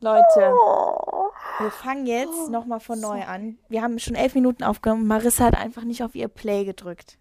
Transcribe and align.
Leute, 0.00 0.54
wir 1.58 1.70
fangen 1.72 2.06
jetzt 2.06 2.50
nochmal 2.50 2.78
von 2.80 3.00
neu 3.00 3.22
an. 3.24 3.58
Wir 3.68 3.82
haben 3.82 3.98
schon 3.98 4.14
elf 4.14 4.34
Minuten 4.34 4.62
aufgenommen. 4.62 5.06
Marissa 5.08 5.44
hat 5.46 5.56
einfach 5.58 5.82
nicht 5.82 6.02
auf 6.04 6.14
ihr 6.14 6.28
Play 6.28 6.64
gedrückt. 6.64 7.18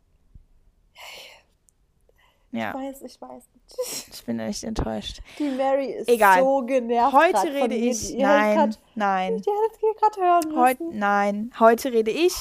Ja. 2.51 2.69
Ich 2.69 2.75
weiß, 2.75 3.01
ich 3.01 3.21
weiß 3.21 3.43
nicht. 3.53 4.07
Ich 4.13 4.25
bin 4.25 4.39
echt 4.39 4.63
enttäuscht. 4.63 5.19
Die 5.37 5.49
Mary 5.49 5.87
ist 5.91 6.07
Egal. 6.07 6.39
so 6.41 6.61
genervt. 6.65 7.13
Heute 7.13 7.31
grad 7.33 7.45
rede 7.47 7.75
ich. 7.75 8.13
Ihr 8.15 8.25
Nein, 8.25 8.59
hättet 8.59 8.79
nein. 8.95 9.33
grad- 9.37 9.47
Ihr 9.47 9.53
hättet 9.63 9.83
es 9.83 10.01
gerade 10.01 10.21
hören 10.21 10.47
müssen. 10.47 10.59
Heute, 10.61 10.83
nein, 10.97 11.51
heute 11.59 11.91
rede 11.91 12.11
ich. 12.11 12.33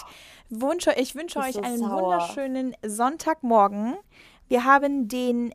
Wünsche, 0.48 0.92
ich 0.96 1.14
wünsche 1.16 1.40
euch 1.40 1.54
so 1.54 1.60
einen 1.60 1.78
sauer. 1.78 2.02
wunderschönen 2.02 2.76
Sonntagmorgen. 2.84 3.96
Wir 4.48 4.64
haben 4.64 5.08
den, 5.08 5.52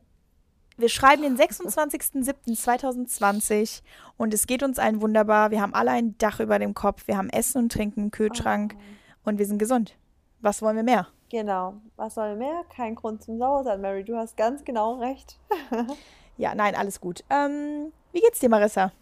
wir 0.76 0.88
schreiben 0.88 1.22
den 1.22 1.36
26.07.2020 1.36 3.82
und 4.16 4.34
es 4.34 4.46
geht 4.46 4.62
uns 4.62 4.78
allen 4.78 5.00
wunderbar. 5.00 5.50
Wir 5.50 5.60
haben 5.60 5.74
alle 5.74 5.90
ein 5.90 6.16
Dach 6.18 6.38
über 6.40 6.58
dem 6.58 6.74
Kopf, 6.74 7.06
wir 7.06 7.16
haben 7.16 7.30
Essen 7.30 7.58
und 7.58 7.72
Trinken 7.72 8.04
im 8.04 8.10
Kühlschrank 8.10 8.76
und 9.24 9.38
wir 9.38 9.46
sind 9.46 9.58
gesund. 9.58 9.96
Was 10.40 10.62
wollen 10.62 10.76
wir 10.76 10.82
mehr? 10.82 11.08
Genau. 11.30 11.74
Was 11.96 12.14
soll 12.14 12.36
mehr? 12.36 12.64
Kein 12.74 12.94
Grund 12.94 13.22
zum 13.22 13.38
Sauersein, 13.38 13.80
Mary. 13.80 14.04
Du 14.04 14.16
hast 14.16 14.36
ganz 14.36 14.64
genau 14.64 14.98
recht. 14.98 15.38
Ja, 16.38 16.54
nein, 16.54 16.74
alles 16.74 17.00
gut. 17.00 17.22
Ähm, 17.30 17.92
wie 18.12 18.20
geht's 18.20 18.40
dir, 18.40 18.48
Marissa? 18.48 18.92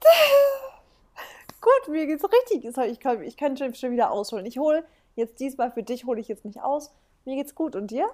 Gut, 1.60 1.88
mir 1.88 2.06
geht's 2.06 2.24
richtig. 2.24 2.64
Ich 2.64 3.00
kann, 3.00 3.22
ich 3.22 3.36
kann, 3.36 3.56
schon 3.56 3.90
wieder 3.90 4.10
ausholen. 4.10 4.46
Ich 4.46 4.58
hole 4.58 4.84
jetzt 5.14 5.40
diesmal 5.40 5.72
für 5.72 5.82
dich, 5.82 6.04
hole 6.04 6.20
ich 6.20 6.28
jetzt 6.28 6.44
nicht 6.44 6.60
aus. 6.60 6.92
Mir 7.24 7.36
geht's 7.36 7.54
gut. 7.54 7.74
Und 7.74 7.90
dir? 7.90 8.08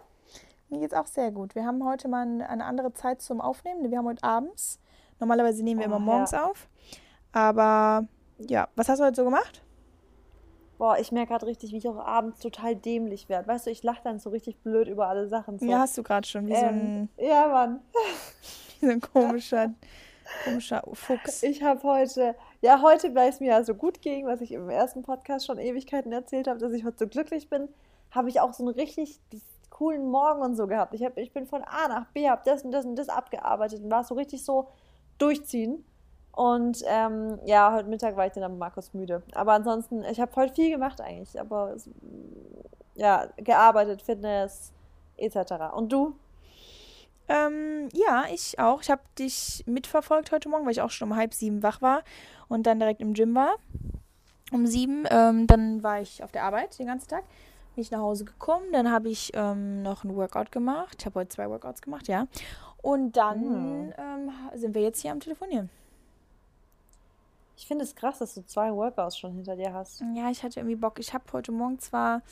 Mir 0.73 0.81
geht's 0.81 0.95
auch 0.95 1.07
sehr 1.07 1.31
gut. 1.31 1.55
Wir 1.55 1.67
haben 1.67 1.85
heute 1.85 2.09
mal 2.09 2.23
ein- 2.27 2.41
eine 2.41 2.65
andere 2.65 2.95
Zeit 2.95 3.21
zum 3.21 3.43
Aufnehmen. 3.43 3.91
Wir 3.91 3.99
haben 3.99 4.07
heute 4.07 4.25
abends. 4.25 4.81
Normalerweise 5.21 5.63
nehmen 5.63 5.81
wir 5.81 5.85
Oh, 5.87 5.91
immer 5.91 5.99
ja. 5.99 6.05
morgens 6.05 6.33
auf. 6.33 6.67
Aber 7.31 8.07
ja, 8.39 8.69
was 8.75 8.89
hast 8.89 8.99
du 9.01 9.05
heute 9.05 9.17
so 9.17 9.25
gemacht? 9.25 9.63
Boah, 10.79 10.97
ich 10.99 11.13
merke 11.13 11.29
gerade 11.33 11.47
richtig, 11.47 11.73
wie 11.73 11.77
ich 11.77 11.87
auch 11.89 11.99
abends 11.99 12.41
total 12.41 12.75
dämlich 12.75 13.29
werde. 13.29 13.47
Weißt 13.49 13.67
du, 13.67 13.71
ich 13.71 13.83
lache 13.83 14.01
dann 14.03 14.19
so 14.19 14.31
richtig 14.31 14.57
blöd 14.63 14.89
über 14.89 15.09
alle 15.09 15.29
Sachen. 15.29 15.59
So. 15.59 15.67
Ja, 15.67 15.81
hast 15.81 15.97
du 15.99 16.03
gerade 16.03 16.27
schon, 16.27 16.47
wie 16.47 16.57
so 16.57 16.63
ähm, 16.65 17.09
ein, 17.19 17.25
ja, 17.25 17.49
Mann. 17.49 17.81
wie 18.81 18.87
so 18.87 18.93
ein 18.93 19.01
komischer, 19.03 19.75
komischer 20.45 20.83
Fuchs. 20.95 21.43
Ich 21.43 21.63
habe 21.63 21.83
heute, 21.83 22.35
ja, 22.63 22.81
heute, 22.81 23.15
weil 23.15 23.29
es 23.29 23.41
mir 23.41 23.51
ja 23.51 23.63
so 23.63 23.75
gut 23.75 24.01
ging, 24.01 24.25
was 24.27 24.41
ich 24.41 24.53
im 24.53 24.71
ersten 24.71 25.03
Podcast 25.03 25.45
schon 25.47 25.59
Ewigkeiten 25.59 26.13
erzählt 26.13 26.49
habe, 26.49 26.59
dass 26.59 26.73
ich 26.73 26.85
heute 26.87 26.97
so 27.01 27.07
glücklich 27.07 27.51
bin, 27.51 27.69
habe 28.11 28.31
ich 28.31 28.41
auch 28.41 28.55
so 28.55 28.65
einen 28.65 28.75
richtig 28.75 29.21
coolen 29.73 30.11
Morgen 30.11 30.43
und 30.43 30.55
so 30.55 30.67
gehabt. 30.67 30.95
Ich, 30.95 31.03
hab, 31.03 31.17
ich 31.17 31.33
bin 31.33 31.47
von 31.47 31.63
A 31.65 31.89
nach 31.89 32.07
B, 32.13 32.29
habe 32.29 32.43
das 32.45 32.63
und 32.63 32.73
das 32.73 32.85
und 32.85 32.97
das 32.97 33.09
abgearbeitet 33.09 33.83
und 33.83 33.91
war 33.91 34.05
so 34.05 34.15
richtig 34.15 34.45
so 34.45 34.69
durchziehen. 35.19 35.85
Und 36.33 36.83
ähm, 36.87 37.39
ja, 37.45 37.73
heute 37.75 37.89
Mittag 37.89 38.17
war 38.17 38.27
ich 38.27 38.33
dann 38.33 38.45
am 38.45 38.59
Markus 38.59 38.95
müde. 38.95 39.23
Aber 39.35 39.53
ansonsten, 39.53 40.05
ich 40.05 40.21
habe 40.21 40.35
heute 40.37 40.55
viel 40.55 40.71
gemacht 40.71 41.01
eigentlich. 41.01 41.39
Aber 41.41 41.77
ja, 42.95 43.29
gearbeitet, 43.37 44.03
Fitness 44.03 44.73
etc. 45.17 45.75
Und 45.75 45.93
du? 45.93 46.17
Ähm, 47.29 47.89
ja, 47.93 48.25
ich 48.33 48.59
auch. 48.59 48.83
Ich 48.83 48.91
habe 48.91 49.03
dich 49.19 49.65
mitverfolgt 49.67 50.33
heute 50.33 50.49
Morgen, 50.49 50.65
weil 50.65 50.73
ich 50.73 50.83
auch 50.83 50.91
schon 50.91 51.11
um 51.11 51.17
halb 51.17 51.35
sieben 51.35 51.63
wach 51.63 51.81
war 51.81 52.03
und 52.49 52.67
dann 52.67 52.79
direkt 52.79 53.01
im 53.01 53.15
Gym 53.15 53.35
war. 53.35 53.55
Um 54.53 54.67
sieben. 54.67 55.07
Ähm, 55.11 55.47
dann 55.47 55.83
war 55.83 56.01
ich 56.01 56.23
auf 56.23 56.33
der 56.33 56.45
Arbeit 56.45 56.79
den 56.79 56.87
ganzen 56.87 57.09
Tag. 57.09 57.25
Bin 57.75 57.83
ich 57.83 57.91
nach 57.91 58.01
Hause 58.01 58.25
gekommen. 58.25 58.67
Dann 58.73 58.91
habe 58.91 59.09
ich 59.09 59.31
ähm, 59.35 59.83
noch 59.83 60.05
ein 60.05 60.15
Workout 60.15 60.53
gemacht. 60.53 60.97
Ich 61.01 61.07
habe 61.07 61.21
heute 61.21 61.31
zwei 61.31 61.49
Workouts 61.49 61.81
gemacht, 61.83 62.07
ja. 62.09 62.27
Und 62.83 63.17
dann 63.17 63.87
Mhm. 63.87 63.93
ähm, 63.97 64.31
sind 64.55 64.75
wir 64.75 64.83
jetzt 64.83 65.01
hier 65.01 65.13
am 65.13 65.21
Telefonieren. 65.21 65.71
Ich 67.57 67.67
finde 67.67 67.85
es 67.85 67.95
krass, 67.95 68.19
dass 68.19 68.35
du 68.35 68.45
zwei 68.45 68.73
Workouts 68.75 69.17
schon 69.17 69.33
hinter 69.35 69.57
dir 69.57 69.73
hast. 69.73 70.03
Ja, 70.15 70.31
ich 70.31 70.43
hatte 70.43 70.61
irgendwie 70.61 70.77
Bock. 70.77 70.99
Ich 70.99 71.15
habe 71.15 71.25
heute 71.33 71.53
Morgen 71.53 71.79
zwar 71.79 72.23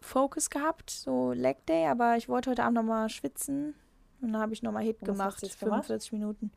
Focus 0.00 0.50
gehabt, 0.50 0.90
so 0.90 1.32
Leg 1.32 1.64
Day, 1.66 1.86
aber 1.86 2.16
ich 2.16 2.28
wollte 2.28 2.50
heute 2.50 2.64
Abend 2.64 2.76
nochmal 2.76 3.08
schwitzen. 3.08 3.74
Und 4.20 4.32
dann 4.32 4.40
habe 4.40 4.52
ich 4.54 4.62
nochmal 4.62 4.82
Hit 4.84 4.96
was 5.00 5.06
gemacht. 5.06 5.32
hast 5.34 5.42
du 5.42 5.46
jetzt 5.46 5.60
gemacht? 5.60 5.86
45 5.86 6.12
Minuten. 6.12 6.50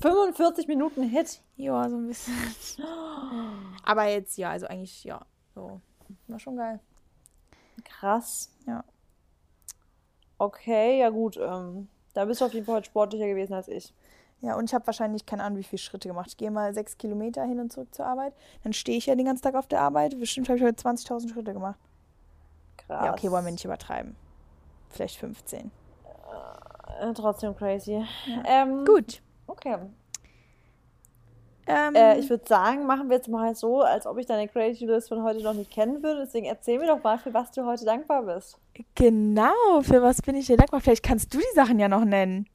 45 0.00 0.66
Minuten 0.68 1.02
Hit. 1.04 1.40
Ja, 1.56 1.88
so 1.88 1.96
ein 1.96 2.06
bisschen. 2.06 2.34
Aber 3.84 4.04
jetzt, 4.06 4.36
ja, 4.38 4.50
also 4.50 4.66
eigentlich, 4.66 5.04
ja, 5.04 5.20
so. 5.54 5.80
War 6.26 6.38
schon 6.38 6.56
geil. 6.56 6.80
Krass. 7.88 8.50
Ja. 8.66 8.84
Okay, 10.38 11.00
ja 11.00 11.10
gut. 11.10 11.36
Ähm, 11.36 11.88
da 12.14 12.24
bist 12.24 12.40
du 12.40 12.44
auf 12.44 12.54
jeden 12.54 12.66
Fall 12.66 12.76
heute 12.76 12.86
sportlicher 12.86 13.26
gewesen 13.26 13.54
als 13.54 13.68
ich. 13.68 13.92
Ja, 14.40 14.56
und 14.56 14.66
ich 14.66 14.74
habe 14.74 14.86
wahrscheinlich 14.86 15.26
keine 15.26 15.42
Ahnung, 15.42 15.58
wie 15.58 15.64
viele 15.64 15.78
Schritte 15.78 16.08
gemacht. 16.08 16.28
Ich 16.28 16.36
gehe 16.36 16.50
mal 16.50 16.72
sechs 16.72 16.96
Kilometer 16.96 17.44
hin 17.44 17.58
und 17.58 17.72
zurück 17.72 17.92
zur 17.92 18.06
Arbeit. 18.06 18.34
Dann 18.62 18.72
stehe 18.72 18.96
ich 18.96 19.06
ja 19.06 19.16
den 19.16 19.26
ganzen 19.26 19.42
Tag 19.42 19.56
auf 19.56 19.66
der 19.66 19.80
Arbeit. 19.80 20.18
Bestimmt 20.18 20.48
habe 20.48 20.58
ich 20.58 20.64
heute 20.64 20.80
20.000 20.80 21.32
Schritte 21.32 21.52
gemacht. 21.52 21.78
Krass. 22.76 23.04
Ja, 23.04 23.12
okay, 23.12 23.30
wollen 23.30 23.44
wir 23.44 23.52
nicht 23.52 23.64
übertreiben. 23.64 24.14
Vielleicht 24.90 25.16
15. 25.16 25.72
Äh, 27.00 27.12
trotzdem 27.14 27.54
crazy. 27.56 28.04
Ähm, 28.46 28.84
Gut. 28.84 29.20
Okay. 29.46 29.76
Ähm, 31.68 31.94
Äh, 31.94 32.18
ich 32.18 32.28
würde 32.30 32.44
sagen, 32.46 32.86
machen 32.86 33.08
wir 33.10 33.16
jetzt 33.16 33.28
mal 33.28 33.54
so, 33.54 33.82
als 33.82 34.06
ob 34.06 34.18
ich 34.18 34.26
deine 34.26 34.48
Crazy 34.48 34.86
List 34.86 35.08
von 35.08 35.22
heute 35.22 35.42
noch 35.42 35.54
nicht 35.54 35.70
kennen 35.70 36.02
würde. 36.02 36.20
Deswegen 36.24 36.46
erzähl 36.46 36.78
mir 36.78 36.86
doch 36.86 37.02
mal, 37.02 37.18
für 37.18 37.32
was 37.34 37.50
du 37.52 37.64
heute 37.66 37.84
dankbar 37.84 38.22
bist. 38.22 38.58
genau, 38.94 39.52
für 39.82 40.02
was 40.02 40.22
bin 40.22 40.34
ich 40.36 40.46
dir 40.46 40.56
dankbar? 40.56 40.80
Vielleicht 40.80 41.04
kannst 41.04 41.32
du 41.34 41.38
die 41.38 41.54
Sachen 41.54 41.78
ja 41.78 41.88
noch 41.88 42.04
nennen. 42.04 42.48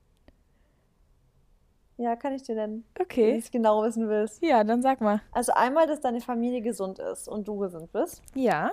Ja, 1.97 2.15
kann 2.15 2.33
ich 2.33 2.41
dir 2.43 2.55
nennen, 2.55 2.83
wenn 2.95 3.03
du 3.03 3.03
Okay. 3.03 3.37
es 3.37 3.51
genau 3.51 3.83
wissen 3.83 4.09
willst. 4.09 4.41
Ja, 4.43 4.63
dann 4.63 4.81
sag 4.81 4.99
mal. 4.99 5.21
Also 5.31 5.53
einmal, 5.53 5.85
dass 5.85 6.01
deine 6.01 6.21
Familie 6.21 6.61
gesund 6.61 6.97
ist 6.99 7.27
und 7.27 7.47
du 7.47 7.57
gesund 7.59 7.91
bist. 7.91 8.21
Ja. 8.33 8.71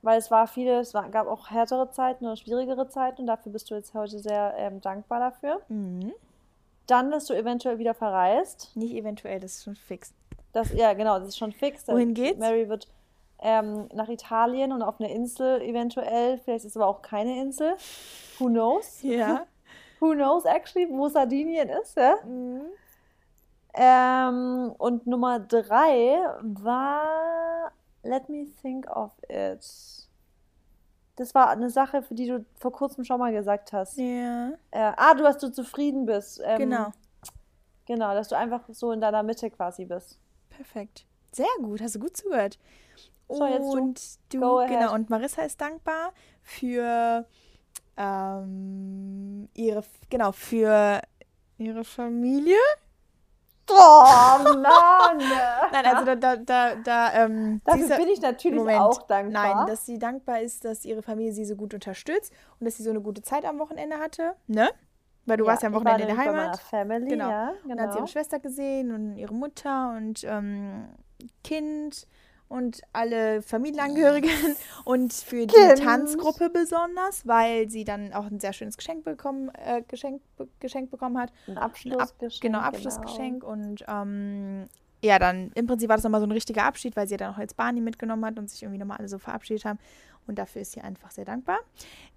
Weil 0.00 0.18
es 0.18 0.30
war 0.30 0.46
viele, 0.48 0.80
es 0.80 0.94
war, 0.94 1.08
gab 1.10 1.28
auch 1.28 1.50
härtere 1.50 1.90
Zeiten 1.90 2.24
oder 2.24 2.36
schwierigere 2.36 2.88
Zeiten 2.88 3.20
und 3.20 3.26
dafür 3.26 3.52
bist 3.52 3.70
du 3.70 3.74
jetzt 3.74 3.92
heute 3.94 4.18
sehr 4.18 4.54
ähm, 4.56 4.80
dankbar 4.80 5.20
dafür. 5.20 5.60
Mhm. 5.68 6.12
Dann, 6.86 7.10
dass 7.10 7.26
du 7.26 7.34
eventuell 7.34 7.78
wieder 7.78 7.94
verreist. 7.94 8.70
Nicht 8.74 8.94
eventuell, 8.94 9.40
das 9.40 9.56
ist 9.56 9.64
schon 9.64 9.76
fix. 9.76 10.12
Das, 10.52 10.72
ja, 10.72 10.92
genau, 10.92 11.18
das 11.18 11.28
ist 11.28 11.38
schon 11.38 11.52
fix. 11.52 11.86
Wohin 11.88 12.14
geht's? 12.14 12.38
Mary 12.38 12.68
wird 12.68 12.88
ähm, 13.40 13.88
nach 13.94 14.08
Italien 14.08 14.72
und 14.72 14.82
auf 14.82 15.00
eine 15.00 15.12
Insel 15.12 15.62
eventuell. 15.62 16.38
Vielleicht 16.38 16.64
ist 16.64 16.72
es 16.72 16.76
aber 16.76 16.86
auch 16.86 17.02
keine 17.02 17.40
Insel. 17.40 17.76
Who 18.38 18.46
knows? 18.46 19.02
Ja. 19.02 19.46
Who 20.00 20.12
knows 20.14 20.44
actually, 20.44 20.88
wo 20.90 21.08
Sardinien 21.08 21.68
ist, 21.68 21.96
ja? 21.96 22.16
Mhm. 22.24 22.62
Ähm, 23.74 24.74
und 24.78 25.06
Nummer 25.06 25.38
drei 25.38 26.18
war 26.40 27.72
Let 28.02 28.28
me 28.28 28.46
think 28.60 28.90
of 28.90 29.12
it. 29.28 29.64
Das 31.22 31.36
war 31.36 31.50
eine 31.50 31.70
Sache, 31.70 32.02
für 32.02 32.14
die 32.14 32.26
du 32.26 32.44
vor 32.58 32.72
kurzem 32.72 33.04
schon 33.04 33.20
mal 33.20 33.30
gesagt 33.32 33.72
hast. 33.72 33.96
Ja. 33.96 34.50
Äh, 34.72 34.92
ah, 34.96 35.14
du, 35.14 35.22
dass 35.22 35.38
du 35.38 35.52
zufrieden 35.52 36.04
bist. 36.04 36.42
Ähm, 36.44 36.58
Genau. 36.58 36.92
Genau, 37.86 38.12
dass 38.14 38.26
du 38.26 38.36
einfach 38.36 38.62
so 38.70 38.90
in 38.90 39.00
deiner 39.00 39.22
Mitte 39.22 39.48
quasi 39.48 39.84
bist. 39.84 40.18
Perfekt. 40.50 41.06
Sehr 41.30 41.46
gut, 41.58 41.80
hast 41.80 41.94
du 41.94 42.00
gut 42.00 42.16
zugehört. 42.16 42.58
So, 43.28 43.46
jetzt 43.46 43.72
du. 43.72 43.78
und 43.78 44.00
du, 44.30 44.58
ahead. 44.58 44.70
genau, 44.70 44.94
und 44.94 45.10
Marissa 45.10 45.42
ist 45.42 45.60
dankbar 45.60 46.12
für 46.42 47.24
ähm, 47.96 49.48
ihre, 49.54 49.84
genau, 50.10 50.32
für 50.32 51.02
ihre 51.58 51.84
Familie. 51.84 52.58
Oh 53.70 54.04
Mann! 54.44 55.18
Nein, 55.72 55.86
also 55.86 56.04
da, 56.04 56.14
da, 56.16 56.36
da, 56.36 56.74
da 56.76 57.12
ähm, 57.14 57.60
Dafür 57.64 57.86
ja- 57.88 57.96
bin 57.96 58.08
ich 58.08 58.20
natürlich 58.20 58.58
Moment. 58.58 58.80
auch 58.80 59.02
dankbar. 59.06 59.54
Nein, 59.56 59.66
dass 59.66 59.86
sie 59.86 59.98
dankbar 59.98 60.40
ist, 60.40 60.64
dass 60.64 60.84
ihre 60.84 61.02
Familie 61.02 61.32
sie 61.32 61.44
so 61.44 61.56
gut 61.56 61.72
unterstützt 61.74 62.32
und 62.58 62.64
dass 62.66 62.76
sie 62.76 62.82
so 62.82 62.90
eine 62.90 63.00
gute 63.00 63.22
Zeit 63.22 63.44
am 63.44 63.58
Wochenende 63.58 63.98
hatte, 63.98 64.34
ne? 64.46 64.68
Weil 65.24 65.36
du 65.36 65.46
warst 65.46 65.62
ja 65.62 65.68
am 65.68 65.74
Wochenende 65.74 66.02
in 66.02 66.08
der 66.08 66.16
Heimat. 66.16 66.58
Family, 66.58 67.08
Genau. 67.10 67.30
ja, 67.30 67.52
Und 67.62 67.68
dann 67.70 67.80
hat 67.80 67.90
sie 67.92 67.98
genau. 67.98 67.98
ihre 67.98 68.08
Schwester 68.08 68.40
gesehen 68.40 68.92
und 68.92 69.16
ihre 69.16 69.32
Mutter 69.32 69.94
und 69.96 70.24
ähm, 70.24 70.88
Kind 71.44 72.08
und 72.52 72.82
alle 72.92 73.40
Familienangehörigen 73.42 74.30
und 74.84 75.12
für 75.12 75.46
die 75.46 75.54
Kind. 75.54 75.78
Tanzgruppe 75.82 76.50
besonders, 76.50 77.26
weil 77.26 77.70
sie 77.70 77.84
dann 77.84 78.12
auch 78.12 78.26
ein 78.26 78.40
sehr 78.40 78.52
schönes 78.52 78.76
Geschenk 78.76 79.04
bekommen, 79.04 79.50
äh, 79.54 79.82
Geschenk, 79.88 80.20
be 80.36 80.48
geschenkt 80.60 80.90
bekommen 80.90 81.18
hat. 81.18 81.32
Ein 81.46 81.52
Ein 81.52 81.58
Ab 81.58 81.70
Abschlussgeschenk. 81.70 82.42
genau, 82.42 82.58
Abschlussgeschenk 82.58 83.42
und 83.42 83.84
ähm, 83.88 84.66
ja, 85.04 85.18
dann 85.18 85.50
im 85.54 85.66
Prinzip 85.66 85.88
war 85.88 85.96
das 85.96 86.04
nochmal 86.04 86.20
so 86.20 86.26
ein 86.26 86.32
richtiger 86.32 86.64
Abschied, 86.64 86.94
weil 86.94 87.08
sie 87.08 87.14
ja 87.14 87.18
dann 87.18 87.34
auch 87.34 87.38
als 87.38 87.54
Barney 87.54 87.80
mitgenommen 87.80 88.24
hat 88.24 88.38
und 88.38 88.48
sich 88.48 88.62
irgendwie 88.62 88.78
nochmal 88.78 88.98
alle 88.98 89.08
so 89.08 89.18
verabschiedet 89.18 89.64
haben. 89.64 89.78
Und 90.28 90.38
dafür 90.38 90.62
ist 90.62 90.72
sie 90.72 90.80
einfach 90.80 91.10
sehr 91.10 91.24
dankbar. 91.24 91.58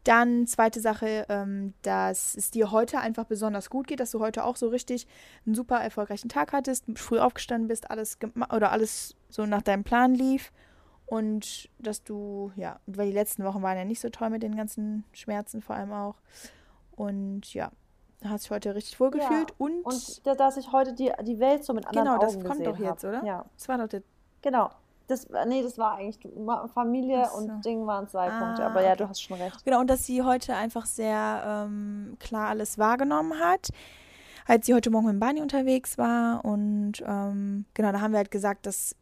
Dann 0.03 0.45
zweite 0.45 0.79
Sache, 0.79 1.25
ähm, 1.27 1.73
dass 1.81 2.35
es 2.35 2.51
dir 2.51 2.69
heute 2.69 2.99
einfach 2.99 3.25
besonders 3.25 3.71
gut 3.71 3.87
geht, 3.87 3.99
dass 3.99 4.11
du 4.11 4.19
heute 4.19 4.43
auch 4.43 4.55
so 4.55 4.67
richtig 4.67 5.07
einen 5.47 5.55
super 5.55 5.77
erfolgreichen 5.77 6.29
Tag 6.29 6.53
hattest, 6.53 6.85
früh 6.95 7.17
aufgestanden 7.17 7.67
bist, 7.67 7.89
alles 7.89 8.19
oder 8.53 8.71
alles 8.71 9.15
so 9.35 9.45
nach 9.45 9.61
deinem 9.61 9.83
Plan 9.83 10.13
lief. 10.15 10.51
Und 11.07 11.69
dass 11.77 12.03
du, 12.03 12.51
ja, 12.55 12.79
weil 12.87 13.07
die 13.07 13.13
letzten 13.13 13.43
Wochen 13.43 13.61
waren 13.61 13.77
ja 13.77 13.85
nicht 13.85 13.99
so 14.01 14.09
toll 14.09 14.29
mit 14.31 14.41
den 14.41 14.55
ganzen 14.55 15.03
Schmerzen 15.13 15.61
vor 15.61 15.75
allem 15.75 15.91
auch. 15.93 16.15
Und 16.95 17.53
ja, 17.53 17.69
hast 18.23 18.45
dich 18.45 18.51
heute 18.51 18.73
richtig 18.73 18.99
wohl 18.99 19.11
Ja. 19.15 19.45
und, 19.57 19.85
Und 19.85 20.25
da- 20.25 20.33
dass 20.35 20.57
ich 20.57 20.71
heute 20.71 20.93
die, 20.93 21.11
die 21.23 21.39
Welt 21.39 21.63
so 21.63 21.73
mit 21.73 21.85
anderen 21.87 22.07
genau, 22.07 22.17
das 22.19 22.35
Augen 22.35 22.43
kommt 22.45 22.59
gesehen 22.59 22.73
doch 22.73 22.79
jetzt, 22.79 23.03
hab. 23.03 23.09
oder? 23.11 23.23
Ja, 23.23 23.45
Das 23.55 23.67
war 23.67 23.77
doch 23.77 23.87
der, 23.87 24.01
genau. 24.41 24.69
Das, 25.07 25.27
nee, 25.45 25.61
das 25.61 25.77
war 25.77 25.97
eigentlich 25.97 26.17
Familie 26.73 27.27
so. 27.29 27.37
und 27.37 27.63
Ding 27.63 27.85
waren 27.85 28.07
zwei 28.07 28.27
Ah, 28.31 28.39
Punkte. 28.43 28.65
Aber 28.65 28.81
ja, 28.81 28.95
du 28.95 29.07
hast 29.07 29.21
schon 29.21 29.37
recht. 29.39 29.63
genau, 29.63 29.81
und 29.81 29.87
dass 29.87 30.05
sie 30.07 30.23
heute 30.23 30.55
einfach 30.55 30.87
sehr 30.87 31.43
ähm, 31.67 32.17
klar 32.19 32.47
alles 32.49 32.79
wahrgenommen 32.79 33.39
hat, 33.39 33.69
als 34.47 34.65
sie 34.65 34.73
heute 34.73 34.89
Morgen 34.89 35.05
mit 35.05 35.19
Barney 35.19 35.41
unterwegs 35.41 35.99
war 35.99 36.43
und 36.43 37.03
ähm, 37.05 37.65
genau, 37.75 37.91
da 37.91 38.01
haben 38.01 38.13
wir 38.13 38.17
halt 38.17 38.31
gesagt, 38.31 38.65
dass 38.65 38.95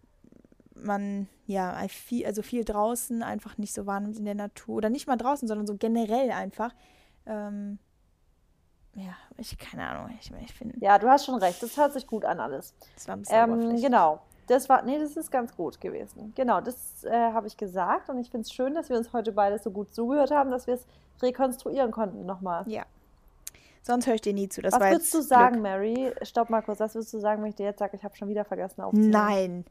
man 0.75 1.27
ja 1.45 1.75
viel, 1.87 2.25
also 2.25 2.41
viel 2.41 2.63
draußen 2.63 3.23
einfach 3.23 3.57
nicht 3.57 3.73
so 3.73 3.85
wahrnimmt 3.85 4.17
in 4.17 4.25
der 4.25 4.35
Natur 4.35 4.75
oder 4.75 4.89
nicht 4.89 5.07
mal 5.07 5.17
draußen, 5.17 5.47
sondern 5.47 5.67
so 5.67 5.75
generell 5.75 6.31
einfach. 6.31 6.73
Ähm, 7.25 7.79
ja, 8.95 9.15
ich 9.37 9.57
keine 9.57 9.87
Ahnung, 9.87 10.15
ich, 10.19 10.31
ich 10.41 10.53
finde, 10.53 10.75
Ja, 10.79 10.99
du 10.99 11.07
hast 11.07 11.25
schon 11.25 11.35
recht. 11.35 11.61
Das 11.63 11.77
hört 11.77 11.93
sich 11.93 12.05
gut 12.05 12.25
an 12.25 12.39
alles. 12.39 12.73
das 12.95 13.07
war 13.07 13.15
ein 13.15 13.21
bisschen 13.21 13.49
Ähm, 13.75 13.81
genau. 13.81 14.21
Das 14.47 14.67
war, 14.67 14.81
nee, 14.83 14.99
das 14.99 15.15
ist 15.15 15.31
ganz 15.31 15.55
gut 15.55 15.79
gewesen. 15.79 16.33
Genau, 16.35 16.59
das 16.59 17.03
äh, 17.05 17.11
habe 17.11 17.47
ich 17.47 17.55
gesagt 17.55 18.09
und 18.09 18.19
ich 18.19 18.29
finde 18.29 18.41
es 18.41 18.51
schön, 18.51 18.73
dass 18.73 18.89
wir 18.89 18.97
uns 18.97 19.13
heute 19.13 19.31
beide 19.31 19.57
so 19.57 19.71
gut 19.71 19.93
zugehört 19.93 20.31
haben, 20.31 20.51
dass 20.51 20.67
wir 20.67 20.73
es 20.73 20.85
rekonstruieren 21.21 21.91
konnten 21.91 22.25
nochmal. 22.25 22.63
Ja. 22.67 22.83
Sonst 23.83 24.05
höre 24.07 24.15
ich 24.15 24.21
dir 24.21 24.33
nie 24.33 24.49
zu. 24.49 24.61
Das 24.61 24.73
Was 24.73 24.81
würdest 24.81 25.13
du 25.13 25.17
Glück. 25.19 25.29
sagen, 25.29 25.61
Mary? 25.61 26.13
Stopp 26.23 26.49
mal 26.49 26.61
kurz. 26.61 26.79
Was 26.79 26.93
würdest 26.93 27.13
du 27.13 27.19
sagen, 27.19 27.41
wenn 27.41 27.49
ich 27.49 27.55
dir 27.55 27.65
jetzt 27.65 27.79
sage, 27.79 27.95
ich 27.97 28.03
habe 28.03 28.15
schon 28.15 28.27
wieder 28.29 28.43
vergessen 28.45 28.81
aufzunehmen? 28.81 29.11
Nein. 29.11 29.65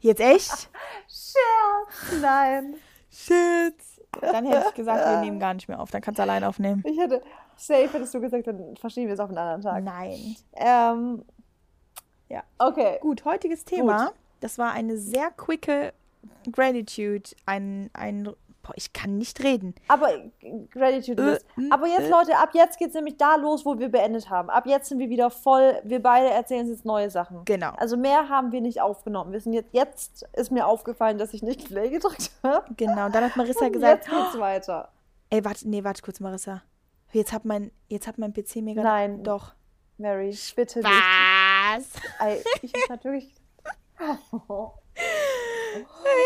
Jetzt 0.00 0.20
echt? 0.20 0.68
Scherz! 1.08 2.20
Nein. 2.20 2.74
Shit. 3.10 3.74
Dann 4.20 4.46
hätte 4.46 4.66
ich 4.68 4.74
gesagt, 4.74 5.04
wir 5.04 5.20
nehmen 5.20 5.38
gar 5.40 5.54
nicht 5.54 5.68
mehr 5.68 5.80
auf. 5.80 5.90
Dann 5.90 6.00
kannst 6.00 6.18
du 6.18 6.22
alleine 6.22 6.48
aufnehmen. 6.48 6.82
Ich 6.86 6.98
hätte, 6.98 7.22
safe 7.56 7.88
hättest 7.92 8.14
du 8.14 8.20
gesagt, 8.20 8.46
dann 8.46 8.76
verschieben 8.76 9.08
wir 9.08 9.14
es 9.14 9.20
auf 9.20 9.28
einen 9.28 9.38
anderen 9.38 9.62
Tag. 9.62 9.82
Nein. 9.82 10.36
Ähm, 10.54 11.24
Ja. 12.28 12.42
Okay. 12.58 12.98
Gut, 13.00 13.24
heutiges 13.24 13.64
Thema. 13.64 14.12
Das 14.40 14.58
war 14.58 14.72
eine 14.72 14.96
sehr 14.98 15.30
quicke 15.30 15.92
Gratitude. 16.50 17.30
Ein, 17.46 17.90
ein, 17.92 18.28
boah, 18.66 18.72
ich 18.76 18.92
kann 18.92 19.18
nicht 19.18 19.42
reden. 19.42 19.74
Aber 19.88 20.08
Gratitude 20.70 21.22
Äh, 21.22 21.26
List. 21.32 21.46
mm, 21.56 21.72
Aber 21.72 21.86
jetzt, 21.86 22.02
äh. 22.06 22.10
Leute, 22.10 22.36
ab 22.36 22.50
jetzt 22.54 22.78
geht 22.78 22.88
es 22.88 22.94
nämlich 22.94 23.16
da 23.16 23.36
los, 23.36 23.64
wo 23.64 23.78
wir 23.78 23.88
beendet 23.88 24.28
haben. 24.30 24.50
Ab 24.50 24.66
jetzt 24.66 24.88
sind 24.88 24.98
wir 24.98 25.08
wieder 25.08 25.30
voll. 25.30 25.80
Wir 25.84 26.02
beide 26.02 26.30
erzählen 26.30 26.62
uns 26.62 26.70
jetzt 26.70 26.84
neue 26.84 27.10
Sachen. 27.10 27.44
Genau. 27.44 27.72
Also 27.76 27.96
mehr 27.96 28.28
haben 28.28 28.52
wir 28.52 28.60
nicht 28.60 28.80
aufgenommen. 28.80 29.32
Wir 29.32 29.40
sind 29.40 29.52
jetzt, 29.52 29.72
jetzt 29.72 30.26
ist 30.32 30.50
mir 30.50 30.66
aufgefallen, 30.66 31.18
dass 31.18 31.32
ich 31.34 31.42
nicht 31.42 31.66
Play 31.66 31.90
gedrückt 31.90 32.30
habe. 32.42 32.66
Genau. 32.76 33.06
Und 33.06 33.14
dann 33.14 33.24
hat 33.24 33.36
Marissa 33.36 33.66
Und 33.66 33.72
gesagt, 33.72 34.06
jetzt 34.06 34.14
geht's 34.14 34.38
weiter. 34.38 34.88
ey, 35.30 35.44
warte, 35.44 35.68
nee, 35.68 35.84
warte 35.84 36.02
kurz, 36.02 36.20
Marissa. 36.20 36.62
Jetzt 37.12 37.32
hat 37.32 37.44
mein, 37.44 37.70
jetzt 37.88 38.06
hat 38.06 38.18
mein 38.18 38.32
PC 38.32 38.54
gerade. 38.54 38.82
Nein. 38.82 39.22
Doch. 39.22 39.54
Mary, 39.98 40.36
bitte 40.54 40.80
nicht. 40.80 40.88
Was? 40.90 41.84
Ey, 42.20 42.42
ich 42.62 42.72
muss 42.72 42.88
natürlich. 42.88 43.32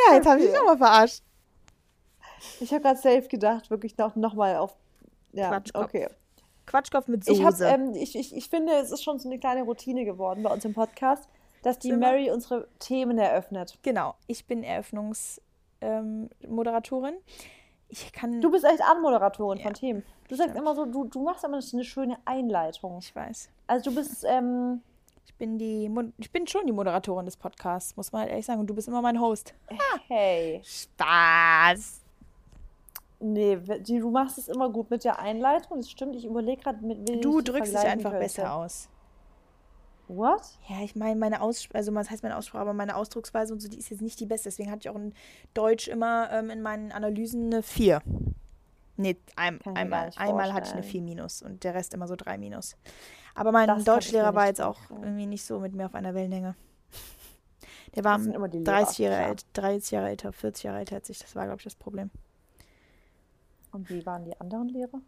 Ja, 0.08 0.14
jetzt 0.14 0.26
habe 0.26 0.40
ich 0.40 0.46
dich 0.46 0.54
nochmal 0.54 0.78
verarscht. 0.78 1.22
Ich 2.60 2.72
habe 2.72 2.82
gerade 2.82 2.98
safe 2.98 3.28
gedacht, 3.28 3.70
wirklich 3.70 3.96
noch, 3.98 4.16
noch 4.16 4.34
mal 4.34 4.56
auf. 4.56 4.76
Ja, 5.32 5.48
Quatschkopf. 5.48 5.84
okay. 5.84 6.08
Quatschkopf 6.66 7.08
mit 7.08 7.24
Soße. 7.24 7.40
Ich, 7.40 7.44
hab, 7.46 7.60
ähm, 7.60 7.94
ich, 7.94 8.16
ich, 8.16 8.34
ich 8.36 8.48
finde, 8.48 8.72
es 8.74 8.90
ist 8.90 9.02
schon 9.02 9.18
so 9.18 9.28
eine 9.28 9.38
kleine 9.38 9.62
Routine 9.62 10.04
geworden 10.04 10.42
bei 10.42 10.52
uns 10.52 10.64
im 10.64 10.74
Podcast, 10.74 11.28
dass 11.62 11.78
die 11.78 11.88
Zimmer. 11.90 12.08
Mary 12.12 12.30
unsere 12.30 12.68
Themen 12.78 13.18
eröffnet. 13.18 13.78
genau. 13.82 14.14
Ich 14.26 14.46
bin 14.46 14.62
Eröffnungsmoderatorin. 14.62 17.14
Ähm, 17.14 17.20
ich 17.88 18.12
kann. 18.12 18.40
Du 18.40 18.50
bist 18.52 18.64
echt 18.64 18.82
Anmoderatorin 18.82 19.58
Ja, 19.58 19.64
von 19.64 19.74
Themen. 19.74 20.04
Du 20.28 20.36
sagst 20.36 20.50
stimmt. 20.50 20.62
immer 20.62 20.74
so, 20.76 20.84
du, 20.86 21.04
du 21.04 21.22
machst 21.24 21.42
immer 21.44 21.58
eine 21.72 21.84
schöne 21.84 22.18
Einleitung. 22.24 22.98
ich 23.00 23.14
weiß. 23.14 23.50
Also 23.66 23.90
du 23.90 23.96
bist, 23.96 24.24
ähm, 24.28 24.80
Ich 25.26 25.34
bin 25.34 25.58
die. 25.58 25.88
Mo- 25.88 26.12
Ich 26.18 26.30
bin 26.30 26.46
schon 26.46 26.66
die 26.66 26.72
Moderatorin 26.72 27.24
des 27.26 27.36
Podcasts, 27.36 27.96
muss 27.96 28.12
man 28.12 28.22
halt 28.22 28.30
ehrlich 28.30 28.46
sagen. 28.46 28.60
Und 28.60 28.68
du 28.68 28.74
bist 28.74 28.86
immer 28.86 29.02
mein 29.02 29.20
Host. 29.20 29.54
hey. 30.06 30.62
Spaß. 30.64 31.99
Nee, 33.20 33.56
die, 33.80 33.98
du 33.98 34.10
machst 34.10 34.38
es 34.38 34.48
immer 34.48 34.70
gut 34.70 34.90
mit 34.90 35.04
der 35.04 35.18
Einleitung. 35.18 35.76
Das 35.78 35.90
stimmt. 35.90 36.16
Ich 36.16 36.24
überlege 36.24 36.62
gerade, 36.62 36.84
mit 36.84 37.06
wem 37.08 37.20
Du 37.20 37.40
drückst 37.42 37.72
dich 37.74 37.78
einfach 37.80 38.10
könnte. 38.10 38.24
besser 38.24 38.54
aus. 38.54 38.88
What? 40.08 40.40
Ja, 40.68 40.82
ich 40.82 40.96
meine, 40.96 41.14
meine 41.20 41.40
Aussprache, 41.40 41.78
also 41.78 41.94
was 41.94 42.10
heißt 42.10 42.22
meine 42.24 42.36
Aussprache, 42.36 42.62
aber 42.62 42.72
meine 42.72 42.96
Ausdrucksweise 42.96 43.52
und 43.52 43.60
so, 43.60 43.68
die 43.68 43.78
ist 43.78 43.90
jetzt 43.90 44.00
nicht 44.02 44.18
die 44.18 44.26
beste. 44.26 44.48
Deswegen 44.48 44.70
hatte 44.70 44.80
ich 44.80 44.88
auch 44.88 44.96
in 44.96 45.12
Deutsch 45.54 45.86
immer 45.86 46.30
ähm, 46.32 46.50
in 46.50 46.62
meinen 46.62 46.90
Analysen 46.92 47.46
eine 47.52 47.62
4. 47.62 48.02
Nee, 48.96 49.16
ein, 49.36 49.60
einmal, 49.74 50.10
einmal 50.16 50.52
hatte 50.52 50.66
ich 50.66 50.72
eine 50.72 50.82
vorstellen. 50.82 50.84
4 50.84 51.02
minus 51.02 51.42
und 51.42 51.62
der 51.62 51.74
Rest 51.74 51.94
immer 51.94 52.08
so 52.08 52.16
3 52.16 52.38
minus. 52.38 52.76
Aber 53.34 53.52
mein 53.52 53.68
Das 53.68 53.84
Deutschlehrer 53.84 54.34
war 54.34 54.46
jetzt 54.46 54.60
auch 54.60 54.78
vorstellen. 54.78 55.02
irgendwie 55.04 55.26
nicht 55.26 55.44
so 55.44 55.60
mit 55.60 55.74
mir 55.74 55.86
auf 55.86 55.94
einer 55.94 56.14
Wellenlänge. 56.14 56.56
Der 57.94 58.04
war 58.04 58.16
Das 58.16 58.24
sind 58.24 58.34
immer 58.34 58.48
die 58.48 58.62
30 58.64 58.98
Lehrer, 58.98 59.12
Jahre, 59.12 59.26
alt, 59.30 59.46
30 59.54 59.90
Jahre 59.92 60.08
älter, 60.08 60.32
40 60.32 60.64
Jahre 60.64 60.78
älter 60.80 60.96
als 60.96 61.08
ich. 61.08 61.18
Das 61.20 61.34
war, 61.36 61.44
glaube 61.44 61.58
ich, 61.58 61.64
das 61.64 61.74
Problem. 61.76 62.10
Und 63.72 63.88
wie 63.90 64.04
waren 64.06 64.24
die 64.24 64.38
anderen 64.40 64.68
Lehrer? 64.68 65.00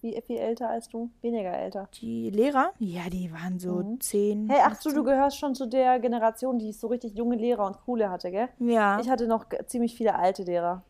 Wie 0.00 0.20
viel 0.22 0.36
älter 0.38 0.68
als 0.70 0.88
du? 0.88 1.10
Weniger 1.22 1.52
älter. 1.52 1.88
Die 2.00 2.30
Lehrer, 2.30 2.72
ja, 2.78 3.08
die 3.10 3.32
waren 3.32 3.58
so 3.58 3.82
Mhm. 3.82 4.00
10. 4.00 4.48
Hey, 4.48 4.60
ach 4.62 4.76
so, 4.76 4.90
15. 4.90 4.94
du 4.94 5.04
gehörst 5.04 5.38
schon 5.38 5.54
zu 5.56 5.66
der 5.66 5.98
Generation, 5.98 6.58
die 6.58 6.72
so 6.72 6.86
richtig 6.86 7.16
junge 7.16 7.34
Lehrer 7.36 7.66
und 7.66 7.80
coole 7.84 8.08
hatte, 8.08 8.30
gell? 8.30 8.48
Ja. 8.60 9.00
Ich 9.00 9.10
hatte 9.10 9.26
noch 9.26 9.46
ziemlich 9.66 9.94
viele 9.96 10.14
alte 10.14 10.44
Lehrer. 10.44 10.82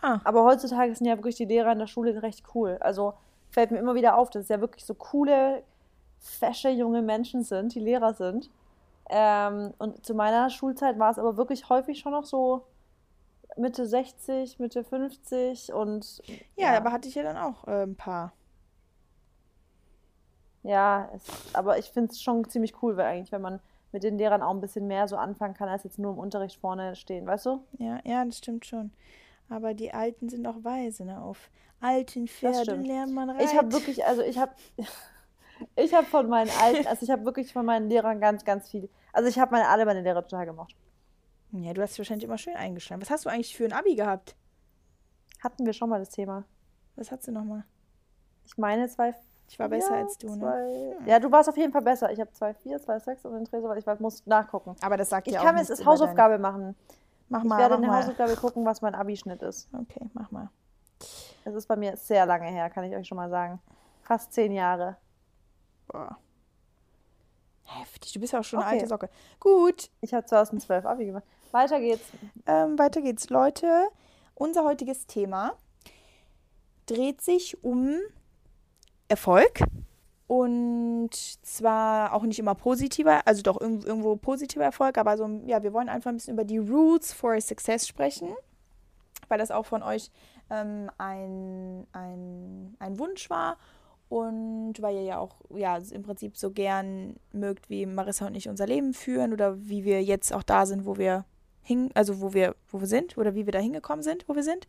ah, 0.00 0.20
Aber 0.24 0.44
heutzutage 0.44 0.94
sind 0.94 1.06
ja 1.06 1.16
wirklich 1.18 1.36
die 1.36 1.44
Lehrer 1.44 1.72
in 1.72 1.78
der 1.80 1.86
Schule 1.86 2.22
recht 2.22 2.42
cool. 2.54 2.78
Also 2.80 3.12
fällt 3.50 3.70
mir 3.70 3.78
immer 3.78 3.94
wieder 3.94 4.16
auf, 4.16 4.30
dass 4.30 4.44
es 4.44 4.48
ja 4.48 4.60
wirklich 4.60 4.86
so 4.86 4.94
coole, 4.94 5.62
fesche 6.18 6.70
junge 6.70 7.02
Menschen 7.02 7.42
sind, 7.42 7.74
die 7.74 7.80
Lehrer 7.80 8.14
sind. 8.14 8.48
Ähm, 9.10 9.74
und 9.78 10.06
zu 10.06 10.14
meiner 10.14 10.48
Schulzeit 10.48 10.98
war 10.98 11.10
es 11.10 11.18
aber 11.18 11.36
wirklich 11.36 11.68
häufig 11.68 11.98
schon 11.98 12.12
noch 12.12 12.24
so 12.24 12.62
Mitte 13.56 13.86
60, 13.86 14.58
Mitte 14.58 14.84
50 14.84 15.72
und 15.72 16.22
ja, 16.56 16.76
aber 16.76 16.92
hatte 16.92 17.08
ich 17.08 17.14
ja 17.14 17.22
dann 17.22 17.36
auch 17.36 17.66
äh, 17.66 17.82
ein 17.82 17.96
paar. 17.96 18.32
Ja, 20.62 21.10
es, 21.14 21.24
aber 21.54 21.78
ich 21.78 21.90
finde 21.90 22.12
es 22.12 22.22
schon 22.22 22.48
ziemlich 22.48 22.82
cool, 22.82 22.96
weil 22.96 23.06
eigentlich, 23.06 23.32
wenn 23.32 23.42
man 23.42 23.60
mit 23.90 24.04
den 24.04 24.16
Lehrern 24.16 24.42
auch 24.42 24.52
ein 24.52 24.60
bisschen 24.60 24.86
mehr 24.86 25.06
so 25.08 25.16
anfangen 25.16 25.54
kann, 25.54 25.68
als 25.68 25.84
jetzt 25.84 25.98
nur 25.98 26.12
im 26.12 26.18
Unterricht 26.18 26.58
vorne 26.60 26.96
stehen, 26.96 27.26
weißt 27.26 27.46
du? 27.46 27.64
Ja, 27.78 28.00
ja, 28.04 28.24
das 28.24 28.38
stimmt 28.38 28.64
schon. 28.64 28.92
Aber 29.48 29.74
die 29.74 29.92
Alten 29.92 30.28
sind 30.28 30.46
auch 30.46 30.64
weise, 30.64 31.04
ne? 31.04 31.20
Auf 31.20 31.50
alten 31.80 32.26
Pferden 32.28 32.84
lernt 32.84 33.12
man 33.12 33.28
reiten. 33.28 33.44
Ich 33.44 33.56
habe 33.56 33.72
wirklich, 33.72 34.04
also 34.06 34.22
ich 34.22 34.38
habe, 34.38 34.52
ich 35.76 35.92
habe 35.92 36.06
von 36.06 36.28
meinen 36.28 36.50
alten, 36.62 36.86
also 36.86 37.04
ich 37.04 37.10
habe 37.10 37.24
wirklich 37.24 37.52
von 37.52 37.66
meinen 37.66 37.88
Lehrern 37.88 38.20
ganz, 38.20 38.44
ganz 38.44 38.70
viel, 38.70 38.88
also 39.12 39.28
ich 39.28 39.38
habe 39.38 39.52
meine 39.52 39.68
alle 39.68 39.84
meine 39.84 40.00
Lehrer 40.00 40.22
total 40.22 40.46
gemocht. 40.46 40.74
Ja, 41.52 41.74
du 41.74 41.82
hast 41.82 41.92
dich 41.92 41.98
wahrscheinlich 41.98 42.24
immer 42.24 42.38
schön 42.38 42.56
eingeschlagen. 42.56 43.02
Was 43.02 43.10
hast 43.10 43.24
du 43.24 43.28
eigentlich 43.28 43.56
für 43.56 43.64
ein 43.64 43.72
Abi 43.72 43.94
gehabt? 43.94 44.34
Hatten 45.42 45.66
wir 45.66 45.72
schon 45.72 45.88
mal 45.90 45.98
das 46.00 46.10
Thema. 46.10 46.44
Was 46.96 47.10
hast 47.10 47.26
du 47.26 47.32
nochmal? 47.32 47.64
Ich 48.46 48.56
meine 48.56 48.88
zwei. 48.88 49.14
Ich 49.48 49.58
war 49.58 49.68
besser 49.68 49.94
als 49.94 50.16
du, 50.16 50.28
ne? 50.28 50.38
zwei, 50.38 50.96
Ja, 51.10 51.18
du 51.18 51.30
warst 51.30 51.48
auf 51.48 51.56
jeden 51.58 51.72
Fall 51.72 51.82
besser. 51.82 52.10
Ich 52.10 52.20
habe 52.20 52.32
zwei 52.32 52.54
vier, 52.54 52.80
zwei 52.80 52.98
sechs 52.98 53.24
und 53.26 53.34
den 53.34 53.44
Tresor, 53.44 53.68
weil 53.70 53.78
ich 53.78 54.00
muss 54.00 54.24
nachgucken. 54.24 54.76
Aber 54.80 54.96
das 54.96 55.10
sagt 55.10 55.26
Ich 55.26 55.34
ja 55.34 55.40
auch 55.40 55.44
kann 55.44 55.54
mir 55.54 55.60
nichts 55.60 55.68
jetzt 55.70 55.80
über 55.80 55.90
Hausaufgabe 55.90 56.38
machen. 56.38 56.60
Deine... 56.62 56.74
Mach 57.28 57.42
Ich 57.42 57.48
mal, 57.48 57.58
werde 57.58 57.74
mach 57.76 57.82
in 57.82 57.90
der. 57.90 57.98
Hausaufgabe 57.98 58.36
gucken, 58.36 58.64
was 58.64 58.80
mein 58.80 58.94
Abischnitt 58.94 59.42
ist. 59.42 59.68
Okay, 59.74 60.08
mach 60.14 60.30
mal. 60.30 60.48
Es 61.44 61.54
ist 61.54 61.66
bei 61.66 61.76
mir 61.76 61.96
sehr 61.96 62.24
lange 62.24 62.46
her, 62.46 62.70
kann 62.70 62.84
ich 62.84 62.94
euch 62.94 63.06
schon 63.06 63.16
mal 63.16 63.28
sagen. 63.28 63.60
Fast 64.02 64.32
zehn 64.32 64.52
Jahre. 64.52 64.96
Boah. 65.88 66.16
Heftig, 67.64 68.12
du 68.12 68.20
bist 68.20 68.32
ja 68.32 68.40
auch 68.40 68.44
schon 68.44 68.58
eine 68.60 68.66
Okay. 68.68 68.76
alte 68.76 68.88
Socke. 68.88 69.10
Gut, 69.40 69.90
Ich 70.00 70.14
habe 70.14 70.24
2012 70.24 70.84
Abi 70.86 71.06
gemacht. 71.06 71.24
Weiter 71.52 71.80
geht's. 71.80 72.04
ähm, 72.46 72.78
weiter 72.78 73.00
geht's. 73.02 73.30
Leute, 73.30 73.88
unser 74.34 74.64
heutiges 74.64 75.06
Thema 75.06 75.52
dreht 76.86 77.20
sich 77.20 77.62
um 77.62 77.96
Erfolg. 79.08 79.60
Und 80.26 81.10
zwar 81.12 82.14
auch 82.14 82.22
nicht 82.22 82.38
immer 82.38 82.54
positiver, 82.54 83.26
also 83.26 83.42
doch 83.42 83.60
irg- 83.60 83.84
irgendwo 83.84 84.16
positiver 84.16 84.64
Erfolg, 84.64 84.96
aber 84.96 85.18
so, 85.18 85.28
ja, 85.44 85.62
wir 85.62 85.74
wollen 85.74 85.90
einfach 85.90 86.10
ein 86.10 86.16
bisschen 86.16 86.32
über 86.32 86.44
die 86.44 86.56
Roots 86.56 87.12
for 87.12 87.38
Success 87.38 87.86
sprechen, 87.86 88.28
weil 89.28 89.36
das 89.38 89.50
auch 89.50 89.66
von 89.66 89.82
euch 89.82 90.10
ähm, 90.48 90.90
ein, 90.96 91.86
ein, 91.92 92.76
ein 92.78 92.98
Wunsch 92.98 93.28
war 93.28 93.58
und 94.08 94.80
weil 94.80 94.94
ihr 94.94 95.02
ja 95.02 95.18
auch 95.18 95.34
ja, 95.54 95.76
im 95.90 96.02
Prinzip 96.02 96.38
so 96.38 96.50
gern 96.50 97.16
mögt, 97.32 97.68
wie 97.68 97.84
Marissa 97.84 98.26
und 98.26 98.34
ich 98.34 98.48
unser 98.48 98.66
Leben 98.66 98.94
führen 98.94 99.34
oder 99.34 99.58
wie 99.60 99.84
wir 99.84 100.02
jetzt 100.02 100.32
auch 100.32 100.42
da 100.44 100.64
sind, 100.64 100.86
wo 100.86 100.96
wir 100.96 101.26
hin, 101.62 101.90
also 101.94 102.20
wo 102.20 102.34
wir, 102.34 102.54
wo 102.70 102.80
wir 102.80 102.86
sind 102.86 103.16
oder 103.18 103.34
wie 103.34 103.46
wir 103.46 103.52
da 103.52 103.58
hingekommen 103.58 104.02
sind, 104.02 104.28
wo 104.28 104.34
wir 104.34 104.42
sind. 104.42 104.66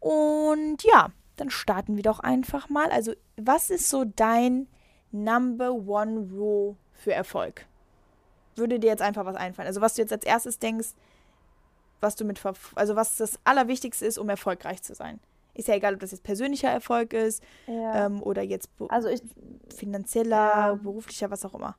Und 0.00 0.82
ja, 0.82 1.10
dann 1.36 1.50
starten 1.50 1.96
wir 1.96 2.02
doch 2.02 2.20
einfach 2.20 2.68
mal. 2.68 2.90
Also, 2.90 3.12
was 3.36 3.70
ist 3.70 3.88
so 3.88 4.04
dein 4.04 4.66
Number 5.12 5.72
One 5.72 6.28
Rule 6.32 6.76
für 6.92 7.12
Erfolg? 7.12 7.66
Würde 8.56 8.78
dir 8.78 8.88
jetzt 8.88 9.02
einfach 9.02 9.24
was 9.24 9.36
einfallen? 9.36 9.66
Also, 9.68 9.80
was 9.80 9.94
du 9.94 10.02
jetzt 10.02 10.12
als 10.12 10.24
erstes 10.24 10.58
denkst, 10.58 10.88
was 12.00 12.16
du 12.16 12.24
mit, 12.24 12.40
also 12.74 12.96
was 12.96 13.16
das 13.16 13.38
Allerwichtigste 13.44 14.06
ist, 14.06 14.18
um 14.18 14.28
erfolgreich 14.28 14.82
zu 14.82 14.94
sein. 14.94 15.20
Ist 15.52 15.68
ja 15.68 15.74
egal, 15.74 15.94
ob 15.94 16.00
das 16.00 16.12
jetzt 16.12 16.22
persönlicher 16.22 16.70
Erfolg 16.70 17.12
ist 17.12 17.42
Ja. 17.66 18.06
ähm, 18.06 18.22
oder 18.22 18.40
jetzt 18.42 18.70
Also 18.88 19.08
ich, 19.08 19.20
finanzieller, 19.76 20.36
Ja. 20.36 20.74
beruflicher, 20.74 21.30
was 21.30 21.44
auch 21.44 21.54
immer. 21.54 21.76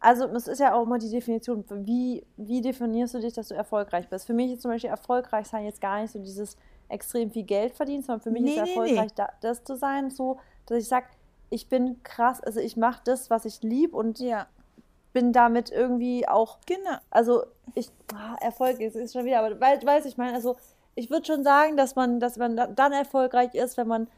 Also 0.00 0.26
es 0.26 0.46
ist 0.48 0.60
ja 0.60 0.74
auch 0.74 0.82
immer 0.84 0.98
die 0.98 1.10
Definition, 1.10 1.64
wie, 1.70 2.24
wie 2.36 2.60
definierst 2.60 3.14
du 3.14 3.20
dich, 3.20 3.32
dass 3.34 3.48
du 3.48 3.54
erfolgreich 3.54 4.08
bist? 4.08 4.26
Für 4.26 4.34
mich 4.34 4.52
ist 4.52 4.62
zum 4.62 4.70
Beispiel 4.70 4.90
erfolgreich 4.90 5.46
sein 5.48 5.64
jetzt 5.64 5.80
gar 5.80 6.00
nicht 6.00 6.12
so 6.12 6.18
dieses 6.18 6.56
extrem 6.88 7.30
viel 7.30 7.42
Geld 7.44 7.74
verdienen, 7.74 8.02
sondern 8.02 8.20
für 8.20 8.30
mich 8.30 8.42
Nee, 8.42 8.50
ist 8.50 8.56
nee, 8.56 8.62
nee. 8.62 8.68
erfolgreich 8.68 9.14
Da, 9.14 9.28
das 9.40 9.64
zu 9.64 9.76
sein, 9.76 10.10
so, 10.10 10.38
dass 10.66 10.78
ich 10.78 10.88
sage, 10.88 11.06
ich 11.50 11.68
bin 11.68 12.02
krass, 12.02 12.40
also 12.40 12.60
ich 12.60 12.76
mache 12.76 13.00
das, 13.04 13.30
was 13.30 13.44
ich 13.44 13.62
liebe 13.62 13.96
und 13.96 14.18
Ja, 14.20 14.46
bin 15.12 15.32
damit 15.32 15.70
irgendwie 15.70 16.28
auch 16.28 16.58
genau. 16.66 16.98
also 17.10 17.44
ich 17.74 17.90
ah, 18.14 18.36
Erfolg 18.40 18.80
ist, 18.80 18.96
ist 18.96 19.12
schon 19.14 19.24
wieder, 19.24 19.40
aber 19.40 19.58
weil, 19.60 19.84
weiß 19.84 20.04
ich 20.04 20.16
meine, 20.16 20.34
also 20.34 20.56
ich 20.94 21.10
würde 21.10 21.26
schon 21.26 21.42
sagen, 21.42 21.76
dass 21.76 21.94
man, 21.96 22.20
dass 22.20 22.36
man 22.36 22.56
da- 22.56 22.66
dann 22.66 22.92
erfolgreich 22.92 23.54
ist, 23.54 23.76
wenn 23.76 23.88
man 23.88 24.08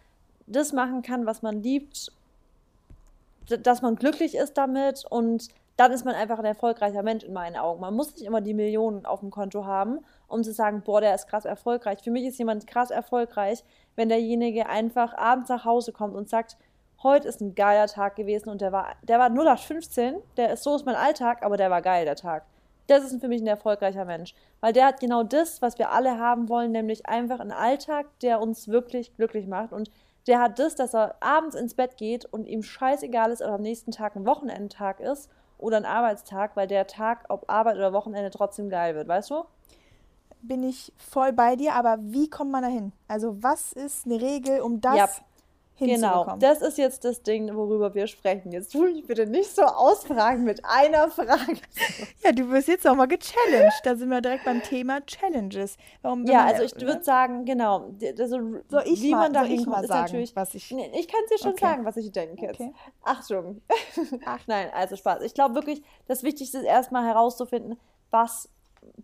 das 0.47 0.73
machen 0.73 1.03
kann, 1.03 1.27
was 1.27 1.43
man 1.43 1.63
liebt, 1.63 2.13
dass 3.49 3.83
man 3.83 3.97
glücklich 3.97 4.35
ist 4.35 4.55
damit 4.59 5.05
und 5.09 5.49
dann 5.79 5.93
ist 5.93 6.05
man 6.05 6.17
einfach 6.17 6.41
ein 6.41 6.45
erfolgreicher 6.45 7.05
Mensch 7.05 7.23
in 7.23 7.33
meinen 7.33 7.55
Augen. 7.55 7.81
Man 7.81 7.95
muss 7.95 8.13
nicht 8.17 8.27
immer 8.27 8.41
die 8.41 8.53
Millionen 8.53 9.07
auf 9.07 9.21
dem 9.21 9.31
Konto 9.31 9.65
haben, 9.65 10.01
um 10.27 10.43
zu 10.43 10.53
sagen, 10.53 10.83
boah, 10.85 11.01
der 11.01 11.15
ist 11.15 11.29
krass 11.29 11.45
erfolgreich. 11.45 12.01
Für 12.03 12.11
mich 12.11 12.25
ist 12.25 12.37
jemand 12.37 12.67
krass 12.67 12.91
erfolgreich, 12.91 13.63
wenn 13.95 14.09
derjenige 14.09 14.69
einfach 14.69 15.17
abends 15.17 15.49
nach 15.49 15.65
Hause 15.65 15.93
kommt 15.93 16.17
und 16.17 16.29
sagt, 16.29 16.57
heute 17.05 17.29
ist 17.29 17.41
ein 17.41 17.55
geiler 17.55 17.87
Tag 17.87 18.17
gewesen 18.17 18.49
und 18.49 18.61
der 18.61 18.73
war, 18.73 18.97
der 19.05 19.21
war 19.21 19.31
0815, 19.31 20.17
der 20.37 20.53
ist, 20.53 20.65
so 20.65 20.75
ist 20.75 20.85
mein 20.85 20.97
Alltag, 20.97 21.45
aber 21.45 21.57
der 21.57 21.71
war 21.71 21.81
geil, 21.81 22.05
der 22.05 22.17
Tag. 22.17 22.45
Das 22.89 23.05
ist 23.05 23.21
für 23.21 23.29
mich 23.29 23.41
ein 23.41 23.47
erfolgreicher 23.47 24.05
Mensch, 24.05 24.35
weil 24.61 24.73
der 24.73 24.87
hat 24.87 24.99
genau 24.99 25.23
das, 25.23 25.63
was 25.63 25.79
wir 25.79 25.93
alle 25.93 26.19
haben 26.19 26.49
wollen, 26.49 26.73
nämlich 26.73 27.07
einfach 27.07 27.39
einen 27.39 27.53
Alltag, 27.53 28.07
der 28.23 28.41
uns 28.41 28.67
wirklich 28.67 29.15
glücklich 29.15 29.47
macht 29.47 29.73
und 29.73 29.93
der 30.27 30.41
hat 30.41 30.59
das, 30.59 30.75
dass 30.75 30.93
er 30.93 31.15
abends 31.21 31.55
ins 31.55 31.75
Bett 31.75 31.97
geht 31.97 32.25
und 32.25 32.47
ihm 32.49 32.65
scheißegal 32.65 33.31
ist, 33.31 33.43
ob 33.43 33.51
am 33.53 33.63
nächsten 33.63 33.93
Tag 33.93 34.17
ein 34.17 34.27
Wochenendtag 34.27 34.99
ist 34.99 35.31
oder 35.59 35.77
ein 35.77 35.85
Arbeitstag, 35.85 36.57
weil 36.57 36.67
der 36.67 36.87
Tag, 36.87 37.25
ob 37.29 37.51
Arbeit 37.51 37.77
oder 37.77 37.93
Wochenende, 37.93 38.31
trotzdem 38.31 38.71
geil 38.71 38.95
wird, 38.95 39.09
weißt 39.09 39.31
du? 39.31 39.45
Bin 40.41 40.63
ich 40.63 40.93
voll 40.97 41.33
bei 41.33 41.57
dir, 41.57 41.75
aber 41.75 41.99
wie 42.01 42.31
kommt 42.31 42.53
man 42.53 42.63
da 42.63 42.69
hin? 42.69 42.93
Also, 43.09 43.43
was 43.43 43.73
ist 43.73 44.07
eine 44.07 44.21
Regel, 44.21 44.61
um 44.61 44.81
das 44.81 44.95
Yep. 44.95 45.11
Hinzubekommen? 45.79 46.39
Genau, 46.41 46.53
das 46.53 46.61
ist 46.63 46.77
jetzt 46.79 47.05
das 47.05 47.23
Ding, 47.23 47.55
worüber 47.55 47.95
wir 47.95 48.07
sprechen. 48.07 48.53
Jetzt 48.53 48.73
tu 48.73 48.83
mich 48.83 49.07
bitte 49.07 49.27
nicht 49.27 49.55
so 49.55 49.63
ausfragen 49.63 50.45
mit 50.45 50.65
einer 50.65 51.11
Frage. 51.11 51.57
Ja, 52.25 52.33
du 52.33 52.51
wirst 52.51 52.69
jetzt 52.69 52.87
auch 52.87 52.95
mal 52.97 53.07
gechallenged. 53.07 53.81
Da 53.85 53.95
sind 53.97 54.09
wir 54.11 54.21
direkt 54.21 54.45
beim 54.45 54.63
Thema 54.63 55.01
Challenges. 55.07 55.77
Warum, 56.03 56.27
Ja, 56.27 56.45
also 56.45 56.63
ich 56.65 56.75
würde 56.81 57.03
sagen, 57.03 57.45
genau, 57.45 57.91
also 58.19 58.39
Soll 58.69 58.83
ich 58.85 59.01
wie 59.03 59.13
mal- 59.13 59.19
man 59.21 59.33
da 59.33 59.43
hinkommt, 59.45 59.83
ist 59.83 59.89
sagen, 59.89 60.01
natürlich. 60.03 60.37
was 60.37 60.55
ich- 60.55 60.71
Nee, 60.73 60.91
ich 60.99 61.09
kann 61.09 61.21
es 61.25 61.31
dir 61.31 61.39
schon 61.39 61.53
Okay. 61.53 61.65
sagen, 61.65 61.85
was 61.85 61.97
ich 61.97 62.11
denke 62.13 62.43
jetzt. 62.47 62.61
Okay. 62.61 62.75
Achtung. 63.03 63.63
Ach 64.27 64.41
nein, 64.47 64.69
also 64.75 64.97
Spaß. 64.97 65.23
Ich 65.23 65.33
glaube 65.35 65.55
wirklich, 65.55 65.83
das 66.07 66.23
Wichtigste 66.23 66.59
ist 66.59 66.65
erstmal 66.65 67.07
herauszufinden, 67.07 67.79
was, 68.11 68.49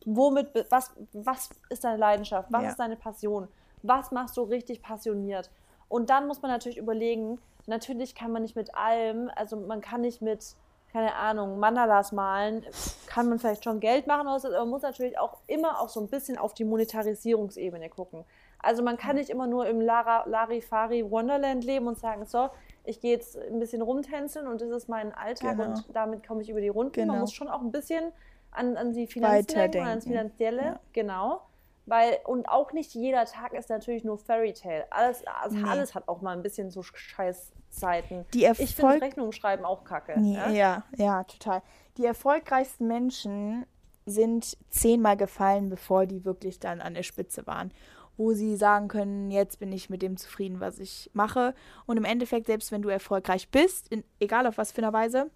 womit, 0.05 0.49
was, 0.71 0.93
was 1.13 1.51
ist 1.71 1.85
deine 1.85 1.97
Leidenschaft, 1.97 2.49
was 2.53 2.63
Ja. 2.63 2.69
ist 2.71 2.79
deine 2.79 2.97
Passion, 2.97 3.49
was 3.83 4.11
machst 4.11 4.37
du 4.37 4.43
richtig 4.43 4.83
passioniert. 4.83 5.51
Und 5.89 6.11
dann 6.11 6.27
muss 6.27 6.43
man 6.43 6.51
natürlich 6.51 6.79
überlegen, 6.79 7.39
natürlich 7.67 8.15
kann 8.15 8.33
man 8.33 8.43
nicht 8.43 8.57
mit 8.57 8.75
allem, 8.75 9.31
also 9.37 9.57
man 9.57 9.81
kann 9.81 10.01
nicht 10.01 10.21
mit, 10.23 10.45
keine 10.93 11.15
Ahnung, 11.15 11.59
Mandalas 11.59 12.13
malen, 12.13 12.65
kann 13.07 13.29
man 13.29 13.39
vielleicht 13.39 13.65
schon 13.65 13.81
Geld 13.81 14.07
machen, 14.07 14.27
aber 14.27 14.41
man 14.51 14.69
muss 14.69 14.83
natürlich 14.83 15.19
auch 15.19 15.39
immer 15.47 15.81
auch 15.81 15.89
so 15.89 16.01
ein 16.01 16.09
bisschen 16.09 16.39
auf 16.39 16.55
die 16.55 16.65
Monetarisierungsebene 16.65 17.89
gucken. 17.89 18.25
Also 18.59 18.83
man 18.83 18.97
kann 18.97 19.17
nicht 19.17 19.29
immer 19.31 19.47
nur 19.47 19.67
im 19.67 19.81
Lara, 19.81 20.27
Larifari 20.27 21.09
Wonderland 21.11 21.65
leben 21.65 21.87
und 21.87 21.99
sagen, 21.99 22.25
so, 22.25 22.49
ich 22.85 23.01
gehe 23.01 23.13
jetzt 23.13 23.37
ein 23.37 23.59
bisschen 23.61 23.83
rumtänzeln 23.83 24.47
und 24.47 24.61
das 24.61 24.71
ist 24.71 24.89
mein 24.89 25.13
Alltag 25.15 25.57
Genau. 25.59 25.71
und 25.71 25.85
damit 25.95 26.27
komme 26.27 26.43
ich 26.43 26.49
über 26.49 26.61
die 26.61 26.69
Runden. 26.69 26.99
Man 27.01 27.09
Genau. 27.09 27.21
muss 27.21 27.33
schon 27.33 27.49
auch 27.49 27.61
ein 27.61 27.73
bisschen 27.73 28.13
an, 28.53 28.77
an 28.77 28.93
die 28.93 29.07
Finanzen 29.07 29.47
denken 29.49 29.59
ans 29.59 29.75
Weiterdenken. 29.75 30.03
Finanzielle, 30.03 30.63
Ja. 30.63 30.81
genau. 30.93 31.43
Weil, 31.87 32.19
und 32.25 32.49
auch 32.49 32.73
nicht 32.73 32.95
jeder 32.95 33.27
Tag 33.27 33.53
ist 33.53 33.69
natürlich 33.69 34.05
nur 34.05 34.17
Fairy 34.19 34.55
Tale. 34.55 34.87
Alles, 34.91 35.23
also 35.43 35.57
Nee. 35.57 35.69
alles 35.69 35.95
hat 35.95 36.09
auch 36.09 36.23
mal 36.23 36.35
ein 36.35 36.43
bisschen 36.43 36.71
so 36.71 36.83
Scheißzeiten. 36.83 38.25
Die 38.33 38.45
Ich 38.45 38.57
finde 38.57 38.83
Erfolg 38.83 39.03
Rechnungen 39.03 39.33
schreiben 39.33 39.65
auch 39.65 39.85
kacke. 39.85 40.19
Nee, 40.19 40.35
ja? 40.35 40.51
ja, 40.51 40.85
ja, 40.97 41.25
total. 41.25 41.63
Die 41.99 42.07
erfolgreichsten 42.07 42.87
Menschen 42.87 43.67
sind 44.07 44.57
zehnmal 44.71 45.17
gefallen, 45.17 45.69
bevor 45.69 46.07
die 46.07 46.25
wirklich 46.25 46.59
dann 46.59 46.81
an 46.81 46.95
der 46.95 47.03
Spitze 47.03 47.47
waren. 47.47 47.73
Wo 48.17 48.33
sie 48.33 48.55
sagen 48.57 48.89
können, 48.89 49.31
jetzt 49.31 49.59
bin 49.59 49.73
ich 49.73 49.91
mit 49.91 50.01
dem 50.01 50.17
zufrieden, 50.17 50.61
was 50.61 50.79
ich 50.79 51.11
mache. 51.15 51.55
Und 51.85 51.97
im 51.97 52.05
Endeffekt, 52.05 52.47
selbst 52.47 52.71
wenn 52.71 52.83
du 52.83 52.89
erfolgreich 52.89 53.51
bist, 53.51 53.89
in, 53.89 54.05
egal 54.21 54.47
auf 54.47 54.57
was 54.57 54.73
für 54.73 54.83
eine 54.83 54.93
Weise, 54.93 55.31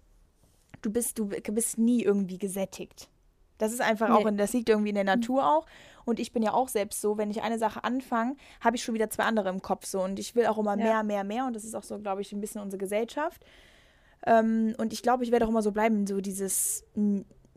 du 0.81 0.91
bist, 0.91 1.19
du 1.19 1.27
bist 1.27 1.77
nie 1.77 2.03
irgendwie 2.03 2.37
gesättigt. 2.37 3.09
Das 3.57 3.73
ist 3.73 3.81
einfach 3.81 4.09
auch, 4.11 4.23
Nee. 4.23 4.29
in, 4.29 4.37
das 4.37 4.53
liegt 4.53 4.69
irgendwie 4.69 4.89
in 4.89 4.95
der 4.95 5.03
Natur 5.03 5.45
auch. 5.45 5.65
Und 6.09 6.19
ich 6.19 6.33
bin 6.33 6.43
ja 6.43 6.53
auch 6.53 6.67
selbst 6.67 7.01
so, 7.01 7.17
wenn 7.17 7.31
ich 7.31 7.41
eine 7.41 7.57
Sache 7.59 7.83
anfange, 7.83 8.35
habe 8.61 8.75
ich 8.75 8.83
schon 8.83 8.95
wieder 8.95 9.09
zwei 9.09 9.23
andere 9.23 9.49
im 9.49 9.61
Kopf 9.61 9.85
so. 9.85 10.01
Und 10.01 10.19
ich 10.19 10.35
will 10.35 10.45
auch 10.47 10.57
immer 10.57 10.77
Ja. 10.77 10.83
mehr, 10.83 11.03
mehr, 11.03 11.23
mehr. 11.23 11.45
Und 11.45 11.55
das 11.55 11.63
ist 11.63 11.75
auch 11.75 11.83
so, 11.83 11.97
glaube 11.99 12.21
ich, 12.21 12.31
ein 12.33 12.41
bisschen 12.41 12.61
unsere 12.61 12.79
Gesellschaft. 12.79 13.45
Ähm, 14.25 14.75
und 14.77 14.91
ich 14.91 15.01
glaube, 15.01 15.23
ich 15.23 15.31
werde 15.31 15.45
auch 15.45 15.49
immer 15.49 15.61
so 15.61 15.71
bleiben, 15.71 16.05
so 16.05 16.19
dieses 16.19 16.83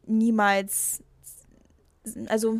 niemals, 0.06 1.02
also, 2.28 2.54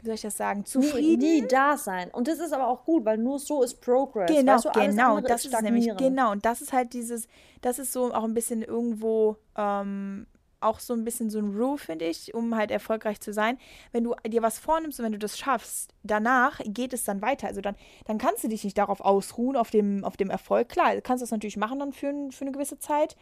wie 0.00 0.06
soll 0.06 0.14
ich 0.14 0.22
das 0.22 0.36
sagen, 0.36 0.60
Nie, 0.60 0.64
zufrieden. 0.66 1.18
nie 1.22 1.46
da 1.46 1.76
sein. 1.76 2.10
Und 2.10 2.28
das 2.28 2.38
ist 2.38 2.52
aber 2.52 2.68
auch 2.68 2.84
gut, 2.84 3.04
weil 3.04 3.18
nur 3.18 3.38
so 3.38 3.62
ist 3.62 3.80
Progress. 3.80 4.30
Genau, 4.30 4.54
weißt 4.54 4.64
du, 4.66 4.70
genau, 4.72 5.20
das 5.20 5.44
ist 5.44 5.54
es 5.54 5.60
nämlich, 5.62 5.90
genau, 5.96 6.32
und 6.32 6.44
das 6.44 6.60
ist 6.62 6.72
halt 6.72 6.92
dieses, 6.92 7.26
das 7.60 7.78
ist 7.78 7.92
so 7.92 8.12
auch 8.14 8.24
ein 8.24 8.34
bisschen 8.34 8.62
irgendwo, 8.62 9.36
ähm, 9.56 10.26
auch 10.60 10.80
so 10.80 10.92
ein 10.94 11.04
bisschen 11.04 11.30
so 11.30 11.38
ein 11.38 11.56
Rule, 11.56 11.78
finde 11.78 12.06
ich, 12.06 12.34
um 12.34 12.56
halt 12.56 12.70
erfolgreich 12.70 13.20
zu 13.20 13.32
sein. 13.32 13.58
Wenn 13.92 14.04
du 14.04 14.14
dir 14.26 14.42
was 14.42 14.58
vornimmst 14.58 14.98
und 14.98 15.04
wenn 15.04 15.12
du 15.12 15.18
das 15.18 15.38
schaffst, 15.38 15.94
danach 16.02 16.60
geht 16.64 16.92
es 16.92 17.04
dann 17.04 17.22
weiter. 17.22 17.46
Also 17.46 17.60
dann, 17.60 17.76
dann 18.06 18.18
kannst 18.18 18.44
du 18.44 18.48
dich 18.48 18.64
nicht 18.64 18.78
darauf 18.78 19.00
ausruhen, 19.00 19.56
auf 19.56 19.70
dem, 19.70 20.04
auf 20.04 20.16
dem 20.16 20.30
Erfolg. 20.30 20.68
Klar, 20.68 20.94
du 20.94 21.02
kannst 21.02 21.22
das 21.22 21.30
natürlich 21.30 21.56
machen 21.56 21.78
dann 21.78 21.92
für, 21.92 22.12
für 22.30 22.42
eine 22.42 22.52
gewisse 22.52 22.78
Zeit, 22.78 23.16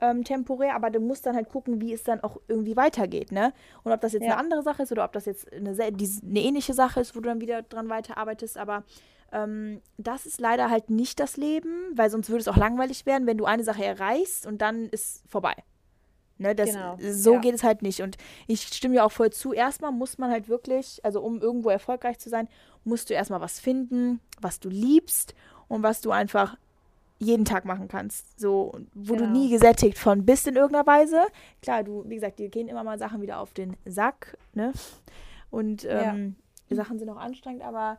ähm, 0.00 0.24
temporär, 0.24 0.74
aber 0.74 0.90
du 0.90 0.98
musst 0.98 1.26
dann 1.26 1.36
halt 1.36 1.50
gucken, 1.50 1.80
wie 1.80 1.92
es 1.92 2.02
dann 2.04 2.20
auch 2.20 2.38
irgendwie 2.48 2.74
weitergeht, 2.76 3.32
ne? 3.32 3.52
Und 3.84 3.92
ob 3.92 4.00
das 4.00 4.14
jetzt 4.14 4.22
Ja. 4.24 4.30
eine 4.32 4.38
andere 4.38 4.62
Sache 4.62 4.82
ist 4.82 4.92
oder 4.92 5.04
ob 5.04 5.12
das 5.12 5.26
jetzt 5.26 5.52
eine, 5.52 5.74
sel- 5.74 5.92
die, 5.92 6.08
eine 6.26 6.40
ähnliche 6.40 6.72
Sache 6.72 7.00
ist, 7.00 7.14
wo 7.14 7.20
du 7.20 7.28
dann 7.28 7.42
wieder 7.42 7.60
dran 7.60 7.90
weiterarbeitest, 7.90 8.56
aber 8.56 8.84
ähm, 9.30 9.82
das 9.98 10.24
ist 10.24 10.40
leider 10.40 10.70
halt 10.70 10.88
nicht 10.88 11.20
das 11.20 11.36
Leben, 11.36 11.92
weil 11.94 12.08
sonst 12.10 12.30
würde 12.30 12.40
es 12.40 12.48
auch 12.48 12.56
langweilig 12.56 13.04
werden, 13.04 13.26
wenn 13.26 13.36
du 13.36 13.44
eine 13.44 13.62
Sache 13.62 13.84
erreichst 13.84 14.46
und 14.46 14.62
dann 14.62 14.88
ist 14.88 15.22
vorbei. 15.28 15.54
Ne, 16.40 16.54
das, 16.54 16.70
Genau, 16.70 16.96
So 16.98 17.34
ja. 17.34 17.40
geht 17.40 17.54
es 17.54 17.62
halt 17.62 17.82
nicht. 17.82 18.00
Und 18.00 18.16
ich 18.46 18.62
stimme 18.62 18.94
dir 18.94 19.04
auch 19.04 19.12
voll 19.12 19.30
zu. 19.30 19.52
Erstmal 19.52 19.92
muss 19.92 20.16
man 20.16 20.30
halt 20.30 20.48
wirklich, 20.48 20.98
also 21.04 21.20
um 21.20 21.40
irgendwo 21.42 21.68
erfolgreich 21.68 22.18
zu 22.18 22.30
sein, 22.30 22.48
musst 22.82 23.10
du 23.10 23.14
erstmal 23.14 23.42
was 23.42 23.60
finden, 23.60 24.20
was 24.40 24.58
du 24.58 24.70
liebst 24.70 25.34
und 25.68 25.82
was 25.82 26.00
du 26.00 26.10
einfach 26.12 26.56
jeden 27.18 27.44
Tag 27.44 27.66
machen 27.66 27.88
kannst. 27.88 28.40
So, 28.40 28.72
wo 28.94 29.14
du 29.16 29.24
Genau. 29.24 29.32
nie 29.38 29.50
gesättigt 29.50 29.98
von 29.98 30.24
bist 30.24 30.46
in 30.46 30.56
irgendeiner 30.56 30.86
Weise. 30.86 31.20
Klar, 31.60 31.84
du, 31.84 32.04
wie 32.08 32.14
gesagt, 32.14 32.38
dir 32.38 32.48
gehen 32.48 32.68
immer 32.68 32.84
mal 32.84 32.98
Sachen 32.98 33.20
wieder 33.20 33.38
auf 33.38 33.52
den 33.52 33.76
Sack, 33.84 34.38
ne? 34.54 34.72
Und 35.50 35.82
Ja. 35.82 36.14
ähm, 36.14 36.36
die 36.70 36.74
Sachen 36.74 36.98
sind 36.98 37.10
auch 37.10 37.18
anstrengend, 37.18 37.62
aber 37.62 37.98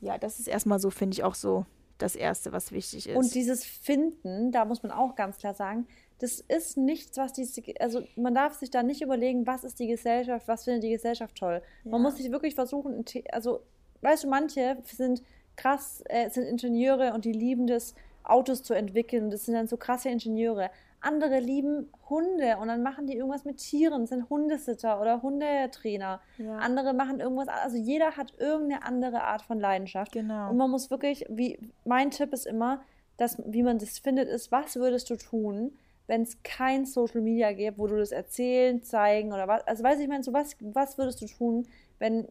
ja, 0.00 0.18
das 0.18 0.38
ist 0.40 0.48
erstmal 0.48 0.78
so, 0.78 0.90
finde 0.90 1.14
ich, 1.14 1.24
auch 1.24 1.34
so 1.34 1.64
das 1.96 2.14
Erste, 2.16 2.52
was 2.52 2.70
wichtig 2.70 3.08
ist. 3.08 3.16
Und 3.16 3.34
dieses 3.34 3.64
Finden, 3.64 4.52
da 4.52 4.66
muss 4.66 4.82
man 4.82 4.92
auch 4.92 5.14
ganz 5.14 5.38
klar 5.38 5.54
sagen, 5.54 5.86
das 6.18 6.40
ist 6.40 6.76
nichts, 6.76 7.16
was 7.16 7.32
die, 7.32 7.80
also 7.80 8.02
man 8.16 8.34
darf 8.34 8.54
sich 8.54 8.70
da 8.70 8.82
nicht 8.82 9.02
überlegen, 9.02 9.46
was 9.46 9.64
ist 9.64 9.78
die 9.78 9.86
Gesellschaft, 9.86 10.48
was 10.48 10.64
findet 10.64 10.82
die 10.82 10.90
Gesellschaft 10.90 11.36
toll. 11.36 11.62
Ja. 11.84 11.90
Man 11.92 12.02
muss 12.02 12.16
sich 12.16 12.30
wirklich 12.30 12.54
versuchen, 12.54 13.04
also 13.30 13.60
weißt 14.00 14.24
du, 14.24 14.28
manche 14.28 14.78
sind 14.84 15.22
krass, 15.56 16.02
äh, 16.06 16.28
sind 16.30 16.44
Ingenieure 16.44 17.14
und 17.14 17.24
die 17.24 17.32
lieben 17.32 17.66
das, 17.66 17.94
Autos 18.28 18.62
zu 18.62 18.74
entwickeln. 18.74 19.30
Das 19.30 19.46
sind 19.46 19.54
dann 19.54 19.66
so 19.66 19.76
krasse 19.76 20.10
Ingenieure. 20.10 20.70
Andere 21.00 21.38
lieben 21.38 21.90
Hunde 22.10 22.56
und 22.60 22.68
dann 22.68 22.82
machen 22.82 23.06
die 23.06 23.16
irgendwas 23.16 23.44
mit 23.44 23.58
Tieren, 23.58 24.06
sind 24.06 24.28
Hundesitter 24.28 25.00
oder 25.00 25.22
Hundetrainer. 25.22 26.20
Ja. 26.38 26.56
Andere 26.56 26.92
machen 26.92 27.20
irgendwas, 27.20 27.48
also 27.48 27.76
jeder 27.76 28.16
hat 28.16 28.34
irgendeine 28.38 28.84
andere 28.84 29.22
Art 29.22 29.42
von 29.42 29.60
Leidenschaft. 29.60 30.12
Genau. 30.12 30.50
Und 30.50 30.56
man 30.56 30.70
muss 30.70 30.90
wirklich, 30.90 31.24
wie 31.28 31.58
mein 31.84 32.10
Tipp 32.10 32.32
ist 32.32 32.46
immer, 32.46 32.82
dass, 33.16 33.40
wie 33.46 33.62
man 33.62 33.78
das 33.78 34.00
findet, 34.00 34.28
ist, 34.28 34.50
was 34.50 34.76
würdest 34.76 35.08
du 35.10 35.16
tun, 35.16 35.72
wenn 36.08 36.22
es 36.22 36.42
kein 36.42 36.84
Social 36.86 37.20
Media 37.20 37.52
gäbe, 37.52 37.78
wo 37.78 37.86
du 37.86 37.96
das 37.96 38.10
erzählen, 38.10 38.82
zeigen 38.82 39.32
oder 39.32 39.46
was. 39.46 39.64
Also 39.66 39.84
weiß 39.84 40.00
ich, 40.00 40.08
meine, 40.08 40.24
so 40.24 40.32
was, 40.32 40.56
was 40.60 40.98
würdest 40.98 41.22
du 41.22 41.26
tun, 41.26 41.68
wenn 41.98 42.26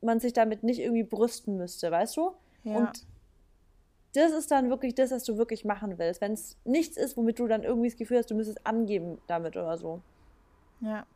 man 0.00 0.18
sich 0.18 0.32
damit 0.32 0.64
nicht 0.64 0.80
irgendwie 0.80 1.04
brüsten 1.04 1.56
müsste, 1.56 1.90
weißt 1.90 2.16
du? 2.16 2.32
Ja. 2.64 2.78
Und 2.78 3.06
das 4.14 4.32
ist 4.32 4.50
dann 4.50 4.68
wirklich 4.68 4.94
das, 4.94 5.10
was 5.10 5.24
du 5.24 5.38
wirklich 5.38 5.64
machen 5.64 5.98
willst. 5.98 6.20
Wenn 6.20 6.32
es 6.32 6.56
nichts 6.64 6.96
ist, 6.96 7.16
womit 7.16 7.38
du 7.38 7.46
dann 7.46 7.62
irgendwie 7.62 7.88
das 7.88 7.96
Gefühl 7.96 8.18
hast, 8.18 8.30
du 8.30 8.34
müsstest 8.34 8.66
angeben 8.66 9.18
damit 9.26 9.56
oder 9.56 9.78
so. 9.78 10.00
ja. 10.80 11.06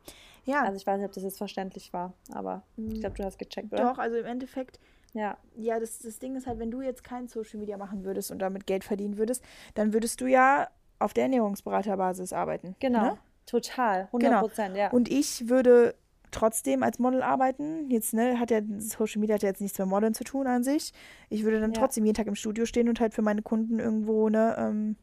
Ja, 0.44 0.62
Also 0.62 0.76
ich 0.76 0.86
weiß 0.86 0.98
nicht, 0.98 1.06
ob 1.06 1.12
das 1.12 1.24
jetzt 1.24 1.38
verständlich 1.38 1.92
war, 1.92 2.14
aber 2.32 2.62
ich 2.76 3.00
glaube, 3.00 3.16
du 3.16 3.24
hast 3.24 3.36
gecheckt, 3.36 3.72
oder? 3.72 3.82
Doch, 3.82 3.98
also 3.98 4.16
im 4.16 4.26
Endeffekt 4.26 4.78
Ja. 5.12 5.38
Ja, 5.56 5.80
das, 5.80 5.98
das 5.98 6.20
Ding 6.20 6.36
ist 6.36 6.46
halt, 6.46 6.60
wenn 6.60 6.70
du 6.70 6.82
jetzt 6.82 7.02
kein 7.02 7.26
Social 7.26 7.58
Media 7.58 7.76
machen 7.76 8.04
würdest 8.04 8.30
und 8.30 8.38
damit 8.38 8.64
Geld 8.64 8.84
verdienen 8.84 9.18
würdest, 9.18 9.42
dann 9.74 9.92
würdest 9.92 10.20
du 10.20 10.26
ja 10.26 10.68
auf 10.98 11.12
der 11.14 11.24
Ernährungsberaterbasis 11.24 12.32
arbeiten. 12.32 12.74
Genau. 12.80 13.02
Ne? 13.02 13.18
Total. 13.46 14.08
100 14.12 14.40
Prozent, 14.40 14.76
ja. 14.76 14.90
Und 14.90 15.10
ich 15.10 15.48
würde 15.48 15.94
trotzdem 16.32 16.82
als 16.82 16.98
Model 16.98 17.22
arbeiten. 17.22 17.88
Jetzt, 17.90 18.12
ne, 18.12 18.38
hat 18.40 18.50
ja 18.50 18.60
Social 18.78 19.20
Media 19.20 19.34
hat 19.34 19.42
ja 19.42 19.48
jetzt 19.50 19.60
nichts 19.60 19.78
mit 19.78 19.88
Modeln 19.88 20.12
zu 20.14 20.24
tun 20.24 20.46
an 20.46 20.64
sich. 20.64 20.92
Ich 21.30 21.44
würde 21.44 21.60
dann 21.60 21.72
Ja. 21.72 21.80
trotzdem 21.80 22.04
jeden 22.04 22.16
Tag 22.16 22.26
im 22.26 22.34
Studio 22.34 22.66
stehen 22.66 22.88
und 22.88 22.98
halt 23.00 23.14
für 23.14 23.22
meine 23.22 23.42
Kunden 23.42 23.78
irgendwo, 23.78 24.28
ne, 24.28 24.56
ähm, 24.58 24.96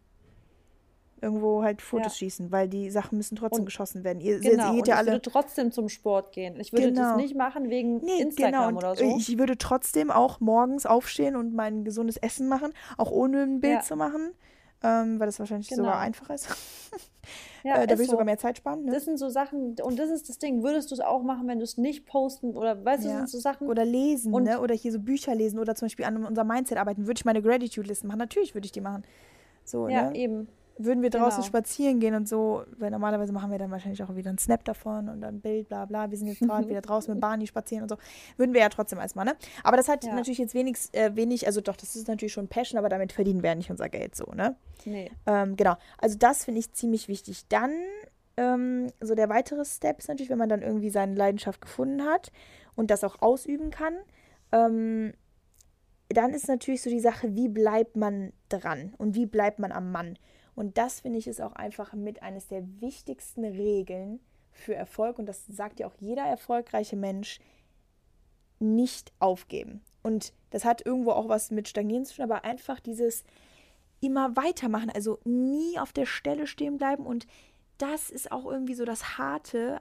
irgendwo 1.22 1.64
halt 1.64 1.82
Fotos 1.82 2.14
Ja. 2.14 2.18
schießen, 2.18 2.52
weil 2.52 2.68
die 2.68 2.90
Sachen 2.92 3.18
müssen 3.18 3.38
trotzdem 3.38 3.62
Und- 3.62 3.66
geschossen 3.68 4.04
werden. 4.04 4.20
Ihr, 4.20 4.40
Genau. 4.42 4.74
ihr 4.74 4.80
Und 4.80 4.88
ich 4.90 4.94
alle. 4.94 5.12
würde 5.12 5.22
trotzdem 5.22 5.72
zum 5.72 5.88
Sport 5.88 6.34
gehen. 6.34 6.60
Ich 6.60 6.74
würde 6.74 6.88
Genau. 6.92 7.02
das 7.02 7.16
nicht 7.18 7.36
machen 7.36 7.70
wegen 7.70 7.98
Nee, 8.04 8.22
Instagram 8.22 8.76
genau. 8.76 8.78
oder 8.78 8.96
so. 8.98 9.16
ich 9.18 9.38
würde 9.38 9.58
trotzdem 9.58 10.12
auch 10.12 10.42
morgens 10.42 10.86
aufstehen 10.86 11.38
und 11.38 11.54
mein 11.54 11.86
gesundes 11.86 12.18
Essen 12.18 12.50
machen, 12.50 12.74
auch 12.98 13.10
ohne 13.10 13.44
ein 13.44 13.62
Bild 13.62 13.76
Ja. 13.76 13.82
zu 13.82 13.96
machen, 13.96 14.34
ähm, 14.84 15.20
weil 15.20 15.28
das 15.28 15.40
wahrscheinlich 15.40 15.70
Genau. 15.70 15.84
sogar 15.84 16.00
einfacher 16.00 16.36
ist. 16.36 16.48
ja, 17.64 17.76
äh, 17.82 17.88
da 17.88 17.92
würde 17.94 18.02
ich 18.04 18.08
so. 18.08 18.12
sogar 18.12 18.26
mehr 18.26 18.38
Zeit 18.38 18.58
sparen. 18.58 18.86
Ne? 18.86 18.92
Das 18.92 19.06
sind 19.06 19.18
so 19.18 19.30
Sachen, 19.30 19.76
und 19.82 19.98
das 19.98 20.10
ist 20.10 20.30
das 20.30 20.38
Ding. 20.38 20.62
Würdest 20.64 20.92
du 20.92 20.96
es 20.96 21.00
auch 21.02 21.24
machen, 21.24 21.48
wenn 21.48 21.60
du 21.60 21.64
es 21.64 21.78
nicht 21.78 22.06
posten 22.06 22.56
oder 22.56 22.84
weißt 22.84 23.04
du, 23.06 23.08
Ja. 23.10 23.14
das 23.22 23.32
sind 23.32 23.42
so 23.42 23.50
Sachen. 23.50 23.68
Oder 23.68 23.86
lesen, 23.86 24.34
Und- 24.34 24.44
ne? 24.44 24.60
Oder 24.60 24.76
hier 24.76 24.92
so 24.92 25.00
Bücher 25.00 25.34
lesen 25.36 25.60
oder 25.60 25.74
zum 25.76 25.86
Beispiel 25.88 26.06
an 26.06 26.26
unserem 26.26 26.48
Mindset 26.48 26.78
arbeiten. 26.78 27.08
Würde 27.08 27.18
ich 27.20 27.26
meine 27.26 27.42
Gratitude-Listen 27.42 28.08
machen? 28.08 28.20
Natürlich 28.20 28.54
würde 28.54 28.66
ich 28.66 28.72
die 28.72 28.82
machen. 28.82 29.04
So, 29.66 29.88
ja, 29.88 30.10
ne? 30.10 30.16
eben. 30.18 30.48
Würden 30.78 31.04
wir 31.04 31.12
draußen 31.12 31.42
genau. 31.42 31.48
spazieren 31.48 32.00
gehen 32.00 32.16
und 32.16 32.28
so, 32.28 32.64
weil 32.78 32.90
normalerweise 32.90 33.32
machen 33.32 33.52
wir 33.52 33.60
dann 33.60 33.70
wahrscheinlich 33.70 34.02
auch 34.02 34.16
wieder 34.16 34.30
einen 34.30 34.40
Snap 34.40 34.66
davon 34.66 35.08
und 35.08 35.22
dann 35.22 35.36
ein 35.36 35.42
Bild, 35.42 35.68
bla 35.68 35.86
bla. 35.86 36.10
Wir 36.10 36.18
sind 36.18 36.28
jetzt 36.28 36.40
gerade 36.40 36.68
wieder 36.70 36.82
draußen 36.82 37.14
mit 37.14 37.22
Barney 37.22 37.46
spazieren 37.46 37.84
und 37.84 37.90
so. 37.90 37.98
Würden 38.38 38.54
wir 38.54 38.62
ja 38.62 38.70
trotzdem 38.70 38.98
erstmal, 38.98 39.26
ne? 39.26 39.36
Aber 39.64 39.78
das 39.78 39.88
hat 39.88 40.04
Ja. 40.04 40.16
natürlich 40.16 40.40
jetzt 40.40 40.56
wenig, 40.56 40.78
äh, 40.94 41.16
wenig, 41.16 41.46
also 41.46 41.62
doch, 41.62 41.76
das 41.76 41.96
ist 41.96 42.08
natürlich 42.08 42.34
schon 42.34 42.48
Passion, 42.48 42.80
aber 42.80 42.90
damit 42.90 43.12
verdienen 43.14 43.44
wir 43.44 43.52
ja 43.52 43.56
nicht 43.56 43.70
unser 43.70 43.88
Geld 43.90 44.16
so, 44.16 44.26
ne? 44.34 44.56
Nee. 44.86 45.12
Ähm, 45.28 45.56
genau. 45.56 45.76
Also 46.00 46.18
das 46.18 46.46
finde 46.46 46.60
ich 46.60 46.74
ziemlich 46.74 47.08
wichtig. 47.08 47.48
Dann, 47.50 47.72
ähm, 48.38 48.88
so 49.00 49.14
der 49.14 49.30
weitere 49.30 49.66
Step 49.66 50.00
ist 50.00 50.08
natürlich, 50.08 50.32
wenn 50.32 50.40
man 50.40 50.50
dann 50.50 50.64
irgendwie 50.64 50.90
seine 50.90 51.14
Leidenschaft 51.14 51.62
gefunden 51.62 52.04
hat 52.04 52.32
und 52.76 52.90
das 52.90 53.04
auch 53.04 53.22
ausüben 53.22 53.70
kann, 53.70 53.94
ähm, 54.52 55.14
dann 56.10 56.34
ist 56.34 56.48
natürlich 56.48 56.82
so 56.82 56.90
die 56.90 57.00
Sache, 57.00 57.36
wie 57.36 57.48
bleibt 57.48 57.96
man 57.96 58.34
dran 58.50 58.94
und 58.98 59.16
wie 59.16 59.26
bleibt 59.26 59.60
man 59.60 59.72
am 59.72 59.92
Mann. 59.92 60.18
Und 60.56 60.78
das 60.78 61.02
finde 61.02 61.20
ich 61.20 61.28
ist 61.28 61.42
auch 61.42 61.54
einfach 61.54 61.94
mit 61.94 62.22
eines 62.22 62.48
der 62.48 62.64
wichtigsten 62.82 63.44
Regeln 63.44 64.20
für 64.52 64.76
Erfolg. 64.76 65.20
Und 65.20 65.26
das 65.26 65.46
sagt 65.48 65.80
ja 65.80 65.88
auch 65.88 65.96
jeder 66.00 66.24
erfolgreiche 66.24 66.96
Mensch, 66.96 67.40
nicht 68.60 69.12
aufgeben. 69.20 69.82
Und 70.04 70.34
das 70.52 70.66
hat 70.66 70.86
irgendwo 70.86 71.12
auch 71.12 71.28
was 71.28 71.52
mit 71.52 71.68
Stagnieren 71.68 72.06
zu 72.06 72.16
tun, 72.16 72.26
aber 72.26 72.46
einfach 72.46 72.80
dieses 72.80 73.24
immer 74.00 74.36
weitermachen, 74.36 74.90
also 74.90 75.20
nie 75.24 75.80
auf 75.80 75.94
der 75.94 76.06
Stelle 76.06 76.46
stehen 76.46 76.78
bleiben. 76.78 77.06
Und 77.06 77.26
das 77.78 78.10
ist 78.10 78.32
auch 78.32 78.46
irgendwie 78.46 78.76
so 78.76 78.86
das 78.86 79.18
Harte 79.18 79.80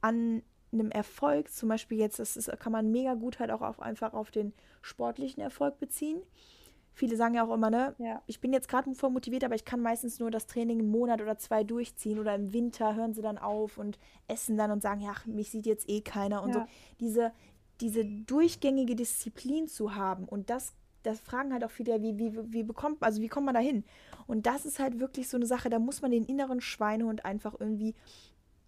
an 0.00 0.42
einem 0.72 0.90
Erfolg. 0.90 1.50
Zum 1.50 1.68
Beispiel 1.68 1.98
jetzt, 1.98 2.18
das 2.18 2.36
ist, 2.36 2.50
kann 2.60 2.72
man 2.72 2.90
mega 2.90 3.14
gut 3.14 3.38
halt 3.38 3.50
auch 3.50 3.62
auf, 3.62 3.80
einfach 3.80 4.12
auf 4.12 4.30
den 4.30 4.52
sportlichen 4.82 5.42
Erfolg 5.42 5.78
beziehen. 5.78 6.20
Viele 6.96 7.14
sagen 7.14 7.34
ja 7.34 7.46
auch 7.46 7.52
immer, 7.52 7.68
ne, 7.68 7.94
Ja. 7.98 8.22
ich 8.26 8.40
bin 8.40 8.54
jetzt 8.54 8.68
gerade 8.68 8.92
voll 8.94 9.10
motiviert, 9.10 9.44
aber 9.44 9.54
ich 9.54 9.66
kann 9.66 9.82
meistens 9.82 10.18
nur 10.18 10.30
das 10.30 10.46
Training 10.46 10.78
einen 10.78 10.90
Monat 10.90 11.20
oder 11.20 11.36
zwei 11.36 11.62
durchziehen 11.62 12.18
oder 12.18 12.34
im 12.34 12.54
Winter 12.54 12.94
hören 12.96 13.12
sie 13.12 13.20
dann 13.20 13.36
auf 13.36 13.76
und 13.76 13.98
essen 14.28 14.56
dann 14.56 14.70
und 14.70 14.80
sagen, 14.80 15.02
ja, 15.02 15.10
ach, 15.12 15.26
mich 15.26 15.50
sieht 15.50 15.66
jetzt 15.66 15.90
eh 15.90 16.00
keiner 16.00 16.42
und 16.42 16.54
Ja. 16.54 16.60
so. 16.62 16.66
Diese, 17.00 17.32
diese 17.82 18.02
durchgängige 18.06 18.96
Disziplin 18.96 19.68
zu 19.68 19.94
haben 19.94 20.24
und 20.24 20.48
das, 20.48 20.72
das 21.02 21.20
fragen 21.20 21.52
halt 21.52 21.64
auch 21.64 21.70
viele, 21.70 22.00
wie, 22.00 22.16
wie, 22.18 22.32
wie 22.50 22.62
bekommt, 22.62 23.02
also 23.02 23.20
wie 23.20 23.28
kommt 23.28 23.44
man 23.44 23.54
da 23.54 23.60
hin? 23.60 23.84
Und 24.26 24.46
das 24.46 24.64
ist 24.64 24.78
halt 24.78 24.98
wirklich 24.98 25.28
so 25.28 25.36
eine 25.36 25.44
Sache, 25.44 25.68
da 25.68 25.78
muss 25.78 26.00
man 26.00 26.12
den 26.12 26.24
inneren 26.24 26.62
Schweinehund 26.62 27.26
einfach 27.26 27.54
irgendwie 27.60 27.94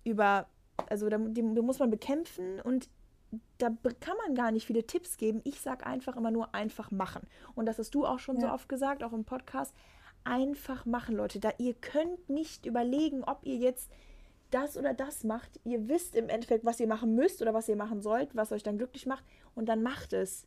über, 0.04 0.48
also 0.90 1.08
da, 1.08 1.16
den, 1.16 1.54
den 1.54 1.64
muss 1.64 1.78
man 1.78 1.88
bekämpfen 1.88 2.60
und 2.60 2.90
da 3.58 3.68
kann 4.00 4.16
man 4.26 4.34
gar 4.34 4.50
nicht 4.52 4.66
viele 4.66 4.86
Tipps 4.86 5.16
geben. 5.16 5.40
Ich 5.44 5.60
sage 5.60 5.84
einfach 5.86 6.16
immer 6.16 6.30
nur 6.30 6.54
einfach 6.54 6.90
machen. 6.90 7.22
Und 7.54 7.66
das 7.66 7.78
hast 7.78 7.94
du 7.94 8.06
auch 8.06 8.18
schon 8.18 8.40
so 8.40 8.46
Ja. 8.46 8.54
oft 8.54 8.68
gesagt, 8.68 9.02
auch 9.04 9.12
im 9.12 9.24
Podcast. 9.24 9.74
Einfach 10.24 10.86
machen, 10.86 11.16
Leute. 11.16 11.38
Da 11.40 11.50
ihr 11.58 11.74
könnt 11.74 12.28
nicht 12.28 12.66
überlegen, 12.66 13.24
ob 13.24 13.44
ihr 13.44 13.56
jetzt 13.56 13.90
das 14.50 14.76
oder 14.78 14.94
das 14.94 15.24
macht. 15.24 15.60
Ihr 15.64 15.88
wisst 15.88 16.16
im 16.16 16.28
Endeffekt, 16.28 16.64
was 16.64 16.80
ihr 16.80 16.86
machen 16.86 17.14
müsst 17.14 17.42
oder 17.42 17.52
was 17.52 17.68
ihr 17.68 17.76
machen 17.76 18.00
sollt, 18.00 18.34
was 18.34 18.50
euch 18.52 18.62
dann 18.62 18.78
glücklich 18.78 19.06
macht. 19.06 19.24
Und 19.54 19.66
dann 19.68 19.82
macht 19.82 20.12
es. 20.14 20.46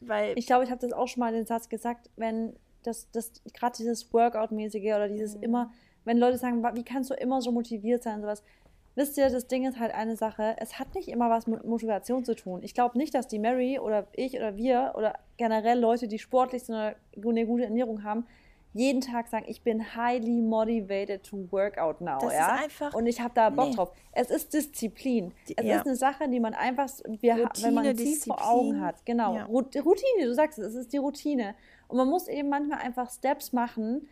Weil 0.00 0.36
Ich 0.38 0.46
glaube, 0.46 0.64
ich 0.64 0.70
habe 0.70 0.80
das 0.80 0.92
auch 0.92 1.06
schon 1.08 1.20
mal 1.20 1.32
den 1.32 1.46
Satz 1.46 1.68
gesagt, 1.68 2.10
wenn 2.16 2.56
das, 2.82 3.10
das 3.12 3.32
gerade 3.54 3.76
dieses 3.76 4.12
Workout-mäßige 4.12 4.84
oder 4.94 5.08
dieses 5.08 5.36
Mhm. 5.36 5.42
immer, 5.42 5.70
wenn 6.04 6.18
Leute 6.18 6.36
sagen, 6.38 6.62
"Wa- 6.62 6.74
wie 6.74 6.84
kannst 6.84 7.10
du 7.10 7.14
immer 7.14 7.40
so 7.40 7.52
motiviert 7.52 8.02
sein 8.02 8.16
und 8.16 8.22
sowas. 8.22 8.42
Wisst 8.94 9.16
ihr, 9.16 9.30
das 9.30 9.46
Ding 9.46 9.66
ist 9.66 9.78
halt 9.78 9.94
eine 9.94 10.16
Sache, 10.16 10.54
es 10.58 10.78
hat 10.78 10.94
nicht 10.94 11.08
immer 11.08 11.30
was 11.30 11.46
mit 11.46 11.64
Motivation 11.64 12.24
zu 12.24 12.34
tun. 12.34 12.60
Ich 12.62 12.74
glaube 12.74 12.98
nicht, 12.98 13.14
dass 13.14 13.26
die 13.26 13.38
Mary 13.38 13.78
oder 13.78 14.06
ich 14.14 14.36
oder 14.36 14.56
wir 14.56 14.92
oder 14.96 15.14
generell 15.38 15.78
Leute, 15.80 16.08
die 16.08 16.18
sportlich 16.18 16.64
sind 16.64 16.74
oder 16.74 16.94
eine 17.26 17.46
gute 17.46 17.64
Ernährung 17.64 18.04
haben, 18.04 18.26
jeden 18.74 19.00
Tag 19.02 19.28
sagen, 19.28 19.44
ich 19.48 19.62
bin 19.62 19.94
highly 19.96 20.40
motivated 20.40 21.22
to 21.24 21.46
work 21.50 21.76
out 21.78 22.00
now. 22.00 22.18
Das 22.20 22.32
ist 22.32 22.38
ja? 22.38 22.52
einfach- 22.62 22.94
Und 22.94 23.06
ich 23.06 23.20
habe 23.20 23.32
da 23.34 23.50
Bock 23.50 23.68
Nee. 23.68 23.74
drauf. 23.76 23.92
Es 24.12 24.30
ist 24.30 24.52
Disziplin. 24.54 25.32
Es 25.56 25.64
ja. 25.64 25.76
ist 25.76 25.86
eine 25.86 25.96
Sache, 25.96 26.28
die 26.28 26.40
man 26.40 26.54
einfach, 26.54 26.88
wir, 27.20 27.34
ha- 27.34 27.50
wenn 27.62 27.74
man 27.74 27.86
Routine, 27.86 28.10
Ziel 28.10 28.32
vor 28.34 28.46
Augen 28.50 28.80
hat. 28.80 29.04
Genau. 29.04 29.34
Ja. 29.34 29.44
Routine, 29.44 30.24
du 30.24 30.34
sagst 30.34 30.58
es, 30.58 30.68
es 30.68 30.74
ist 30.74 30.92
die 30.92 30.96
Routine. 30.98 31.54
Und 31.88 31.98
man 31.98 32.08
muss 32.08 32.28
eben 32.28 32.48
manchmal 32.48 32.78
einfach 32.78 33.10
Steps 33.10 33.52
machen, 33.52 34.08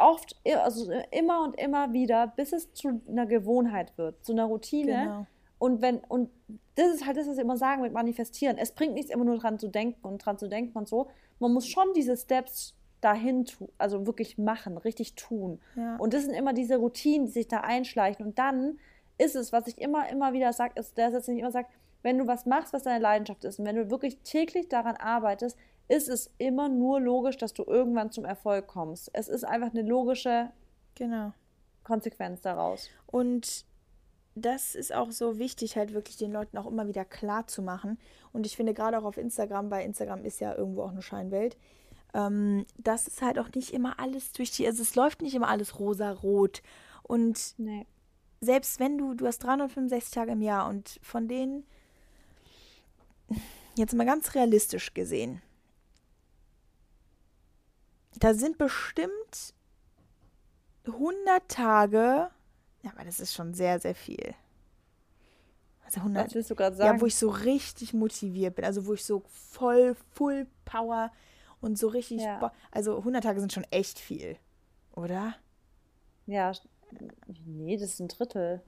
oft, 0.00 0.36
also 0.62 0.90
immer 1.10 1.44
und 1.44 1.58
immer 1.58 1.92
wieder, 1.92 2.28
bis 2.36 2.52
es 2.52 2.72
zu 2.72 3.00
einer 3.08 3.26
Gewohnheit 3.26 3.96
wird, 3.96 4.24
zu 4.24 4.32
einer 4.32 4.44
Routine. 4.44 4.92
Genau. 4.92 5.26
Und 5.58 5.82
wenn, 5.82 5.98
und 5.98 6.30
das 6.74 6.94
ist 6.94 7.06
halt 7.06 7.18
das, 7.18 7.28
was 7.28 7.36
wir 7.36 7.44
immer 7.44 7.58
sagen 7.58 7.82
mit 7.82 7.92
Manifestieren. 7.92 8.56
Es 8.56 8.72
bringt 8.72 8.94
nichts, 8.94 9.10
immer 9.10 9.24
nur 9.24 9.38
dran 9.38 9.58
zu 9.58 9.68
denken 9.68 10.06
und 10.06 10.24
dran 10.24 10.38
zu 10.38 10.48
denken 10.48 10.76
und 10.78 10.88
so. 10.88 11.08
Man 11.38 11.52
muss 11.52 11.66
schon 11.66 11.92
diese 11.94 12.16
Steps 12.16 12.74
dahin 13.00 13.44
tun, 13.44 13.68
also 13.78 14.06
wirklich 14.06 14.38
machen, 14.38 14.78
richtig 14.78 15.14
tun. 15.14 15.60
Ja. 15.76 15.96
Und 15.96 16.14
das 16.14 16.24
sind 16.24 16.34
immer 16.34 16.52
diese 16.52 16.76
Routinen, 16.76 17.26
die 17.26 17.32
sich 17.32 17.48
da 17.48 17.60
einschleichen. 17.60 18.24
Und 18.26 18.38
dann 18.38 18.78
ist 19.18 19.36
es, 19.36 19.52
was 19.52 19.66
ich 19.66 19.78
immer, 19.78 20.08
immer 20.08 20.32
wieder 20.32 20.52
sage, 20.52 20.80
ist 20.80 20.96
der 20.96 21.10
Satz, 21.12 21.26
den 21.26 21.36
ich 21.36 21.40
immer 21.42 21.50
sage, 21.50 21.68
wenn 22.02 22.16
du 22.16 22.26
was 22.26 22.46
machst, 22.46 22.72
was 22.72 22.82
deine 22.82 22.98
Leidenschaft 22.98 23.44
ist, 23.44 23.58
und 23.58 23.66
wenn 23.66 23.76
du 23.76 23.90
wirklich 23.90 24.18
täglich 24.22 24.68
daran 24.68 24.96
arbeitest, 24.96 25.58
ist 25.90 26.08
es 26.08 26.30
immer 26.38 26.68
nur 26.68 27.00
logisch, 27.00 27.36
dass 27.36 27.52
du 27.52 27.64
irgendwann 27.64 28.12
zum 28.12 28.24
Erfolg 28.24 28.68
kommst. 28.68 29.10
Es 29.12 29.28
ist 29.28 29.42
einfach 29.42 29.70
eine 29.72 29.82
logische 29.82 30.50
genau. 30.94 31.32
Konsequenz 31.82 32.40
daraus. 32.40 32.88
Und 33.06 33.64
das 34.36 34.76
ist 34.76 34.94
auch 34.94 35.10
so 35.10 35.38
wichtig, 35.38 35.76
halt 35.76 35.92
wirklich 35.92 36.16
den 36.16 36.30
Leuten 36.30 36.56
auch 36.58 36.66
immer 36.66 36.86
wieder 36.86 37.04
klar 37.04 37.48
zu 37.48 37.60
machen. 37.60 37.98
Und 38.32 38.46
ich 38.46 38.54
finde 38.56 38.72
gerade 38.72 39.00
auch 39.00 39.04
auf 39.04 39.16
Instagram, 39.16 39.68
bei 39.68 39.84
Instagram 39.84 40.24
ist 40.24 40.40
ja 40.40 40.54
irgendwo 40.54 40.84
auch 40.84 40.92
eine 40.92 41.02
Scheinwelt, 41.02 41.56
ähm, 42.14 42.66
das 42.78 43.08
ist 43.08 43.20
halt 43.20 43.40
auch 43.40 43.50
nicht 43.56 43.72
immer 43.72 43.98
alles 43.98 44.30
durch 44.30 44.52
die, 44.52 44.66
also 44.68 44.82
es 44.82 44.94
läuft 44.94 45.22
nicht 45.22 45.34
immer 45.34 45.48
alles 45.48 45.80
rosa-rot. 45.80 46.62
Und 47.02 47.54
Nee. 47.58 47.84
selbst 48.40 48.78
wenn 48.78 48.96
du, 48.96 49.14
du 49.14 49.26
hast 49.26 49.40
365 49.40 50.12
Tage 50.12 50.32
im 50.32 50.42
Jahr 50.42 50.68
und 50.68 51.00
von 51.02 51.26
denen, 51.26 51.64
jetzt 53.76 53.94
mal 53.94 54.06
ganz 54.06 54.36
realistisch 54.36 54.94
gesehen, 54.94 55.42
da 58.18 58.34
sind 58.34 58.58
bestimmt 58.58 59.54
100 60.86 61.48
Tage, 61.48 62.30
ja, 62.82 62.90
aber 62.94 63.04
das 63.04 63.20
ist 63.20 63.34
schon 63.34 63.54
sehr, 63.54 63.78
sehr 63.80 63.94
viel. 63.94 64.34
Also 65.84 66.00
100, 66.00 66.26
Was 66.26 66.34
willst 66.34 66.50
du 66.50 66.54
gerade 66.54 66.76
sagen? 66.76 66.94
ja, 66.96 67.00
wo 67.00 67.06
ich 67.06 67.16
so 67.16 67.28
richtig 67.30 67.92
motiviert 67.92 68.54
bin, 68.54 68.64
also 68.64 68.86
wo 68.86 68.94
ich 68.94 69.04
so 69.04 69.22
voll, 69.28 69.96
full 70.12 70.46
Power 70.64 71.12
und 71.60 71.78
so 71.78 71.88
richtig, 71.88 72.20
Ja. 72.22 72.52
Also 72.70 72.98
100 72.98 73.22
Tage 73.24 73.40
sind 73.40 73.52
schon 73.52 73.66
echt 73.70 73.98
viel, 73.98 74.36
oder? 74.94 75.34
Ja, 76.26 76.52
nee, 77.44 77.76
das 77.76 77.90
ist 77.90 78.00
ein 78.00 78.08
Drittel. 78.08 78.62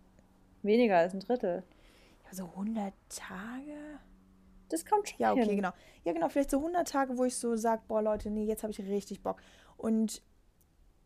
Weniger 0.63 0.99
als 0.99 1.15
ein 1.15 1.21
Drittel. 1.21 1.65
Also 2.29 2.45
100 2.47 2.93
Tage? 3.09 3.99
Das 4.73 4.85
kommt 4.87 5.09
schon 5.09 5.19
Ja, 5.19 5.33
okay, 5.33 5.45
hin. 5.45 5.57
genau. 5.57 5.71
Ja, 6.05 6.13
genau, 6.13 6.29
vielleicht 6.29 6.51
so 6.51 6.59
100 6.59 6.89
Tage, 6.89 7.19
wo 7.19 7.25
ich 7.25 7.37
so 7.37 7.57
sage, 7.57 7.83
boah, 7.89 8.03
Leute, 8.03 8.31
nee, 8.31 8.45
jetzt 8.45 8.63
habe 8.63 8.71
ich 8.73 8.81
richtig 8.81 9.23
Bock. 9.23 9.41
Und 9.77 10.23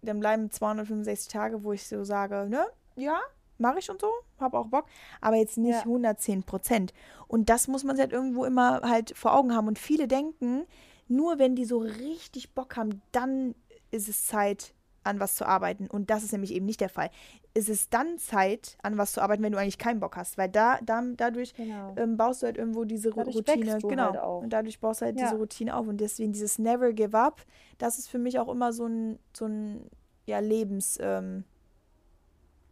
dann 0.02 0.20
bleiben 0.20 0.50
265 0.50 1.28
Tage, 1.32 1.64
wo 1.64 1.72
ich 1.72 1.86
so 1.86 2.04
sage, 2.04 2.46
ne, 2.48 2.64
ja, 2.96 3.18
mache 3.58 3.78
ich 3.78 3.90
und 3.90 4.00
so, 4.00 4.10
habe 4.38 4.58
auch 4.58 4.66
Bock, 4.68 4.86
aber 5.20 5.36
jetzt 5.36 5.56
nicht 5.58 5.72
Ja. 5.74 5.80
110 5.80 6.44
Prozent. 6.44 6.92
Und 7.26 7.48
das 7.48 7.66
muss 7.68 7.82
man 7.84 7.96
sich 7.96 8.02
halt 8.02 8.12
irgendwo 8.12 8.44
immer 8.44 8.82
halt 8.82 9.16
vor 9.16 9.34
Augen 9.34 9.54
haben. 9.54 9.66
Und 9.66 9.78
viele 9.78 10.06
denken, 10.06 10.66
nur 11.08 11.38
wenn 11.38 11.56
die 11.56 11.64
so 11.64 11.78
richtig 11.78 12.54
Bock 12.54 12.76
haben, 12.76 13.02
dann 13.12 13.54
ist 13.90 14.08
es 14.08 14.26
Zeit 14.26 14.74
an 15.06 15.20
was 15.20 15.34
zu 15.36 15.46
arbeiten. 15.46 15.86
Und 15.86 16.10
das 16.10 16.22
ist 16.22 16.32
nämlich 16.32 16.52
eben 16.52 16.66
nicht 16.66 16.80
der 16.80 16.88
Fall. 16.88 17.10
Es 17.54 17.68
ist 17.68 17.94
dann 17.94 18.18
Zeit, 18.18 18.76
an 18.82 18.98
was 18.98 19.12
zu 19.12 19.22
arbeiten, 19.22 19.42
wenn 19.42 19.52
du 19.52 19.58
eigentlich 19.58 19.78
keinen 19.78 20.00
Bock 20.00 20.16
hast. 20.16 20.36
Weil 20.36 20.48
da, 20.50 20.78
da 20.84 21.02
dadurch 21.16 21.54
Genau. 21.54 21.94
ähm, 21.96 22.16
baust 22.16 22.42
du 22.42 22.46
halt 22.46 22.58
irgendwo 22.58 22.84
diese 22.84 23.10
Dadurch 23.10 23.36
Routine. 23.36 23.78
genau. 23.78 24.04
halt 24.12 24.18
auch. 24.18 24.42
Und 24.42 24.50
dadurch 24.52 24.78
baust 24.80 25.00
du 25.00 25.06
halt 25.06 25.18
Ja. 25.18 25.26
diese 25.26 25.36
Routine 25.36 25.74
auf. 25.76 25.86
Und 25.86 25.98
deswegen 26.00 26.32
dieses 26.32 26.58
Never 26.58 26.92
Give 26.92 27.16
Up, 27.16 27.42
das 27.78 27.98
ist 27.98 28.08
für 28.08 28.18
mich 28.18 28.38
auch 28.38 28.48
immer 28.48 28.72
so 28.72 28.86
ein, 28.86 29.18
so 29.32 29.46
ein 29.46 29.88
ja, 30.26 30.40
Lebens 30.40 30.98
ähm, 31.00 31.44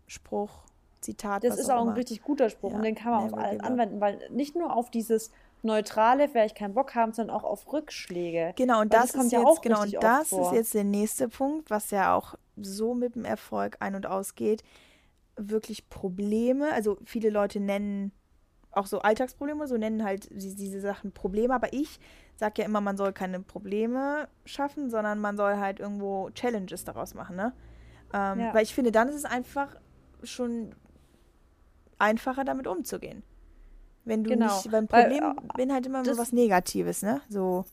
Spruch, 0.06 0.50
Zitat. 1.00 1.44
Das 1.44 1.58
ist 1.58 1.70
auch 1.70 1.80
ein 1.82 1.88
immer. 1.88 1.96
richtig 1.96 2.22
guter 2.22 2.48
Spruch 2.50 2.70
Ja, 2.70 2.76
und 2.76 2.82
den 2.82 2.94
kann 2.94 3.12
man 3.12 3.24
auf 3.24 3.34
alles 3.38 3.60
anwenden, 3.60 4.00
weil 4.00 4.18
nicht 4.30 4.56
nur 4.56 4.74
auf 4.74 4.90
dieses 4.90 5.30
Neutrale, 5.64 6.28
vielleicht 6.28 6.56
keinen 6.56 6.74
Bock 6.74 6.94
haben, 6.94 7.12
sondern 7.12 7.34
auch 7.36 7.44
auf 7.44 7.72
Rückschläge. 7.72 8.52
Genau, 8.56 8.80
und 8.80 8.92
Weil 8.92 9.00
das, 9.00 9.08
das 9.08 9.12
kommt 9.12 9.26
ist 9.26 9.32
ja 9.32 9.38
jetzt, 9.40 9.48
auch 9.48 9.60
genau, 9.62 9.82
und 9.82 9.94
das 10.02 10.32
ist 10.32 10.52
jetzt 10.52 10.74
der 10.74 10.84
nächste 10.84 11.28
Punkt, 11.28 11.70
was 11.70 11.90
ja 11.90 12.14
auch 12.14 12.34
so 12.56 12.94
mit 12.94 13.14
dem 13.14 13.24
Erfolg 13.24 13.76
ein- 13.80 13.94
und 13.94 14.06
ausgeht. 14.06 14.62
Wirklich 15.36 15.88
Probleme, 15.88 16.72
also 16.72 16.98
viele 17.04 17.30
Leute 17.30 17.58
nennen 17.60 18.12
auch 18.70 18.86
so 18.86 19.00
Alltagsprobleme, 19.00 19.66
so 19.68 19.76
nennen 19.76 20.04
halt 20.04 20.28
die- 20.30 20.54
diese 20.54 20.80
Sachen 20.80 21.12
Probleme, 21.12 21.54
aber 21.54 21.72
ich 21.72 21.98
sage 22.36 22.62
ja 22.62 22.66
immer, 22.66 22.80
man 22.80 22.96
soll 22.96 23.12
keine 23.12 23.40
Probleme 23.40 24.28
schaffen, 24.44 24.90
sondern 24.90 25.20
man 25.20 25.36
soll 25.36 25.56
halt 25.58 25.78
irgendwo 25.80 26.30
Challenges 26.30 26.84
daraus 26.84 27.14
machen, 27.14 27.36
ne? 27.36 27.52
Ähm, 28.12 28.40
Ja. 28.40 28.54
Weil 28.54 28.64
ich 28.64 28.74
finde, 28.74 28.90
dann 28.92 29.08
ist 29.08 29.14
es 29.14 29.24
einfach 29.24 29.76
schon 30.24 30.74
einfacher, 31.98 32.44
damit 32.44 32.66
umzugehen. 32.66 33.22
Wenn 34.04 34.24
du 34.24 34.30
Genau, 34.30 34.56
nicht, 34.56 34.70
beim 34.70 34.86
weil, 34.88 35.04
Problem 35.10 35.38
äh, 35.38 35.56
bin 35.56 35.72
halt 35.72 35.86
immer 35.86 36.02
nur 36.02 36.18
was 36.18 36.32
Negatives, 36.32 37.02
ne? 37.02 37.22
So, 37.28 37.64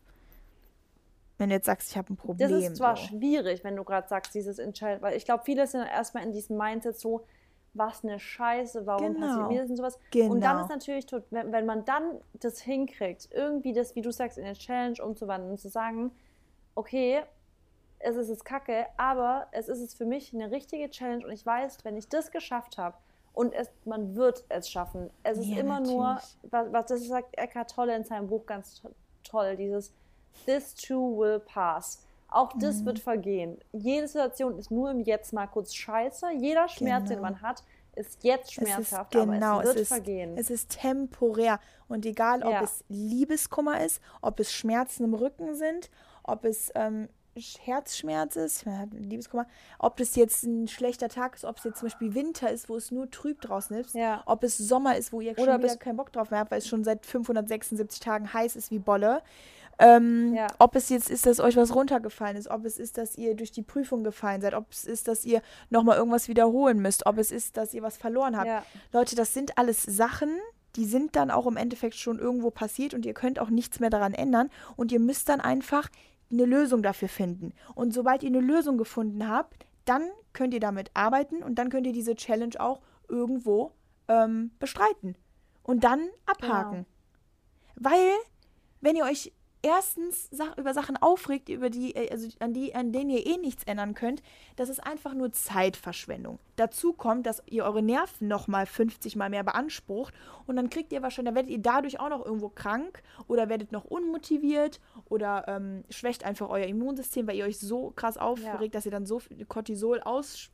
wenn 1.38 1.50
du 1.50 1.56
jetzt 1.56 1.65
sagst, 1.65 1.89
ich 1.89 1.98
habe 1.98 2.13
ein 2.13 2.17
Problem. 2.17 2.50
Das 2.52 2.52
ist 2.70 2.78
zwar 2.78 2.96
so. 2.96 3.04
schwierig, 3.08 3.63
wenn 3.63 3.76
du 3.76 3.84
gerade 3.84 4.08
sagst, 4.08 4.34
dieses 4.36 4.60
Entscheid, 4.60 5.02
weil 5.02 5.17
ich 5.17 5.26
glaube, 5.26 5.44
viele 5.44 5.65
sind 5.67 5.82
erstmal 5.86 6.24
in 6.24 6.32
diesem 6.32 6.58
Mindset 6.58 6.98
so, 7.00 7.26
was 7.74 8.04
eine 8.04 8.20
Scheiße, 8.20 8.86
warum 8.86 9.13
Genau. 9.13 9.28
passiert 9.28 9.48
mir 9.48 9.62
das 9.62 9.70
und 9.70 9.78
sowas. 9.78 10.00
Und 10.12 10.41
dann 10.41 10.58
Genau. 10.58 10.62
ist 10.63 10.70
natürlich, 10.70 11.08
wenn, 11.32 11.52
wenn 11.52 11.65
man 11.65 11.84
dann 11.86 12.20
das 12.34 12.60
hinkriegt, 12.62 13.30
irgendwie 13.32 13.74
das, 13.74 13.96
wie 13.96 14.02
du 14.02 14.12
sagst, 14.12 14.38
in 14.38 14.46
eine 14.46 14.54
Challenge 14.56 15.02
umzuwandeln 15.04 15.52
und 15.52 15.58
zu 15.58 15.70
sagen, 15.70 16.12
okay, 16.76 17.22
es 18.00 18.15
ist 18.17 18.30
es 18.30 18.44
kacke, 18.44 18.88
aber 18.98 19.48
es 19.52 19.67
ist 19.67 19.80
es 19.80 19.94
für 19.94 20.06
mich 20.06 20.34
eine 20.34 20.52
richtige 20.52 20.89
Challenge 20.89 21.26
und 21.26 21.32
ich 21.32 21.46
weiß, 21.46 21.80
wenn 21.84 21.98
ich 21.98 22.08
das 22.10 22.32
geschafft 22.32 22.78
habe 22.78 22.98
und 23.34 23.54
es, 23.54 23.70
man 23.86 24.15
wird 24.15 24.44
es 24.50 24.70
schaffen. 24.70 25.10
Es 25.24 25.38
ist 25.38 25.48
Ja, 25.48 25.60
immer 25.60 25.80
nur, 25.80 26.04
natürlich. 26.15 26.38
was, 26.52 26.72
was 26.74 26.86
das 26.88 27.08
sagt 27.08 27.38
Eckhart 27.38 27.72
Tolle 27.72 27.96
in 27.96 28.04
seinem 28.04 28.28
Buch 28.28 28.46
ganz 28.46 28.82
to- 28.82 28.89
toll, 29.24 29.56
dieses 29.56 29.94
This 30.46 30.74
too 30.76 31.17
will 31.20 31.39
pass. 31.39 32.04
Auch 32.30 32.54
das 32.58 32.82
Mhm. 32.82 32.86
wird 32.86 33.00
vergehen. 33.00 33.58
Jede 33.74 34.08
Situation 34.08 34.58
ist 34.58 34.72
nur 34.72 34.89
im 34.91 35.02
Jetzt 35.02 35.34
mal 35.34 35.48
kurz 35.48 35.74
scheiße. 35.74 36.32
Jeder 36.39 36.67
Schmerz, 36.70 37.10
den 37.10 37.17
Genau. 37.17 37.22
man 37.32 37.41
hat, 37.41 37.63
ist 37.96 38.24
jetzt 38.24 38.52
Es 38.52 38.58
ist 38.58 38.63
schmerzhaft, 38.67 39.12
genau, 39.12 39.56
aber 39.56 39.60
es 39.62 39.65
wird 39.65 39.76
es 39.76 39.82
ist, 39.82 39.88
vergehen. 39.89 40.38
es 40.38 40.50
ist 40.50 40.72
temporär. 40.80 41.60
Und 41.89 42.06
egal, 42.06 42.41
ob 42.44 42.52
Ja. 42.54 42.63
es 42.63 42.86
Liebeskummer 42.88 43.84
ist, 43.84 44.02
ob 44.22 44.39
es 44.39 44.54
Schmerzen 44.54 45.04
im 45.04 45.13
Rücken 45.13 45.56
sind, 45.56 45.89
ob 46.24 46.46
es 46.46 46.72
ähm, 46.76 47.10
Herzschmerz 47.36 48.36
ist, 48.36 48.65
Liebeskummer, 48.91 49.48
ob 49.80 50.00
es 50.00 50.15
jetzt 50.15 50.44
ein 50.44 50.67
schlechter 50.67 51.08
Tag 51.10 51.36
ist, 51.36 51.46
ob 51.46 51.58
es 51.58 51.63
jetzt 51.63 51.80
zum 51.80 51.88
Beispiel 51.88 52.13
Winter 52.13 52.52
ist, 52.52 52.67
wo 52.70 52.76
es 52.76 52.91
nur 52.91 53.10
trüb 53.10 53.41
draußen 53.41 53.76
ist, 53.78 53.96
Ja. 53.96 54.22
ob 54.26 54.44
es 54.44 54.58
Sommer 54.58 54.98
ist, 54.98 55.13
wo 55.13 55.22
ihr 55.22 55.32
Oder 55.39 55.54
schon 55.54 55.63
wieder 55.63 55.76
keinen 55.78 55.98
Bock 55.98 56.12
drauf 56.12 56.30
mehr 56.32 56.41
habt, 56.41 56.52
weil 56.52 56.60
es 56.60 56.67
schon 56.67 56.84
seit 56.84 57.06
576 57.06 58.00
Tagen 58.00 58.34
heiß 58.34 58.56
ist 58.56 58.70
wie 58.72 58.80
Bolle. 58.80 59.22
Ähm, 59.80 60.34
Ja. 60.36 60.48
Ob 60.60 60.76
es 60.76 60.89
jetzt 60.89 61.10
ist, 61.10 61.26
dass 61.26 61.39
euch 61.39 61.56
was 61.56 61.74
runtergefallen 61.74 62.36
ist, 62.38 62.50
ob 62.50 62.65
es 62.65 62.78
ist, 62.78 62.98
dass 62.98 63.17
ihr 63.17 63.34
durch 63.36 63.52
die 63.52 63.63
Prüfung 63.63 64.04
gefallen 64.04 64.41
seid, 64.41 64.54
ob 64.54 64.70
es 64.72 64.84
ist, 64.84 65.08
dass 65.08 65.26
ihr 65.26 65.41
nochmal 65.70 65.98
irgendwas 65.98 66.28
wiederholen 66.28 66.80
müsst, 66.82 67.06
ob 67.06 67.17
es 67.17 67.32
ist, 67.32 67.58
dass 67.58 67.74
ihr 67.74 67.82
was 67.82 67.98
verloren 67.98 68.38
habt. 68.38 68.48
Ja. 68.48 68.63
Leute, 68.91 69.15
das 69.15 69.34
sind 69.34 69.58
alles 69.58 69.82
Sachen, 69.84 70.30
die 70.76 70.86
sind 70.86 71.15
dann 71.15 71.32
auch 71.32 71.48
im 71.48 71.58
Endeffekt 71.58 71.96
schon 71.96 72.20
irgendwo 72.20 72.50
passiert 72.52 72.94
und 72.94 73.06
ihr 73.06 73.13
könnt 73.13 73.39
auch 73.39 73.50
nichts 73.50 73.80
mehr 73.80 73.89
daran 73.89 74.13
ändern 74.13 74.50
und 74.76 74.91
ihr 74.91 75.00
müsst 75.00 75.28
dann 75.30 75.41
einfach 75.41 75.89
eine 76.32 76.46
Lösung 76.46 76.84
dafür 76.84 77.10
finden. 77.10 77.54
Und 77.76 77.94
sobald 77.94 78.24
ihr 78.24 78.30
eine 78.30 78.39
Lösung 78.39 78.78
gefunden 78.78 79.28
habt, 79.28 79.65
dann 79.86 80.04
könnt 80.34 80.54
ihr 80.54 80.60
damit 80.60 80.91
arbeiten 80.94 81.44
und 81.44 81.56
dann 81.56 81.70
könnt 81.70 81.88
ihr 81.88 81.94
diese 81.94 82.15
Challenge 82.15 82.60
auch 82.60 82.82
irgendwo 83.08 83.74
ähm, 84.08 84.52
bestreiten 84.60 85.15
und 85.63 85.84
dann 85.84 86.08
abhaken. 86.26 86.86
Weil, 87.76 88.12
wenn 88.80 88.96
ihr 88.96 89.06
euch 89.06 89.34
erstens 89.62 90.30
über 90.58 90.74
Sachen 90.74 90.97
aufregt, 90.97 91.50
über 91.50 91.69
die, 91.69 91.95
äh, 91.95 92.12
also 92.12 92.28
an, 92.39 92.54
die, 92.54 92.74
an 92.76 92.91
denen 92.91 93.10
ihr 93.10 93.26
eh 93.26 93.38
nichts 93.38 93.63
ändern 93.63 93.93
könnt, 93.93 94.21
das 94.56 94.69
ist 94.69 94.80
einfach 94.80 95.13
nur 95.13 95.32
Zeitverschwendung. 95.32 96.39
Dazu 96.56 96.93
kommt, 96.93 97.26
dass 97.26 97.43
ihr 97.47 97.63
eure 97.63 97.82
Nerven 97.82 98.28
nochmal 98.28 98.65
50 98.65 99.15
Mal 99.15 99.30
mehr 99.30 99.43
beansprucht 99.43 100.13
und 100.47 100.56
dann 100.56 100.69
kriegt 100.69 100.91
ihr 100.93 101.02
wahrscheinlich, 101.02 101.30
dann 101.30 101.36
werdet 101.36 101.52
ihr 101.52 101.62
dadurch 101.62 102.00
auch 102.00 102.10
noch 102.10 102.26
irgendwo 102.26 102.50
krank 102.50 103.02
oder 103.28 103.50
werdet 103.50 103.71
noch 103.71 103.86
unmotiviert 103.86 104.80
oder 105.10 105.45
ähm, 105.47 105.84
schwächt 105.89 106.24
einfach 106.24 106.50
euer 106.50 106.65
Immunsystem, 106.65 107.28
weil 107.28 107.38
ihr 107.38 107.45
euch 107.45 107.60
so 107.60 107.91
krass 107.95 108.17
aufregt, 108.17 108.76
dass 108.76 108.86
ihr 108.86 108.91
dann 108.91 109.06
so 109.06 109.19
viel 109.19 109.45
Cortisol 109.45 110.02
aus, 110.02 110.50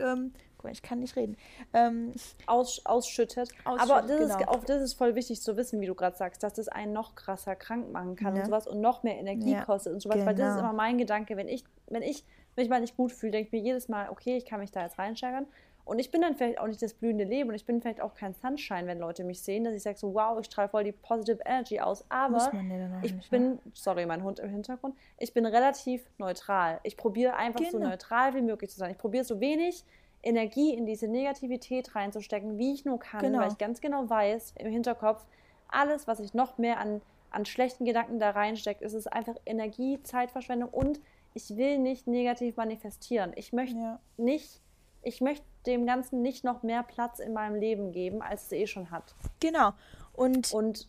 ähm, 0.00 0.32
guck 0.58 0.64
mal, 0.64 0.72
ich 0.72 0.82
kann 0.82 0.98
nicht 0.98 1.16
reden, 1.16 1.36
ähm, 1.72 2.12
Aus, 2.46 2.84
ausschüttet. 2.84 3.48
Aber 3.64 3.80
Ausschüttet, 4.02 4.10
das 4.20 4.30
ist, 4.30 4.38
genau. 4.38 4.50
auch 4.52 4.64
das 4.64 4.82
ist 4.82 4.94
voll 4.94 5.14
wichtig 5.14 5.40
zu 5.40 5.56
wissen, 5.56 5.80
wie 5.80 5.86
du 5.86 5.94
gerade 5.94 6.16
sagst, 6.16 6.42
dass 6.42 6.52
das 6.54 6.68
einen 6.68 6.92
noch 6.92 7.14
krasser 7.14 7.56
krank 7.56 7.90
machen 7.92 8.16
kann 8.16 8.34
Ja. 8.34 8.42
und 8.42 8.46
sowas 8.46 8.66
und 8.66 8.80
noch 8.80 9.02
mehr 9.04 9.16
Energie 9.18 9.52
Ja, 9.52 9.64
kostet 9.64 9.92
und 9.94 10.00
sowas. 10.00 10.18
Weil 10.26 10.34
das 10.34 10.48
ist 10.50 10.54
genau. 10.56 10.68
immer 10.70 10.72
mein 10.76 10.98
Gedanke, 10.98 11.36
wenn 11.36 11.48
ich, 11.48 11.64
wenn 11.86 12.02
ich 12.02 12.24
mich 12.56 12.68
mal 12.68 12.80
nicht 12.80 12.96
gut 12.96 13.12
fühle, 13.12 13.32
denke 13.32 13.46
ich 13.46 13.52
mir 13.52 13.60
jedes 13.66 13.88
Mal, 13.88 14.10
okay, 14.10 14.36
ich 14.36 14.44
kann 14.44 14.60
mich 14.60 14.72
da 14.72 14.82
jetzt 14.82 14.98
reinsteigern. 14.98 15.46
Und 15.84 16.00
ich 16.00 16.10
bin 16.10 16.20
dann 16.20 16.34
vielleicht 16.34 16.58
auch 16.58 16.66
nicht 16.66 16.82
das 16.82 16.92
blühende 16.92 17.24
Leben 17.24 17.48
und 17.48 17.54
ich 17.54 17.64
bin 17.64 17.80
vielleicht 17.80 18.02
auch 18.02 18.12
kein 18.14 18.34
Sunshine, 18.34 18.86
wenn 18.86 18.98
Leute 18.98 19.24
mich 19.24 19.40
sehen, 19.40 19.64
dass 19.64 19.72
ich 19.72 19.82
sage 19.82 19.96
so, 19.96 20.12
wow, 20.12 20.38
ich 20.38 20.44
strahle 20.44 20.68
voll 20.68 20.84
die 20.84 20.92
Positive 20.92 21.38
Energy 21.46 21.80
aus. 21.80 22.04
Aber 22.10 22.34
Muss 22.34 22.52
man 22.52 22.70
ja 22.70 23.00
ich 23.02 23.14
nicht, 23.14 23.32
ne? 23.32 23.38
bin, 23.38 23.58
sorry, 23.72 24.04
mein 24.04 24.22
Hund 24.22 24.38
im 24.38 24.50
Hintergrund, 24.50 24.94
ich 25.16 25.32
bin 25.32 25.46
relativ 25.46 26.04
neutral. 26.18 26.78
Ich 26.82 26.98
probiere 26.98 27.36
einfach 27.36 27.64
so 27.70 27.78
Genau. 27.78 27.88
neutral 27.88 28.34
wie 28.34 28.42
möglich 28.42 28.70
zu 28.70 28.76
sein. 28.78 28.90
Ich 28.90 28.98
probiere 28.98 29.24
so 29.24 29.40
wenig 29.40 29.82
Energie 30.22 30.74
in 30.74 30.86
diese 30.86 31.08
Negativität 31.08 31.94
reinzustecken, 31.94 32.58
wie 32.58 32.74
ich 32.74 32.84
nur 32.84 32.98
kann, 32.98 33.20
Genau. 33.20 33.40
weil 33.40 33.48
ich 33.52 33.58
ganz 33.58 33.80
genau 33.80 34.08
weiß 34.08 34.54
im 34.58 34.70
Hinterkopf, 34.70 35.24
alles, 35.68 36.06
was 36.06 36.20
ich 36.20 36.34
noch 36.34 36.58
mehr 36.58 36.78
an, 36.80 37.00
an 37.30 37.44
schlechten 37.46 37.84
Gedanken 37.84 38.18
da 38.18 38.30
reinstecke, 38.30 38.84
ist 38.84 38.94
es 38.94 39.06
einfach 39.06 39.34
Energie, 39.46 40.02
Zeitverschwendung 40.02 40.70
und 40.70 41.00
ich 41.34 41.56
will 41.56 41.78
nicht 41.78 42.06
negativ 42.06 42.56
manifestieren. 42.56 43.32
Ich 43.36 43.52
möchte 43.52 43.76
Ja. 43.76 44.00
nicht, 44.16 44.60
ich 45.02 45.20
möchte 45.20 45.44
dem 45.66 45.86
Ganzen 45.86 46.22
nicht 46.22 46.42
noch 46.42 46.62
mehr 46.62 46.82
Platz 46.82 47.18
in 47.20 47.32
meinem 47.32 47.54
Leben 47.56 47.92
geben, 47.92 48.22
als 48.22 48.44
es 48.44 48.52
eh 48.52 48.66
schon 48.66 48.90
hat. 48.90 49.14
Genau. 49.40 49.72
Und 50.14 50.52
Und 50.52 50.88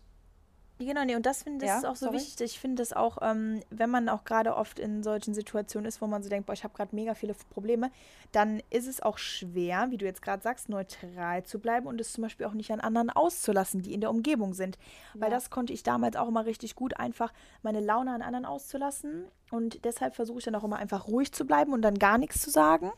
Genau, 0.82 1.04
nee, 1.04 1.16
und 1.16 1.26
das 1.26 1.44
finde 1.44 1.66
ich 1.66 1.70
Ja, 1.70 1.80
auch 1.80 1.96
so 1.98 2.06
sorry. 2.06 2.16
wichtig. 2.16 2.54
Ich 2.54 2.60
finde 2.60 2.82
das 2.82 2.94
auch, 2.94 3.18
ähm, 3.22 3.60
wenn 3.70 3.90
man 3.90 4.08
auch 4.08 4.24
gerade 4.24 4.56
oft 4.56 4.80
in 4.80 5.04
solchen 5.04 5.34
Situationen 5.34 5.86
ist, 5.86 6.02
wo 6.02 6.08
man 6.08 6.24
so 6.24 6.30
denkt, 6.30 6.46
boah, 6.46 6.54
ich 6.54 6.64
habe 6.64 6.74
gerade 6.74 6.96
mega 6.96 7.16
viele 7.16 7.34
Probleme, 7.50 7.92
dann 8.32 8.62
ist 8.70 8.88
es 8.88 9.02
auch 9.02 9.18
schwer, 9.18 9.88
wie 9.92 9.98
du 9.98 10.06
jetzt 10.06 10.22
gerade 10.22 10.42
sagst, 10.42 10.70
neutral 10.70 11.44
zu 11.44 11.60
bleiben 11.60 11.86
und 11.86 12.00
es 12.00 12.14
zum 12.14 12.22
Beispiel 12.22 12.46
auch 12.46 12.54
nicht 12.54 12.72
an 12.72 12.80
anderen 12.80 13.10
auszulassen, 13.10 13.82
die 13.82 13.94
in 13.94 14.00
der 14.00 14.10
Umgebung 14.10 14.54
sind. 14.54 14.78
Weil 15.14 15.30
Ja. 15.30 15.36
das 15.36 15.50
konnte 15.50 15.74
ich 15.74 15.84
damals 15.84 16.16
auch 16.16 16.30
immer 16.30 16.46
richtig 16.46 16.76
gut, 16.76 16.98
einfach 16.98 17.34
meine 17.62 17.82
Laune 17.82 18.14
an 18.14 18.22
anderen 18.22 18.46
auszulassen. 18.46 19.26
Und 19.52 19.84
deshalb 19.84 20.16
versuche 20.16 20.40
ich 20.40 20.46
dann 20.46 20.54
auch 20.56 20.64
immer 20.64 20.78
einfach 20.78 21.08
ruhig 21.08 21.32
zu 21.32 21.46
bleiben 21.46 21.74
und 21.74 21.82
dann 21.82 21.98
gar 21.98 22.18
nichts 22.20 22.40
zu 22.42 22.52
sagen. 22.52 22.92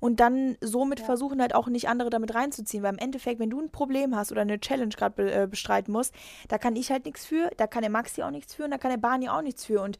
Und 0.00 0.20
dann 0.20 0.56
somit 0.60 1.00
Ja. 1.00 1.06
versuchen 1.06 1.40
halt 1.40 1.54
auch 1.54 1.66
nicht 1.68 1.88
andere 1.88 2.10
damit 2.10 2.34
reinzuziehen. 2.34 2.82
Weil 2.82 2.92
im 2.92 2.98
Endeffekt, 2.98 3.40
wenn 3.40 3.48
du 3.50 3.60
ein 3.60 3.70
Problem 3.70 4.14
hast 4.14 4.30
oder 4.30 4.42
eine 4.42 4.60
Challenge 4.60 4.94
gerade 4.94 5.14
be 5.14 5.32
äh, 5.32 5.46
bestreiten 5.46 5.92
musst, 5.92 6.14
da 6.48 6.58
kann 6.58 6.76
ich 6.76 6.90
halt 6.90 7.06
nichts 7.06 7.24
für, 7.24 7.50
da 7.56 7.66
kann 7.66 7.82
der 7.82 7.90
Maxi 7.90 8.22
auch 8.22 8.30
nichts 8.30 8.54
für 8.54 8.64
und 8.64 8.70
da 8.70 8.78
kann 8.78 8.90
der 8.90 8.98
Barney 8.98 9.28
auch 9.30 9.40
nichts 9.42 9.64
für. 9.64 9.80
Und 9.80 9.98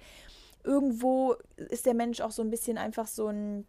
irgendwo 0.62 1.36
ist 1.56 1.86
der 1.86 1.94
Mensch 1.94 2.20
auch 2.20 2.30
so 2.30 2.42
ein 2.42 2.50
bisschen 2.50 2.78
einfach 2.78 3.06
so 3.06 3.28
ein, 3.28 3.66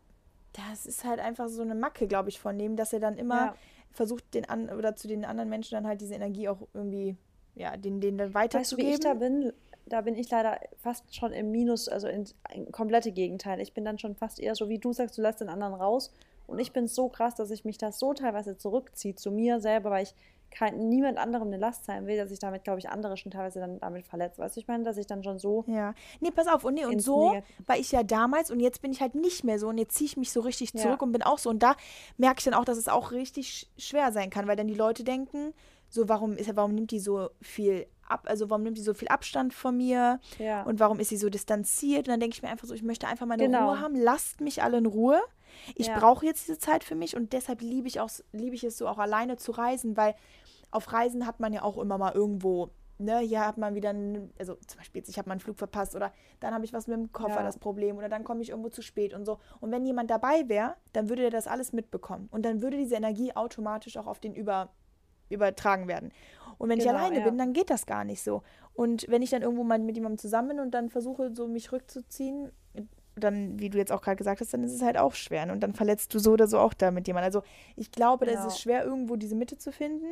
das 0.53 0.85
ist 0.85 1.03
halt 1.03 1.19
einfach 1.19 1.47
so 1.49 1.61
eine 1.61 1.75
Macke, 1.75 2.07
glaube 2.07 2.29
ich, 2.29 2.39
von 2.39 2.57
dem, 2.57 2.75
dass 2.75 2.93
er 2.93 2.99
dann 2.99 3.17
immer 3.17 3.35
Ja. 3.47 3.55
versucht, 3.91 4.33
den 4.33 4.47
an 4.49 4.69
oder 4.69 4.95
zu 4.95 5.07
den 5.07 5.25
anderen 5.25 5.49
Menschen 5.49 5.75
dann 5.75 5.87
halt 5.87 6.01
diese 6.01 6.15
Energie 6.15 6.47
auch 6.49 6.67
irgendwie, 6.73 7.17
ja, 7.55 7.75
den, 7.77 8.01
den 8.01 8.17
dann 8.17 8.33
Weißt 8.33 8.33
du, 8.33 8.37
wie 8.77 8.81
weiterzugeben. 8.81 8.93
ich 8.93 8.99
da 8.99 9.13
bin? 9.13 9.53
Da 9.87 10.01
bin 10.01 10.15
ich 10.15 10.29
leider 10.31 10.59
fast 10.81 11.15
schon 11.15 11.31
im 11.31 11.51
Minus, 11.51 11.87
also 11.87 12.07
in, 12.07 12.25
in 12.53 12.71
komplette 12.71 13.11
Gegenteil. 13.11 13.59
Ich 13.61 13.73
bin 13.73 13.85
dann 13.85 13.99
schon 13.99 14.15
fast 14.15 14.39
eher 14.39 14.55
so, 14.55 14.67
wie 14.69 14.79
du 14.79 14.93
sagst, 14.93 15.17
du 15.17 15.21
lässt 15.21 15.41
den 15.41 15.49
anderen 15.49 15.73
raus. 15.75 16.11
Und 16.47 16.59
ich 16.59 16.71
bin 16.73 16.87
so 16.87 17.09
krass, 17.09 17.35
dass 17.35 17.51
ich 17.51 17.65
mich 17.65 17.77
das 17.77 17.99
so 17.99 18.13
teilweise 18.13 18.57
zurückziehe 18.57 19.15
zu 19.15 19.31
mir 19.31 19.59
selber, 19.59 19.89
weil 19.91 20.03
ich 20.03 20.13
kein, 20.51 20.89
niemand 20.89 21.17
anderem 21.17 21.47
eine 21.49 21.57
Last 21.57 21.85
sein 21.85 22.07
will, 22.07 22.17
dass 22.17 22.31
ich 22.31 22.39
damit, 22.39 22.63
glaube 22.63 22.79
ich, 22.79 22.87
andere 22.89 23.17
schon 23.17 23.31
teilweise 23.31 23.59
dann 23.59 23.79
damit 23.79 24.07
verletze. 24.07 24.41
Weißt 24.41 24.55
du, 24.55 24.59
ich 24.61 24.67
meine, 24.67 24.83
dass 24.83 24.95
ich 24.97 25.05
dann 25.05 25.23
schon 25.23 25.37
so. 25.37 25.65
Ja. 25.67 25.93
Nee, 26.21 26.31
pass 26.31 26.47
auf. 26.47 26.63
Und, 26.63 26.75
nee, 26.75 26.85
und 26.85 26.99
so 27.01 27.31
Negat- 27.33 27.43
war 27.65 27.77
ich 27.77 27.91
ja 27.91 28.03
damals 28.03 28.51
und 28.51 28.59
jetzt 28.61 28.81
bin 28.81 28.91
ich 28.91 29.01
halt 29.01 29.15
nicht 29.15 29.43
mehr 29.43 29.59
so 29.59 29.67
und 29.67 29.77
jetzt 29.77 29.95
ziehe 29.97 30.05
ich 30.07 30.17
mich 30.17 30.31
so 30.31 30.39
richtig 30.41 30.73
Ja. 30.73 30.81
zurück 30.81 31.01
und 31.01 31.11
bin 31.11 31.23
auch 31.23 31.39
so. 31.39 31.49
Und 31.49 31.61
da 31.61 31.75
merke 32.17 32.39
ich 32.39 32.45
dann 32.45 32.53
auch, 32.53 32.63
dass 32.65 32.77
es 32.77 32.87
auch 32.87 33.11
richtig 33.11 33.47
sch- 33.47 33.65
schwer 33.81 34.11
sein 34.13 34.29
kann, 34.29 34.47
weil 34.47 34.55
dann 34.55 34.67
die 34.67 34.75
Leute 34.75 35.03
denken, 35.03 35.53
so, 35.89 36.07
warum, 36.09 36.37
ist, 36.37 36.55
warum 36.55 36.73
nimmt 36.73 36.91
die 36.91 36.99
so 36.99 37.29
viel 37.41 37.85
ab, 38.07 38.25
also 38.27 38.49
warum 38.49 38.63
nimmt 38.63 38.77
sie 38.77 38.83
so 38.83 38.93
viel 38.93 39.07
Abstand 39.07 39.53
von 39.53 39.77
mir 39.77 40.19
Ja. 40.37 40.63
und 40.63 40.79
warum 40.79 40.99
ist 40.99 41.09
sie 41.09 41.17
so 41.17 41.29
distanziert? 41.29 42.07
Und 42.07 42.09
dann 42.09 42.19
denke 42.19 42.35
ich 42.35 42.41
mir 42.43 42.49
einfach 42.49 42.67
so, 42.67 42.73
ich 42.73 42.83
möchte 42.83 43.07
einfach 43.07 43.25
meine 43.25 43.43
Genau. 43.45 43.69
Ruhe 43.69 43.79
haben, 43.81 43.95
lasst 43.95 44.41
mich 44.41 44.63
alle 44.63 44.77
in 44.77 44.85
Ruhe. 44.85 45.19
Ich 45.75 45.87
Ja. 45.87 45.99
brauche 45.99 46.25
jetzt 46.25 46.47
diese 46.47 46.57
Zeit 46.59 46.83
für 46.83 46.95
mich 46.95 47.15
und 47.15 47.33
deshalb 47.33 47.61
liebe 47.61 47.87
ich 47.87 47.99
auch, 47.99 48.09
liebe 48.31 48.55
ich 48.55 48.63
es 48.63 48.77
so 48.77 48.87
auch 48.87 48.97
alleine 48.97 49.37
zu 49.37 49.51
reisen, 49.51 49.95
weil 49.97 50.15
auf 50.71 50.91
Reisen 50.91 51.25
hat 51.25 51.39
man 51.39 51.53
ja 51.53 51.61
auch 51.63 51.77
immer 51.77 51.97
mal 51.97 52.13
irgendwo, 52.13 52.71
ne, 52.97 53.19
hier 53.19 53.45
hat 53.45 53.57
man 53.57 53.75
wieder, 53.75 53.89
einen, 53.91 54.33
also 54.37 54.55
zum 54.67 54.79
Beispiel 54.79 54.99
jetzt, 54.99 55.09
ich 55.09 55.17
habe 55.17 55.29
meinen 55.29 55.39
Flug 55.39 55.57
verpasst 55.57 55.95
oder 55.95 56.11
dann 56.41 56.53
habe 56.53 56.65
ich 56.65 56.73
was 56.73 56.87
mit 56.87 56.97
dem 56.97 57.11
Koffer 57.13 57.37
Ja. 57.37 57.43
das 57.43 57.57
Problem 57.59 57.97
oder 57.97 58.09
dann 58.09 58.23
komme 58.23 58.41
ich 58.41 58.49
irgendwo 58.49 58.69
zu 58.69 58.81
spät 58.81 59.13
und 59.13 59.25
so. 59.25 59.39
Und 59.61 59.71
wenn 59.71 59.85
jemand 59.85 60.09
dabei 60.11 60.47
wäre, 60.49 60.75
dann 60.93 61.07
würde 61.07 61.21
der 61.21 61.31
das 61.31 61.47
alles 61.47 61.71
mitbekommen 61.71 62.27
und 62.31 62.43
dann 62.43 62.61
würde 62.61 62.77
diese 62.77 62.95
Energie 62.95 63.33
automatisch 63.35 63.95
auch 63.97 64.07
auf 64.07 64.19
den 64.19 64.33
über, 64.33 64.69
übertragen 65.29 65.87
werden. 65.87 66.11
Und 66.57 66.69
wenn 66.69 66.79
ich 66.79 66.85
Genau, 66.85 66.97
alleine 66.99 67.19
ja. 67.19 67.25
bin, 67.25 67.37
dann 67.37 67.53
geht 67.53 67.69
das 67.69 67.85
gar 67.85 68.03
nicht 68.03 68.21
so. 68.23 68.41
Und 68.73 69.05
wenn 69.09 69.21
ich 69.21 69.29
dann 69.29 69.41
irgendwo 69.41 69.63
mal 69.63 69.79
mit 69.79 69.95
jemandem 69.95 70.17
zusammen 70.17 70.49
bin 70.49 70.59
und 70.59 70.71
dann 70.71 70.89
versuche, 70.89 71.33
so 71.35 71.47
mich 71.47 71.71
rückzuziehen, 71.71 72.51
dann, 73.17 73.59
wie 73.59 73.69
du 73.69 73.77
jetzt 73.77 73.91
auch 73.91 74.01
gerade 74.01 74.17
gesagt 74.17 74.41
hast, 74.41 74.53
dann 74.53 74.63
ist 74.63 74.73
es 74.73 74.81
halt 74.81 74.97
auch 74.97 75.13
schwer. 75.13 75.49
Und 75.51 75.61
dann 75.61 75.73
verletzt 75.73 76.13
du 76.13 76.19
so 76.19 76.33
oder 76.33 76.47
so 76.47 76.59
auch 76.59 76.73
damit 76.73 77.07
jemand. 77.07 77.25
Also 77.25 77.43
ich 77.75 77.91
glaube, 77.91 78.25
Genau. 78.25 78.39
es 78.39 78.45
ist 78.45 78.59
schwer, 78.59 78.83
irgendwo 78.83 79.15
diese 79.15 79.35
Mitte 79.35 79.57
zu 79.57 79.71
finden. 79.71 80.07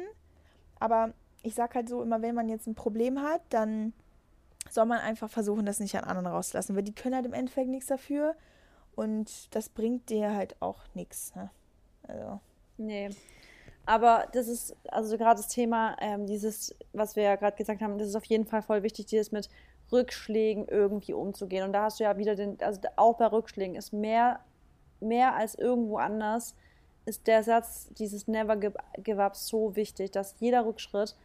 Aber 0.79 1.13
ich 1.43 1.53
sag 1.55 1.75
halt 1.75 1.89
so 1.89 2.01
immer, 2.01 2.21
wenn 2.21 2.35
man 2.35 2.47
jetzt 2.47 2.65
ein 2.67 2.75
Problem 2.75 3.21
hat, 3.21 3.41
dann 3.49 3.93
soll 4.69 4.85
man 4.85 4.99
einfach 4.99 5.29
versuchen, 5.29 5.65
das 5.65 5.81
nicht 5.81 5.97
an 5.97 6.05
anderen 6.05 6.27
rauszulassen. 6.27 6.75
Weil 6.77 6.83
die 6.83 6.95
können 6.95 7.15
halt 7.15 7.25
im 7.25 7.33
Endeffekt 7.33 7.69
nichts 7.69 7.87
dafür. 7.87 8.35
Und 8.95 9.53
das 9.53 9.67
bringt 9.67 10.09
dir 10.09 10.33
halt 10.33 10.55
auch 10.61 10.79
nichts. 10.93 11.35
Ne? 11.35 11.49
Also, 12.07 12.39
Nee. 12.77 13.09
Aber 13.85 14.27
das 14.31 14.47
ist, 14.47 14.75
also 14.87 15.17
gerade 15.17 15.41
das 15.41 15.49
Thema, 15.49 15.97
ähm, 15.99 16.25
dieses, 16.25 16.75
was 16.93 17.15
wir 17.15 17.23
ja 17.23 17.35
gerade 17.35 17.57
gesagt 17.57 17.81
haben, 17.81 17.97
das 17.97 18.07
ist 18.07 18.15
auf 18.15 18.25
jeden 18.25 18.45
Fall 18.45 18.61
voll 18.61 18.81
wichtig, 18.83 19.07
dieses 19.07 19.31
mit 19.31 19.49
Rückschlägen 19.91 20.67
irgendwie 20.67 21.13
umzugehen. 21.13 21.65
Und 21.65 21.73
da 21.73 21.83
hast 21.83 21.99
du 21.99 22.05
ja 22.05 22.17
wieder 22.17 22.35
den, 22.35 22.57
also 22.61 22.79
auch 22.95 23.17
bei 23.17 23.27
Rückschlägen 23.27 23.75
ist 23.75 23.91
mehr, 23.91 24.39
mehr 25.01 25.35
als 25.35 25.55
irgendwo 25.55 25.97
anders, 25.97 26.55
ist 27.05 27.27
der 27.27 27.43
Satz, 27.43 27.89
dieses 27.97 28.27
Never 28.27 28.55
give, 28.55 29.23
up 29.23 29.35
so 29.35 29.75
wichtig, 29.75 30.11
dass 30.11 30.35
jeder 30.39 30.65
Rückschritt, 30.65 31.15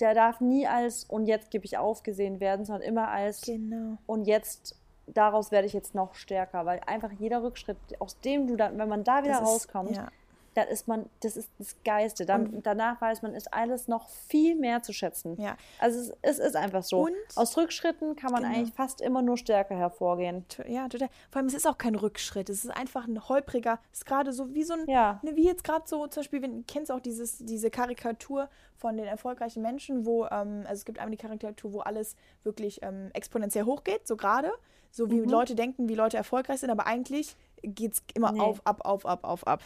der 0.00 0.14
darf 0.14 0.40
nie 0.40 0.66
als 0.66 1.04
und 1.04 1.26
jetzt 1.26 1.50
gebe 1.50 1.64
ich 1.64 1.78
auf 1.78 2.02
gesehen 2.02 2.40
werden, 2.40 2.64
sondern 2.64 2.82
immer 2.82 3.08
als 3.08 3.42
genau. 3.42 3.98
und 4.06 4.26
jetzt 4.26 4.76
daraus 5.06 5.50
werde 5.50 5.66
ich 5.66 5.72
jetzt 5.72 5.94
noch 5.94 6.14
stärker, 6.14 6.66
weil 6.66 6.80
einfach 6.86 7.12
jeder 7.12 7.42
Rückschritt, 7.42 7.76
aus 7.98 8.18
dem 8.20 8.46
du 8.46 8.56
dann, 8.56 8.78
wenn 8.78 8.88
man 8.88 9.04
da 9.04 9.22
wieder 9.22 9.34
Das 9.34 9.42
ist- 9.42 9.48
rauskommt, 9.48 9.96
ja. 9.96 10.08
Dann 10.54 10.66
ist 10.68 10.88
man, 10.88 11.08
das 11.20 11.36
ist 11.36 11.48
das 11.58 11.76
Geiste. 11.84 12.26
Dann, 12.26 12.62
danach 12.62 13.00
weiß 13.00 13.22
man, 13.22 13.34
ist 13.34 13.52
alles 13.54 13.86
noch 13.86 14.08
viel 14.08 14.56
mehr 14.56 14.82
zu 14.82 14.92
schätzen. 14.92 15.40
Ja. 15.40 15.56
Also 15.78 15.98
es, 16.00 16.12
es 16.22 16.38
ist 16.40 16.56
einfach 16.56 16.82
so. 16.82 17.02
Und- 17.04 17.12
Aus 17.36 17.56
Rückschritten 17.56 18.16
kann 18.16 18.32
man 18.32 18.42
Genau. 18.42 18.54
eigentlich 18.56 18.74
fast 18.74 19.00
immer 19.00 19.22
nur 19.22 19.36
stärker 19.36 19.76
hervorgehen. 19.76 20.44
Ja, 20.66 20.88
total. 20.88 21.08
Vor 21.30 21.38
allem, 21.38 21.46
es 21.46 21.54
ist 21.54 21.66
auch 21.68 21.78
kein 21.78 21.94
Rückschritt. 21.94 22.50
Es 22.50 22.64
ist 22.64 22.70
einfach 22.70 23.06
ein 23.06 23.28
holpriger, 23.28 23.78
es 23.92 23.98
ist 24.00 24.06
gerade 24.06 24.32
so 24.32 24.52
wie 24.54 24.64
so 24.64 24.74
ein, 24.74 24.88
Ja. 24.88 25.20
ne, 25.22 25.36
wie 25.36 25.44
jetzt 25.44 25.62
gerade 25.62 25.84
so, 25.86 26.06
zum 26.08 26.20
Beispiel, 26.22 26.42
wenn, 26.42 26.66
kennst 26.66 26.90
du 26.90 26.94
auch 26.94 27.00
dieses, 27.00 27.38
diese 27.38 27.70
Karikatur 27.70 28.48
von 28.76 28.96
den 28.96 29.06
erfolgreichen 29.06 29.62
Menschen, 29.62 30.04
wo, 30.04 30.24
ähm, 30.26 30.62
also 30.62 30.74
es 30.80 30.84
gibt 30.84 30.98
einmal 30.98 31.12
die 31.12 31.16
Karikatur, 31.16 31.72
wo 31.72 31.80
alles 31.80 32.16
wirklich 32.42 32.82
ähm, 32.82 33.10
exponentiell 33.12 33.64
hochgeht, 33.66 34.08
so 34.08 34.16
gerade, 34.16 34.50
so 34.90 35.10
wie 35.10 35.20
Mhm. 35.20 35.28
Leute 35.28 35.54
denken, 35.54 35.88
wie 35.88 35.94
Leute 35.94 36.16
erfolgreich 36.16 36.58
sind, 36.60 36.70
aber 36.70 36.86
eigentlich 36.86 37.36
geht 37.62 37.92
es 37.92 38.02
immer 38.14 38.32
Nee. 38.32 38.40
auf, 38.40 38.60
ab, 38.66 38.80
auf, 38.84 39.06
ab, 39.06 39.20
auf, 39.22 39.46
ab. 39.46 39.62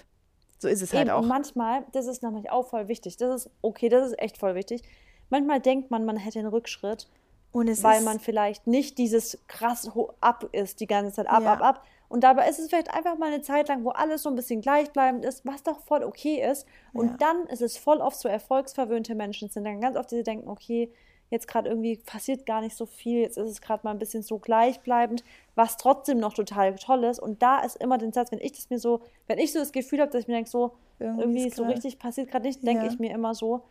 So 0.65 0.71
ist 0.71 0.81
es 0.81 0.95
halt 0.95 1.09
Eben, 1.09 1.11
auch. 1.11 1.21
und 1.21 1.29
manchmal, 1.29 1.85
das 1.93 2.07
ist 2.07 2.23
nämlich 2.23 2.51
auch 2.51 2.67
voll 2.67 2.89
wichtig. 2.89 3.19
Das 3.19 3.45
ist 3.45 3.51
okay, 3.61 3.91
das 3.91 4.07
ist 4.13 4.19
echt 4.19 4.39
voll 4.39 4.55
wichtig. 4.55 4.83
Manchmal 5.29 5.61
denkt 5.61 5.91
man, 5.91 6.07
man 6.07 6.17
hätte 6.17 6.39
einen 6.39 6.49
Rückschritt, 6.49 7.07
weil 7.53 8.01
man 8.01 8.19
vielleicht 8.19 8.67
nicht 8.67 8.97
dieses 8.97 9.39
krass 9.47 9.91
ab 10.23 10.49
ist, 10.53 10.81
die 10.81 10.87
ganze 10.87 11.13
Zeit 11.13 11.29
ab, 11.29 11.43
Ja. 11.43 11.53
ab, 11.53 11.61
ab. 11.63 11.85
Und 12.09 12.25
dabei 12.25 12.49
ist 12.49 12.59
es 12.61 12.71
vielleicht 12.71 12.95
einfach 12.95 13.19
mal 13.19 13.27
eine 13.31 13.43
Zeit 13.43 13.69
lang, 13.69 13.85
wo 13.85 13.91
alles 13.91 14.23
so 14.23 14.31
ein 14.31 14.37
bisschen 14.37 14.63
gleichbleibend 14.63 15.23
ist, 15.23 15.45
was 15.45 15.63
doch 15.63 15.81
voll 15.81 16.03
okay 16.03 16.43
ist. 16.51 16.67
Und 16.95 17.09
Ja. 17.09 17.17
dann 17.19 17.47
ist 17.49 17.61
es 17.61 17.77
voll 17.77 17.99
oft 17.99 18.17
so 18.19 18.29
erfolgsverwöhnte 18.31 19.15
Menschen 19.15 19.51
sind 19.51 19.65
dann 19.65 19.83
ganz 19.83 19.99
oft, 19.99 20.11
die 20.13 20.23
denken, 20.23 20.49
okay, 20.49 20.91
jetzt 21.31 21.49
gerade 21.49 21.69
irgendwie 21.69 21.97
passiert 21.97 22.47
gar 22.47 22.61
nicht 22.61 22.77
so 22.77 22.87
viel, 22.87 23.21
jetzt 23.23 23.37
ist 23.39 23.49
es 23.51 23.61
gerade 23.61 23.81
mal 23.85 23.91
ein 23.91 23.99
bisschen 23.99 24.23
so 24.23 24.39
gleichbleibend, 24.39 25.25
was 25.55 25.77
trotzdem 25.77 26.19
noch 26.19 26.35
total 26.35 26.75
toll 26.77 27.05
ist. 27.05 27.19
Und 27.19 27.43
da 27.43 27.61
ist 27.61 27.77
immer 27.77 27.99
den 27.99 28.13
Satz, 28.13 28.31
wenn 28.31 28.41
ich 28.41 28.53
das 28.53 28.71
mir 28.71 28.79
so, 28.79 29.01
wenn 29.27 29.39
ich 29.39 29.53
so 29.53 29.59
das 29.59 29.73
Gefühl 29.73 30.01
habe, 30.01 30.11
dass 30.11 30.23
ich 30.23 30.29
mir 30.29 30.35
denke, 30.35 30.51
so, 30.51 30.73
Irgendwie 31.01 31.23
irgendwie 31.23 31.51
so 31.51 31.65
grad- 31.65 31.75
richtig 31.75 31.99
passiert 31.99 32.31
gerade 32.31 32.47
nicht, 32.47 32.63
denke 32.65 32.85
Ja. 32.87 32.91
ich 32.93 32.99
mir 32.99 33.13
immer 33.13 33.35
so, 33.35 33.63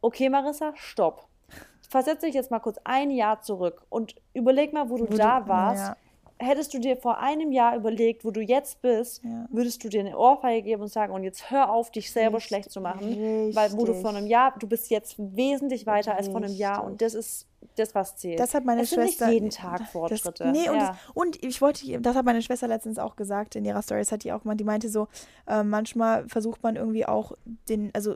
okay, 0.00 0.28
Marissa, 0.30 0.72
stopp. 0.76 1.26
Versetze 1.88 2.26
dich 2.26 2.34
jetzt 2.34 2.50
mal 2.50 2.58
kurz 2.60 2.78
ein 2.84 3.10
Jahr 3.10 3.42
zurück 3.42 3.82
und 3.90 4.14
überleg 4.34 4.72
mal, 4.72 4.88
wo 4.90 4.96
du 4.96 5.08
Wo 5.10 5.16
da 5.16 5.40
du- 5.40 5.48
warst. 5.48 5.88
ja. 5.88 5.96
Hättest 6.38 6.74
du 6.74 6.78
dir 6.78 6.96
vor 6.98 7.18
einem 7.18 7.50
Jahr 7.50 7.76
überlegt, 7.76 8.24
wo 8.24 8.30
du 8.30 8.40
jetzt 8.42 8.82
bist, 8.82 9.22
Ja. 9.24 9.46
würdest 9.50 9.82
du 9.82 9.88
dir 9.88 10.00
eine 10.00 10.18
Ohrfeige 10.18 10.62
geben 10.62 10.82
und 10.82 10.88
sagen, 10.88 11.12
und 11.14 11.24
jetzt 11.24 11.50
hör 11.50 11.70
auf, 11.70 11.90
dich 11.90 12.12
selber 12.12 12.36
Richtig, 12.36 12.48
schlecht 12.48 12.70
zu 12.70 12.80
machen. 12.82 13.54
Weil 13.54 13.72
wo 13.72 13.84
du 13.86 13.94
vor 13.94 14.10
einem 14.10 14.26
Jahr, 14.26 14.54
du 14.58 14.66
bist 14.66 14.90
jetzt 14.90 15.14
wesentlich 15.18 15.86
weiter 15.86 16.14
als 16.14 16.28
vor 16.28 16.36
einem 16.36 16.54
Jahr 16.54 16.84
und 16.84 17.00
das 17.00 17.14
ist 17.14 17.46
das, 17.76 17.94
was 17.94 18.16
zählt. 18.16 18.38
Das 18.38 18.54
hat 18.54 18.64
meine 18.64 18.82
es 18.82 18.90
sind 18.90 19.02
Schwester. 19.02 19.26
nicht 19.26 19.34
jeden 19.34 19.50
Tag 19.50 19.88
Fortschritte. 19.88 20.44
Das, 20.44 20.52
nee, 20.52 20.68
und, 20.68 20.76
ja. 20.76 20.88
das, 20.88 20.96
und 21.14 21.42
ich 21.42 21.60
wollte, 21.62 22.00
das 22.00 22.14
hat 22.14 22.24
meine 22.24 22.42
Schwester 22.42 22.68
letztens 22.68 22.98
auch 22.98 23.16
gesagt 23.16 23.56
in 23.56 23.64
ihrer 23.64 23.82
Story, 23.82 24.00
das 24.00 24.12
hat 24.12 24.22
die 24.24 24.32
auch 24.32 24.44
mal, 24.44 24.54
die 24.54 24.64
meinte 24.64 24.88
so, 24.88 25.08
äh, 25.46 25.62
manchmal 25.62 26.28
versucht 26.28 26.62
man 26.62 26.76
irgendwie 26.76 27.06
auch 27.06 27.32
den, 27.68 27.90
also 27.94 28.14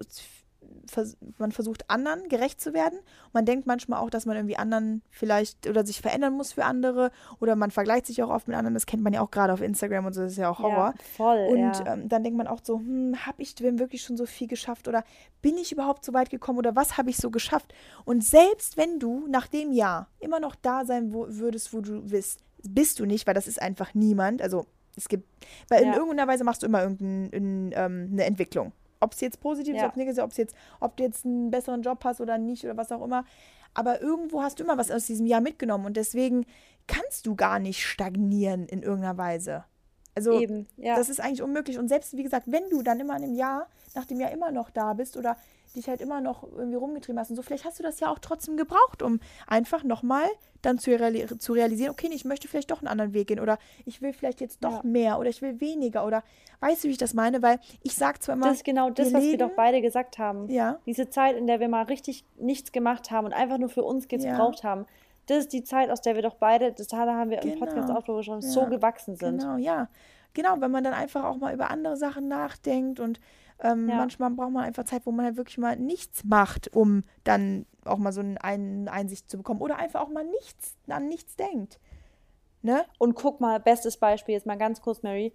vers 0.86 1.16
man 1.38 1.52
versucht 1.52 1.88
anderen 1.90 2.28
gerecht 2.28 2.60
zu 2.60 2.72
werden. 2.74 2.98
Man 3.32 3.44
denkt 3.44 3.66
manchmal 3.66 4.00
auch, 4.00 4.10
dass 4.10 4.26
man 4.26 4.36
irgendwie 4.36 4.56
anderen 4.56 5.02
vielleicht 5.10 5.66
oder 5.66 5.84
sich 5.84 6.00
verändern 6.00 6.34
muss 6.34 6.52
für 6.52 6.64
andere 6.64 7.10
oder 7.40 7.56
man 7.56 7.70
vergleicht 7.70 8.06
sich 8.06 8.22
auch 8.22 8.30
oft 8.30 8.48
mit 8.48 8.56
anderen. 8.56 8.74
Das 8.74 8.86
kennt 8.86 9.02
man 9.02 9.12
ja 9.12 9.20
auch 9.20 9.30
gerade 9.30 9.52
auf 9.52 9.60
Instagram 9.60 10.06
und 10.06 10.12
so, 10.12 10.22
das 10.22 10.32
ist 10.32 10.38
ja 10.38 10.50
auch 10.50 10.58
Horror. 10.58 10.94
ja, 10.96 11.04
voll. 11.16 11.46
Und 11.50 11.58
ja. 11.60 11.92
ähm, 11.94 12.08
dann 12.08 12.22
denkt 12.24 12.36
man 12.36 12.46
auch 12.46 12.60
so, 12.62 12.78
hm, 12.78 13.26
habe 13.26 13.42
ich 13.42 13.54
denn 13.54 13.78
wirklich 13.78 14.02
schon 14.02 14.16
so 14.16 14.26
viel 14.26 14.46
geschafft 14.48 14.88
oder 14.88 15.04
bin 15.42 15.56
ich 15.56 15.72
überhaupt 15.72 16.04
so 16.04 16.12
weit 16.12 16.30
gekommen 16.30 16.58
oder 16.58 16.76
was 16.76 16.98
habe 16.98 17.10
ich 17.10 17.16
so 17.16 17.30
geschafft? 17.30 17.72
Und 18.04 18.24
selbst 18.24 18.76
wenn 18.76 18.98
du 18.98 19.26
nach 19.28 19.46
dem 19.46 19.72
Jahr 19.72 20.08
immer 20.18 20.40
noch 20.40 20.54
da 20.54 20.84
sein 20.84 21.12
würdest, 21.12 21.72
wo 21.72 21.80
du 21.80 22.02
bist, 22.02 22.40
bist 22.62 22.98
du 23.00 23.06
nicht, 23.06 23.26
weil 23.26 23.34
das 23.34 23.48
ist 23.48 23.60
einfach 23.60 23.94
niemand. 23.94 24.42
Also 24.42 24.66
es 24.96 25.08
gibt, 25.08 25.28
weil 25.68 25.82
in 25.82 25.88
Ja. 25.88 25.96
irgendeiner 25.96 26.28
Weise 26.28 26.44
machst 26.44 26.62
du 26.62 26.66
immer 26.66 26.82
irgendeine 26.82 27.74
ähm, 27.74 28.18
Entwicklung. 28.18 28.72
Ob 29.00 29.12
es 29.14 29.20
jetzt 29.20 29.40
positiv 29.40 29.74
ist, 29.74 29.80
Ja. 29.80 29.86
ob 29.86 29.92
es 29.92 29.96
negativ 29.96 30.18
ist, 30.18 30.24
ob 30.24 30.32
jetzt, 30.38 30.54
ob 30.80 30.96
du 30.96 31.02
jetzt 31.02 31.24
einen 31.24 31.50
besseren 31.50 31.82
Job 31.82 32.04
hast 32.04 32.20
oder 32.20 32.38
nicht 32.38 32.64
oder 32.64 32.76
was 32.76 32.92
auch 32.92 33.02
immer. 33.02 33.24
Aber 33.72 34.00
irgendwo 34.00 34.42
hast 34.42 34.58
du 34.60 34.64
immer 34.64 34.76
was 34.78 34.90
aus 34.90 35.06
diesem 35.06 35.26
Jahr 35.26 35.40
mitgenommen 35.40 35.86
und 35.86 35.96
deswegen 35.96 36.44
kannst 36.86 37.26
du 37.26 37.34
gar 37.36 37.58
nicht 37.58 37.84
stagnieren 37.86 38.66
in 38.66 38.82
irgendeiner 38.82 39.16
Weise. 39.16 39.64
Also 40.14 40.38
Eben, 40.40 40.66
ja. 40.76 40.96
das 40.96 41.08
ist 41.08 41.20
eigentlich 41.20 41.40
unmöglich. 41.42 41.78
Und 41.78 41.88
selbst, 41.88 42.16
wie 42.16 42.22
gesagt, 42.24 42.50
wenn 42.50 42.68
du 42.68 42.82
dann 42.82 42.98
immer 42.98 43.16
in 43.16 43.22
einem 43.24 43.34
Jahr, 43.34 43.68
nach 43.94 44.04
dem 44.04 44.20
Jahr 44.20 44.32
immer 44.32 44.50
noch 44.50 44.70
da 44.70 44.92
bist 44.92 45.16
oder 45.16 45.36
dich 45.72 45.88
halt 45.88 46.00
immer 46.00 46.20
noch 46.20 46.42
irgendwie 46.42 46.76
rumgetrieben 46.76 47.18
hast 47.18 47.30
und 47.30 47.36
so, 47.36 47.42
vielleicht 47.42 47.64
hast 47.64 47.78
du 47.78 47.82
das 47.82 48.00
ja 48.00 48.10
auch 48.10 48.18
trotzdem 48.18 48.56
gebraucht, 48.56 49.02
um 49.02 49.20
einfach 49.46 49.84
nochmal 49.84 50.26
dann 50.62 50.78
zu, 50.78 50.90
reali 50.90 51.26
zu 51.38 51.52
realisieren, 51.52 51.90
okay, 51.92 52.08
ich 52.12 52.24
möchte 52.24 52.46
vielleicht 52.48 52.70
doch 52.70 52.80
einen 52.80 52.88
anderen 52.88 53.14
Weg 53.14 53.28
gehen 53.28 53.40
oder 53.40 53.58
ich 53.86 54.02
will 54.02 54.12
vielleicht 54.12 54.40
jetzt 54.40 54.62
doch 54.64 54.82
Ja. 54.84 54.88
mehr 54.90 55.18
oder 55.18 55.28
ich 55.30 55.40
will 55.42 55.60
weniger 55.60 56.04
oder 56.06 56.22
weißt 56.60 56.84
du, 56.84 56.88
wie 56.88 56.92
ich 56.92 56.98
das 56.98 57.14
meine? 57.14 57.40
Weil 57.42 57.58
ich 57.82 57.94
sag 57.94 58.22
zwar 58.22 58.34
immer, 58.36 58.46
das 58.48 58.58
ist 58.58 58.64
genau 58.64 58.90
das, 58.90 59.08
wir 59.08 59.14
was 59.14 59.22
wir 59.22 59.30
leben- 59.32 59.48
doch 59.48 59.56
beide 59.56 59.80
gesagt 59.80 60.18
haben. 60.18 60.48
ja, 60.50 60.78
Diese 60.86 61.08
Zeit, 61.08 61.36
in 61.36 61.46
der 61.46 61.60
wir 61.60 61.68
mal 61.68 61.84
richtig 61.84 62.24
nichts 62.38 62.72
gemacht 62.72 63.10
haben 63.10 63.24
und 63.26 63.32
einfach 63.32 63.58
nur 63.58 63.68
für 63.70 63.82
uns 63.84 64.06
Ja. 64.10 64.18
gebraucht 64.18 64.62
haben, 64.64 64.86
das 65.26 65.38
ist 65.38 65.52
die 65.52 65.62
Zeit, 65.62 65.90
aus 65.90 66.00
der 66.02 66.14
wir 66.16 66.22
doch 66.22 66.34
beide, 66.34 66.72
das 66.72 66.92
haben 66.92 67.30
wir 67.30 67.40
im 67.42 67.50
Genau. 67.52 67.64
Podcast 67.64 67.90
auch 67.90 68.04
gesprochen, 68.04 68.40
Ja. 68.42 68.48
so 68.48 68.66
gewachsen 68.66 69.16
sind. 69.16 69.40
Genau, 69.40 69.56
ja. 69.56 69.88
Genau, 70.34 70.60
wenn 70.60 70.70
man 70.70 70.84
dann 70.84 70.92
einfach 70.94 71.24
auch 71.24 71.36
mal 71.38 71.52
über 71.54 71.70
andere 71.70 71.96
Sachen 71.96 72.28
nachdenkt 72.28 73.00
und 73.00 73.18
ähm, 73.62 73.88
Ja. 73.88 73.96
manchmal 73.96 74.30
braucht 74.30 74.52
man 74.52 74.64
einfach 74.64 74.84
Zeit, 74.84 75.06
wo 75.06 75.12
man 75.12 75.26
halt 75.26 75.36
wirklich 75.36 75.58
mal 75.58 75.76
nichts 75.76 76.24
macht, 76.24 76.74
um 76.74 77.04
dann 77.24 77.66
auch 77.84 77.98
mal 77.98 78.12
so 78.12 78.20
eine 78.20 78.42
Ein 78.42 78.88
Einsicht 78.88 79.30
zu 79.30 79.36
bekommen 79.38 79.60
oder 79.60 79.76
einfach 79.76 80.00
auch 80.00 80.08
mal 80.10 80.24
nichts 80.24 80.76
an 80.88 81.08
nichts 81.08 81.36
denkt. 81.36 81.78
Ne? 82.62 82.84
Und 82.98 83.14
guck 83.14 83.40
mal, 83.40 83.58
bestes 83.60 83.96
Beispiel, 83.96 84.34
jetzt 84.34 84.46
mal 84.46 84.58
ganz 84.58 84.80
kurz, 84.82 85.02
Mary, 85.02 85.32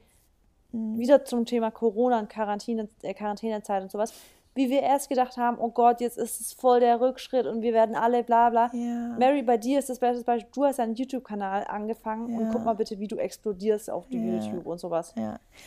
Mhm. 0.71 0.99
wieder 0.99 1.23
zum 1.25 1.45
Thema 1.45 1.71
Corona 1.71 2.19
und 2.19 2.29
Quarantäne, 2.29 2.89
äh, 3.01 3.13
Quarantänezeit 3.13 3.81
und 3.83 3.91
sowas. 3.91 4.13
Wie 4.56 4.70
wir 4.70 4.82
erst 4.82 5.10
gedacht 5.10 5.36
haben, 5.36 5.58
oh 5.60 5.70
Gott, 5.70 6.00
jetzt 6.00 6.18
ist 6.18 6.39
es 6.39 6.54
voll 6.54 6.80
der 6.80 7.02
Rückschritt 7.02 7.46
und 7.46 7.62
wir 7.62 7.74
werden 7.74 7.94
alle 7.96 8.24
bla 8.24 8.50
bla. 8.50 8.70
Ja. 8.74 9.15
Mary, 9.20 9.44
bei 9.44 9.58
dir 9.58 9.80
ist 9.80 9.89
das 9.89 10.00
beste 10.00 10.24
Beispiel, 10.24 10.50
du 10.56 10.63
hast 10.63 10.80
einen 10.80 10.96
YouTube-Kanal 10.96 11.65
angefangen 11.68 12.34
und 12.34 12.46
Ja. 12.46 12.50
guck 12.54 12.63
mal 12.63 12.74
bitte, 12.74 12.98
wie 12.98 13.08
du 13.08 13.18
explodierst 13.18 13.89
auf 13.89 14.06
Ja. 14.10 14.20
YouTube 14.20 14.65
und 14.65 14.78
sowas. 14.80 15.13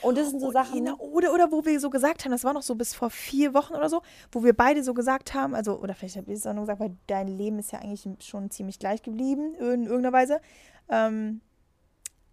Und 0.00 0.16
das 0.16 0.30
sind 0.30 0.40
so 0.40 0.46
Und 0.46 0.52
Sachen, 0.54 0.78
Ina, 0.78 0.94
oder, 0.98 1.34
oder 1.34 1.52
wo 1.52 1.64
wir 1.66 1.78
so 1.80 1.90
gesagt 1.90 2.24
haben, 2.24 2.32
das 2.32 2.44
war 2.44 2.54
noch 2.54 2.62
so 2.62 2.74
bis 2.74 2.94
vor 2.94 3.10
vier 3.10 3.52
Wochen 3.52 3.74
oder 3.74 3.90
so, 3.90 4.00
wo 4.32 4.42
wir 4.42 4.54
beide 4.54 4.82
so 4.82 4.94
gesagt 4.94 5.34
haben, 5.34 5.54
also, 5.54 5.78
oder 5.78 5.94
vielleicht 5.94 6.16
habe 6.16 6.32
ich 6.32 6.38
es 6.38 6.46
auch 6.46 6.54
nur 6.54 6.62
gesagt, 6.62 6.80
weil 6.80 6.96
dein 7.06 7.28
Leben 7.28 7.58
ist 7.58 7.72
ja 7.72 7.80
eigentlich 7.80 8.06
schon 8.20 8.50
ziemlich 8.50 8.78
gleich 8.78 9.02
geblieben 9.02 9.54
in 9.54 9.82
irgendeiner 9.84 10.12
Weise. 10.14 10.40
Ähm, 10.88 11.42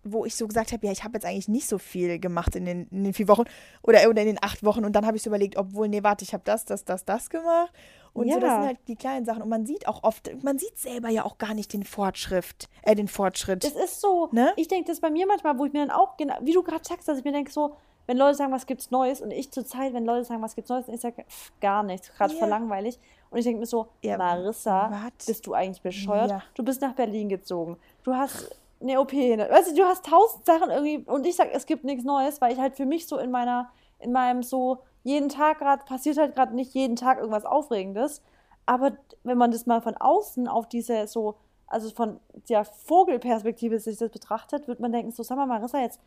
wo 0.06 0.26
ich 0.26 0.36
so 0.36 0.48
gesagt 0.48 0.72
habe, 0.72 0.86
ja, 0.86 0.92
ich 0.92 1.04
habe 1.04 1.16
jetzt 1.16 1.26
eigentlich 1.26 1.48
nicht 1.48 1.68
so 1.68 1.78
viel 1.78 2.20
gemacht 2.20 2.56
in 2.56 2.66
den, 2.66 2.88
in 2.90 3.04
den 3.04 3.14
vier 3.14 3.28
Wochen 3.28 3.44
oder, 3.82 4.10
oder 4.10 4.22
in 4.22 4.28
den 4.28 4.40
acht 4.42 4.64
Wochen. 4.64 4.86
Und 4.86 4.96
dann 4.96 5.06
habe 5.06 5.18
ich 5.18 5.24
so 5.24 5.30
überlegt, 5.30 5.58
obwohl, 5.58 5.88
nee, 5.88 6.04
warte, 6.04 6.24
ich 6.24 6.34
habe 6.34 6.44
das, 6.46 6.66
das, 6.66 6.86
das, 6.86 7.06
das 7.06 7.30
gemacht. 7.30 7.74
Und 8.14 8.28
ja. 8.28 8.36
so, 8.36 8.40
das 8.40 8.54
sind 8.54 8.66
halt 8.66 8.78
die 8.88 8.96
kleinen 8.96 9.26
Sachen. 9.26 9.42
Und 9.42 9.50
man 9.50 9.66
sieht 9.66 9.88
auch 9.88 10.04
oft, 10.04 10.32
man 10.42 10.58
sieht 10.58 10.78
selber 10.78 11.10
ja 11.10 11.26
auch 11.26 11.38
gar 11.38 11.54
nicht 11.54 11.74
den 11.74 11.84
Fortschritt, 11.84 12.70
äh, 12.84 12.96
den 12.96 13.10
Fortschritt. 13.10 13.64
Das 13.64 13.76
ist 13.76 14.00
so. 14.00 14.30
Ne? 14.32 14.54
Ich 14.56 14.70
denke, 14.70 14.90
das 14.90 15.02
bei 15.02 15.10
mir 15.10 15.28
manchmal, 15.28 15.60
wo 15.60 15.66
ich 15.66 15.74
mir 15.74 15.86
dann 15.86 15.92
auch, 15.92 16.16
genau, 16.16 16.36
wie 16.42 16.54
du 16.54 16.64
gerade 16.64 16.84
sagst, 16.84 17.08
dass 17.08 17.18
ich 17.18 17.26
mir 17.26 17.34
denke, 17.34 17.52
so, 17.52 17.76
wenn 18.08 18.18
Leute 18.18 18.36
sagen, 18.36 18.54
was 18.54 18.66
gibt's 18.66 18.92
Neues, 18.92 19.22
und 19.22 19.32
ich 19.32 19.52
zur 19.52 19.66
Zeit, 19.66 19.94
wenn 19.94 20.06
Leute 20.06 20.26
sagen, 20.26 20.42
was 20.42 20.56
gibt's 20.56 20.70
Neues, 20.70 20.88
und 20.88 20.94
ich 20.94 21.02
sage, 21.02 21.26
gar 21.60 21.84
nichts, 21.84 22.12
gerade 22.14 22.34
yeah. 22.34 22.40
voll 22.40 22.50
langweilig. 22.50 23.00
Und 23.32 23.40
ich 23.40 23.46
denke 23.46 23.60
mir 23.60 23.66
so, 23.66 23.88
ja, 24.02 24.18
Marissa, 24.18 24.92
what? 24.92 25.26
bist 25.26 25.46
du 25.48 25.54
eigentlich 25.54 25.82
bescheuert? 25.82 26.30
Ja. 26.30 26.44
Du 26.54 26.64
bist 26.64 26.82
nach 26.82 26.94
Berlin 26.94 27.28
gezogen. 27.28 27.78
Du 28.04 28.14
hast 28.14 28.56
eine 28.88 29.00
OP. 29.00 29.14
Weißt 29.14 29.72
du, 29.72 29.76
du 29.76 29.86
hast 29.86 30.06
tausend 30.06 30.46
Sachen 30.46 30.70
irgendwie, 30.70 31.10
und 31.10 31.26
ich 31.26 31.36
sage, 31.36 31.52
es 31.54 31.66
gibt 31.66 31.84
nichts 31.84 32.04
Neues, 32.04 32.42
weil 32.42 32.54
ich 32.54 32.60
halt 32.60 32.76
für 32.76 32.86
mich 32.86 33.08
so 33.08 33.18
in 33.18 33.32
meiner, 33.32 33.70
in 34.00 34.12
meinem 34.12 34.44
so, 34.44 34.80
jeden 35.04 35.30
Tag 35.30 35.60
gerade, 35.60 35.86
passiert 35.86 36.18
halt 36.18 36.36
gerade 36.36 36.56
nicht 36.56 36.74
jeden 36.74 36.96
Tag 36.96 37.20
irgendwas 37.20 37.46
Aufregendes. 37.46 38.22
Aber 38.66 38.94
wenn 39.24 39.38
man 39.38 39.52
das 39.52 39.66
mal 39.66 39.82
von 39.82 39.96
außen 39.96 40.48
auf 40.48 40.68
diese 40.68 41.08
so, 41.08 41.36
also 41.68 41.90
von 41.92 42.20
der 42.50 42.66
Vogelperspektive 42.66 43.80
sich 43.80 43.98
das 43.98 44.12
betrachtet, 44.12 44.68
wird 44.68 44.80
man 44.80 44.92
denken, 44.92 45.12
so, 45.12 45.22
sag 45.24 45.38
mal, 45.38 45.46
Marissa, 45.46 45.80
jetzt 45.80 46.00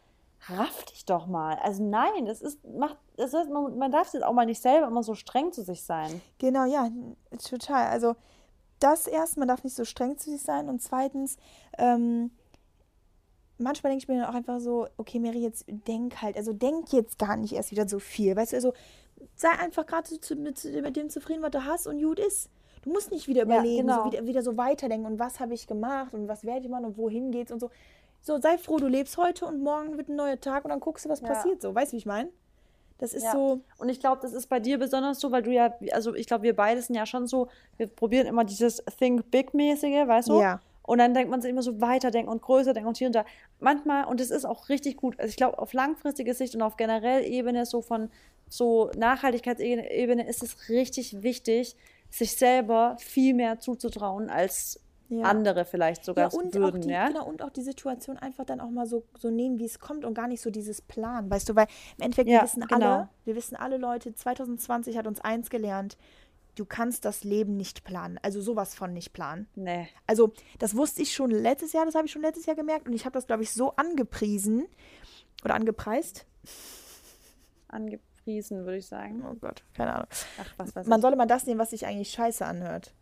raff 0.49 0.85
dich 0.85 1.05
doch 1.05 1.27
mal. 1.27 1.59
Also 1.63 1.83
nein, 1.85 2.27
es 2.27 2.43
ist, 2.43 2.65
macht, 2.65 2.97
es 3.17 3.35
ist, 3.35 3.51
man, 3.51 3.79
man 3.79 3.93
darf 3.93 4.13
jetzt 4.13 4.25
auch 4.25 4.33
mal 4.33 4.47
nicht 4.47 4.63
selber 4.63 4.87
immer 4.87 5.03
so 5.03 5.15
streng 5.15 5.53
zu 5.53 5.63
sich 5.63 5.85
sein. 5.85 6.21
Genau, 6.39 6.65
ja, 6.65 6.89
total. 7.49 7.89
Also 7.89 8.17
das 8.81 9.07
erst, 9.07 9.37
man 9.37 9.49
darf 9.49 9.65
nicht 9.65 9.77
so 9.77 9.85
streng 9.85 10.19
zu 10.19 10.31
sich 10.31 10.43
sein 10.43 10.69
und 10.69 10.81
zweitens, 10.81 11.37
ähm, 11.77 12.31
manchmal 13.59 13.91
denke 13.91 14.05
ich 14.05 14.09
mir 14.09 14.21
dann 14.21 14.31
auch 14.31 14.35
einfach 14.35 14.61
so, 14.61 14.89
okay, 14.97 15.19
Mary, 15.19 15.39
jetzt 15.39 15.67
denk 15.69 16.23
halt, 16.23 16.37
also 16.37 16.53
denk 16.53 16.93
jetzt 16.93 17.19
gar 17.19 17.37
nicht 17.37 17.53
erst 17.53 17.71
wieder 17.71 17.89
so 17.89 17.99
viel. 17.99 18.37
Weißt 18.37 18.53
du, 18.53 18.57
also 18.57 18.73
sei 19.35 19.51
einfach 19.51 19.87
gerade 19.87 20.09
mit, 20.37 20.65
mit 20.65 20.97
dem 20.97 21.11
zufrieden, 21.11 21.43
was 21.43 21.51
du 21.51 21.65
hast 21.65 21.87
und 21.87 22.01
gut 22.01 22.19
ist. 22.19 22.51
Du 22.83 22.91
musst 22.91 23.11
nicht 23.11 23.27
wieder 23.27 23.43
überlegen, 23.43 23.89
ja, 23.89 23.97
genau. 23.97 24.05
so 24.05 24.13
wieder, 24.13 24.27
wieder, 24.27 24.43
so 24.43 24.57
weiterdenken 24.57 25.07
und 25.07 25.19
was 25.19 25.41
habe 25.41 25.55
ich 25.55 25.67
gemacht 25.67 26.15
und 26.15 26.29
was 26.29 26.45
werde 26.45 26.61
ich 26.61 26.69
machen 26.69 26.85
und 26.85 26.97
wohin 26.97 27.33
geht's 27.33 27.51
und 27.51 27.61
so. 27.61 27.71
So, 28.21 28.41
sei 28.41 28.59
froh, 28.59 28.79
du 28.79 28.87
lebst 28.87 29.17
heute 29.17 29.47
und 29.47 29.63
morgen 29.63 29.97
wird 29.97 30.09
ein 30.09 30.17
neuer 30.17 30.41
Tag 30.41 30.65
und 30.65 30.71
dann 30.71 30.81
guckst 30.81 31.05
du, 31.05 31.09
was 31.09 31.21
ja. 31.21 31.29
passiert. 31.29 31.63
So, 31.63 31.75
weißt 31.75 31.93
du, 31.93 31.95
wie 31.95 31.99
ich 31.99 32.07
meine? 32.07 32.31
Das 32.99 33.15
ist 33.15 33.25
ja. 33.25 33.33
so. 33.33 33.61
Und 33.79 33.89
ich 33.89 34.01
glaube, 34.01 34.21
das 34.23 34.33
ist 34.33 34.49
bei 34.49 34.59
dir 34.59 34.79
besonders 34.79 35.21
so, 35.21 35.31
weil 35.31 35.43
du 35.43 35.53
ja, 35.53 35.73
also 35.93 36.15
ich 36.15 36.27
glaube, 36.27 36.43
wir 36.43 36.55
beide 36.55 36.83
sind 36.83 36.97
ja 36.97 37.07
schon 37.07 37.27
so, 37.27 37.49
wir 37.77 37.87
probieren 37.87 38.27
immer 38.27 38.45
dieses 38.45 38.83
Think 38.99 39.31
Big-mäßige, 39.31 40.07
weißt 40.07 40.29
du? 40.29 40.41
Ja. 40.41 40.61
Und 40.89 40.97
dann 40.97 41.13
denkt 41.13 41.31
man 41.31 41.43
sich 41.43 41.51
immer 41.51 41.63
so 41.63 41.83
weiterdenken 41.83 42.31
und 42.31 42.41
größer 42.41 42.73
denken 42.73 42.89
und 42.89 42.97
hier 42.97 43.09
und 43.09 43.15
da. 43.15 43.27
Manchmal, 43.61 44.07
und 44.07 44.21
das 44.21 44.31
ist 44.31 44.47
auch 44.47 44.71
richtig 44.71 44.97
gut, 44.97 45.21
also 45.21 45.29
ich 45.29 45.37
glaube, 45.37 45.59
auf 45.59 45.75
langfristige 45.75 46.33
Sicht 46.33 46.55
und 46.55 46.63
auf 46.63 46.79
generell 46.79 47.25
Ebene, 47.25 47.67
so 47.67 47.83
von 47.83 48.09
so 48.49 48.91
Nachhaltigkeitsebene, 48.97 50.27
ist 50.27 50.43
es 50.43 50.71
richtig 50.71 51.23
wichtig, 51.23 51.77
sich 52.09 52.37
selber 52.37 52.97
viel 53.01 53.35
mehr 53.35 53.59
zuzutrauen 53.59 54.31
als 54.31 54.81
ja. 55.11 55.25
andere 55.25 55.67
vielleicht 55.67 56.07
sogar 56.07 56.33
ja, 56.33 56.39
und 56.39 56.55
würden. 56.55 56.81
Auch 56.81 56.87
die, 56.87 56.89
ja? 56.89 57.09
Genau, 57.09 57.29
und 57.29 57.43
auch 57.43 57.51
die 57.51 57.61
Situation 57.61 58.17
einfach 58.17 58.47
dann 58.47 58.59
auch 58.59 58.71
mal 58.71 58.87
so, 58.87 59.05
so 59.19 59.29
nehmen, 59.29 59.59
wie 59.59 59.67
es 59.67 59.81
kommt 59.81 60.07
und 60.07 60.15
gar 60.15 60.27
nicht 60.27 60.41
so 60.41 60.51
dieses 60.51 60.81
Plan, 60.81 61.29
weißt 61.29 61.51
du, 61.51 61.55
weil 61.55 61.67
im 61.99 62.05
Endeffekt, 62.05 62.31
ja, 62.31 62.39
wir 62.39 62.45
wissen 62.45 62.67
genau. 62.67 62.87
alle, 62.87 63.09
wir 63.27 63.37
wissen 63.37 63.57
alle 63.57 63.77
Leute, 63.77 64.15
2020 64.15 64.97
hat 64.97 65.07
uns 65.07 65.21
eins 65.21 65.51
gelernt, 65.51 65.99
du 66.59 66.65
kannst 66.65 67.05
das 67.05 67.25
Leben 67.25 67.57
nicht 67.57 67.85
planen. 67.85 68.19
Also 68.23 68.41
sowas 68.41 68.75
von 68.75 68.93
nicht 68.93 69.13
planen. 69.13 69.49
Nee. 69.55 69.89
Also 70.07 70.33
das 70.59 70.77
wusste 70.77 71.03
ich 71.03 71.15
schon 71.15 71.31
letztes 71.31 71.73
Jahr, 71.73 71.85
das 71.85 71.95
habe 71.95 72.07
ich 72.07 72.13
schon 72.13 72.23
letztes 72.23 72.47
Jahr 72.47 72.57
gemerkt 72.57 72.87
und 72.87 72.93
ich 72.93 73.05
habe 73.05 73.15
das, 73.15 73.27
glaube 73.27 73.43
ich, 73.43 73.53
so 73.53 73.73
angepriesen 73.77 74.67
oder 75.45 75.55
angepreist. 75.55 76.27
Angepriesen, 77.69 78.65
würde 78.65 78.79
ich 78.79 78.87
sagen. 78.87 79.25
Oh 79.29 79.35
Gott, 79.35 79.63
keine 79.75 79.95
Ahnung. 79.95 80.09
Ach, 80.41 80.55
was 80.57 80.75
weiß 80.75 80.87
Man 80.87 80.99
ich. 80.99 81.03
solle 81.03 81.17
mal 81.17 81.27
das 81.27 81.47
nehmen, 81.47 81.61
was 81.61 81.71
sich 81.71 81.87
eigentlich 81.87 82.11
scheiße 82.11 82.45
anhört. 82.45 82.93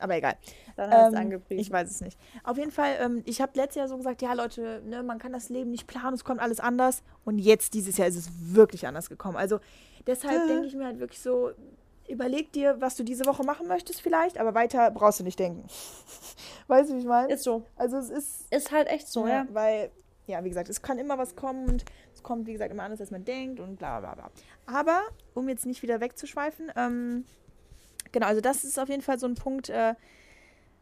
Aber 0.00 0.16
egal. 0.16 0.36
Dann 0.76 0.90
hast 0.90 1.12
ähm, 1.12 1.18
angepriesen. 1.18 1.60
Ich 1.60 1.70
weiß 1.70 1.90
es 1.90 2.00
nicht. 2.00 2.18
Auf 2.44 2.56
jeden 2.56 2.70
Fall, 2.70 2.96
ähm, 3.00 3.22
ich 3.26 3.40
habe 3.40 3.52
letztes 3.56 3.76
Jahr 3.76 3.88
so 3.88 3.96
gesagt, 3.96 4.22
ja 4.22 4.32
Leute, 4.32 4.80
ne, 4.86 5.02
man 5.02 5.18
kann 5.18 5.32
das 5.32 5.48
Leben 5.48 5.70
nicht 5.70 5.86
planen, 5.86 6.14
es 6.14 6.24
kommt 6.24 6.40
alles 6.40 6.60
anders. 6.60 7.02
Und 7.24 7.38
jetzt, 7.38 7.74
dieses 7.74 7.96
Jahr, 7.96 8.06
ist 8.06 8.16
es 8.16 8.30
wirklich 8.54 8.86
anders 8.86 9.08
gekommen. 9.08 9.36
Also 9.36 9.58
deshalb 10.06 10.46
denke 10.46 10.66
ich 10.66 10.74
mir 10.74 10.86
halt 10.86 11.00
wirklich 11.00 11.20
so, 11.20 11.50
überleg 12.08 12.52
dir, 12.52 12.80
was 12.80 12.96
du 12.96 13.04
diese 13.04 13.26
Woche 13.26 13.44
machen 13.44 13.68
möchtest 13.68 14.00
vielleicht, 14.00 14.38
aber 14.38 14.54
weiter 14.54 14.90
brauchst 14.90 15.20
du 15.20 15.24
nicht 15.24 15.38
denken. 15.38 15.66
weißt 16.66 16.90
du, 16.90 16.94
wie 16.94 17.00
ich 17.00 17.06
meine? 17.06 17.32
Ist 17.32 17.44
so. 17.44 17.64
Also 17.76 17.96
es 17.96 18.10
ist... 18.10 18.52
Ist 18.52 18.72
halt 18.72 18.88
echt 18.88 19.08
so, 19.08 19.26
ja. 19.26 19.44
ja. 19.44 19.46
Weil, 19.50 19.90
ja, 20.26 20.42
wie 20.44 20.48
gesagt, 20.48 20.68
es 20.68 20.82
kann 20.82 20.98
immer 20.98 21.18
was 21.18 21.36
kommen 21.36 21.68
und 21.68 21.84
es 22.14 22.22
kommt, 22.22 22.46
wie 22.46 22.52
gesagt, 22.52 22.72
immer 22.72 22.82
anders, 22.82 23.00
als 23.00 23.10
man 23.10 23.24
denkt 23.24 23.60
und 23.60 23.76
bla 23.76 24.00
bla 24.00 24.14
bla. 24.14 24.30
Aber, 24.66 25.02
um 25.34 25.48
jetzt 25.48 25.66
nicht 25.66 25.82
wieder 25.82 26.00
wegzuschweifen, 26.00 26.72
ähm, 26.76 27.24
genau, 28.12 28.26
also 28.26 28.40
das 28.40 28.64
ist 28.64 28.78
auf 28.78 28.88
jeden 28.88 29.02
Fall 29.02 29.18
so 29.18 29.26
ein 29.26 29.34
Punkt, 29.34 29.68
äh, 29.68 29.94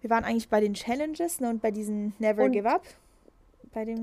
wir 0.01 0.11
waren 0.11 0.25
eigentlich 0.25 0.49
bei 0.49 0.61
den 0.61 0.75
Challenges 0.75 1.41
ne, 1.41 1.51
und 1.51 1.63
bei 1.63 1.71
diesen 1.71 2.15
Never 2.19 2.45
und 2.45 2.53
Give 2.53 2.69
Up. 2.69 2.83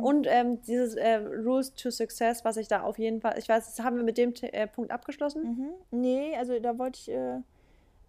Und 0.01 0.27
ähm, 0.29 0.62
dieses 0.62 0.95
äh, 0.95 1.15
Rules 1.15 1.73
to 1.73 1.89
Success, 1.89 2.45
was 2.45 2.57
ich 2.57 2.67
da 2.67 2.83
auf 2.83 2.99
jeden 2.99 3.21
Fall, 3.21 3.36
ich 3.38 3.49
weiß, 3.49 3.65
das 3.65 3.83
haben 3.83 3.95
wir 3.95 4.03
mit 4.03 4.17
dem 4.17 4.33
äh, 4.41 4.67
Punkt 4.67 4.91
abgeschlossen? 4.91 5.43
Mhm. 5.43 5.99
Nee, 5.99 6.36
also 6.38 6.59
da 6.59 6.77
wollte 6.77 6.99
ich. 6.99 7.09
Äh, 7.09 7.39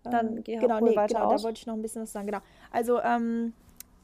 Dann 0.02 0.36
ähm, 0.36 0.44
geh 0.44 0.56
genau, 0.56 0.80
nee, 0.80 0.94
weiter 0.94 1.14
genau, 1.14 1.32
aus. 1.32 1.42
da 1.42 1.46
wollte 1.46 1.58
ich 1.58 1.66
noch 1.66 1.74
ein 1.74 1.82
bisschen 1.82 2.02
was 2.02 2.12
sagen. 2.12 2.26
Genau. 2.26 2.40
Also, 2.70 3.00
ähm, 3.00 3.54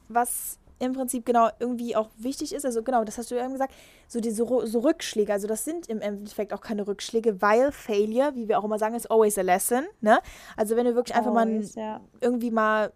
was 0.08 0.58
im 0.80 0.94
Prinzip 0.94 1.26
genau 1.26 1.48
irgendwie 1.58 1.94
auch 1.94 2.08
wichtig 2.16 2.54
ist, 2.54 2.64
also 2.64 2.82
genau, 2.82 3.04
das 3.04 3.18
hast 3.18 3.30
du 3.30 3.36
ja 3.36 3.44
eben 3.44 3.52
gesagt, 3.52 3.74
so 4.08 4.18
diese 4.18 4.46
so 4.46 4.78
Rückschläge, 4.80 5.32
also 5.32 5.46
das 5.46 5.64
sind 5.64 5.88
im 5.88 6.00
Endeffekt 6.00 6.54
auch 6.54 6.62
keine 6.62 6.86
Rückschläge, 6.86 7.42
weil 7.42 7.70
Failure, 7.70 8.34
wie 8.34 8.48
wir 8.48 8.58
auch 8.58 8.64
immer 8.64 8.78
sagen, 8.78 8.94
ist 8.94 9.10
always 9.10 9.36
a 9.36 9.42
lesson, 9.42 9.84
ne? 10.00 10.20
Also 10.56 10.76
wenn 10.76 10.86
du 10.86 10.94
wirklich 10.94 11.14
einfach 11.14 11.34
always, 11.34 11.76
mal 11.76 11.82
ja. 11.82 12.00
irgendwie 12.22 12.50
mal 12.50 12.92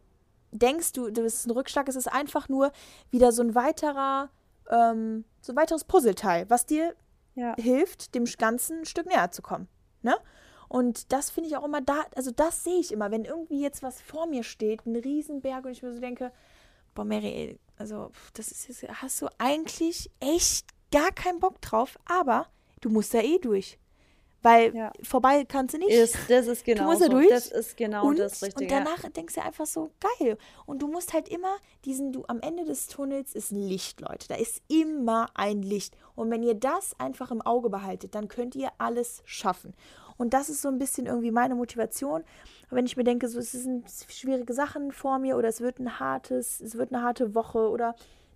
denkst, 0.50 0.92
du, 0.92 1.10
du 1.10 1.22
bist 1.22 1.46
ein 1.46 1.50
Rückschlag, 1.50 1.86
es 1.88 1.96
ist 1.96 2.10
einfach 2.10 2.48
nur 2.48 2.72
wieder 3.10 3.32
so 3.32 3.42
ein 3.42 3.54
weiterer, 3.54 4.30
ähm, 4.70 5.24
so 5.40 5.52
ein 5.52 5.56
weiteres 5.56 5.84
Puzzleteil, 5.84 6.48
was 6.48 6.66
dir 6.66 6.94
ja. 7.34 7.54
hilft, 7.56 8.14
dem 8.14 8.24
Ganzen 8.24 8.80
ein 8.80 8.84
Stück 8.86 9.06
näher 9.06 9.30
zu 9.30 9.42
kommen, 9.42 9.68
ne? 10.02 10.16
Und 10.68 11.12
das 11.12 11.30
finde 11.30 11.48
ich 11.48 11.56
auch 11.56 11.64
immer 11.64 11.82
da, 11.82 12.04
also 12.16 12.30
das 12.30 12.64
sehe 12.64 12.80
ich 12.80 12.90
immer, 12.90 13.10
wenn 13.10 13.24
irgendwie 13.24 13.60
jetzt 13.60 13.82
was 13.82 14.00
vor 14.00 14.26
mir 14.26 14.42
steht, 14.42 14.86
ein 14.86 14.96
Riesenberg 14.96 15.64
und 15.64 15.70
ich 15.70 15.82
mir 15.82 15.92
so 15.92 16.00
denke, 16.00 16.32
boah, 16.94 17.04
Mary, 17.04 17.60
also 17.76 18.10
das 18.32 18.50
ist 18.50 18.68
jetzt, 18.68 19.02
hast 19.02 19.20
du 19.22 19.28
eigentlich 19.38 20.10
echt 20.20 20.66
gar 20.90 21.12
keinen 21.12 21.38
Bock 21.38 21.60
drauf, 21.60 21.98
aber 22.06 22.46
du 22.80 22.88
musst 22.88 23.14
da 23.14 23.20
eh 23.20 23.38
durch. 23.38 23.78
Weil 24.44 24.76
ja. 24.76 24.92
vorbei 25.02 25.46
kannst 25.46 25.72
du 25.72 25.78
nicht. 25.78 25.90
Ist, 25.90 26.18
das 26.28 26.46
ist 26.46 26.66
genau. 26.66 26.82
Du 26.84 26.90
musst 26.90 27.00
da 27.00 27.08
durch. 27.08 27.28
Das 27.30 27.46
ist 27.46 27.78
genau 27.78 28.06
und, 28.06 28.18
das 28.18 28.42
Richtige. 28.42 28.74
Und 28.74 28.84
danach 28.84 29.02
ja. 29.02 29.08
denkst 29.08 29.36
du 29.36 29.42
einfach 29.42 29.64
so, 29.64 29.88
geil. 30.18 30.36
Und 30.66 30.82
du 30.82 30.86
musst 30.86 31.14
halt 31.14 31.30
immer 31.30 31.56
diesen, 31.86 32.12
du 32.12 32.24
am 32.28 32.40
Ende 32.40 32.66
des 32.66 32.88
Tunnels 32.88 33.34
ist 33.34 33.52
ein 33.52 33.66
Licht, 33.66 34.02
Leute. 34.02 34.28
Da 34.28 34.34
ist 34.34 34.60
immer 34.68 35.30
ein 35.32 35.62
Licht. 35.62 35.96
Und 36.14 36.30
wenn 36.30 36.42
ihr 36.42 36.54
das 36.54 36.92
einfach 37.00 37.30
im 37.30 37.40
Auge 37.40 37.70
behaltet, 37.70 38.14
dann 38.14 38.28
könnt 38.28 38.54
ihr 38.54 38.68
alles 38.76 39.22
schaffen. 39.24 39.72
Und 40.18 40.34
das 40.34 40.50
ist 40.50 40.60
so 40.60 40.68
ein 40.68 40.78
bisschen 40.78 41.06
irgendwie 41.06 41.30
meine 41.30 41.54
Motivation. 41.54 42.22
Wenn 42.68 42.84
ich 42.84 42.98
mir 42.98 43.04
denke, 43.04 43.28
so 43.28 43.38
es 43.38 43.52
sind 43.52 43.86
schwierige 44.08 44.52
Sachen 44.52 44.92
vor 44.92 45.18
mir 45.18 45.38
oder 45.38 45.48
es 45.48 45.62
wird 45.62 45.78
ein 45.78 45.98
hartes, 45.98 46.60
es 46.60 46.76
wird 46.76 46.92
eine 46.92 47.02
harte 47.02 47.34
Woche 47.34 47.70
oder 47.70 47.94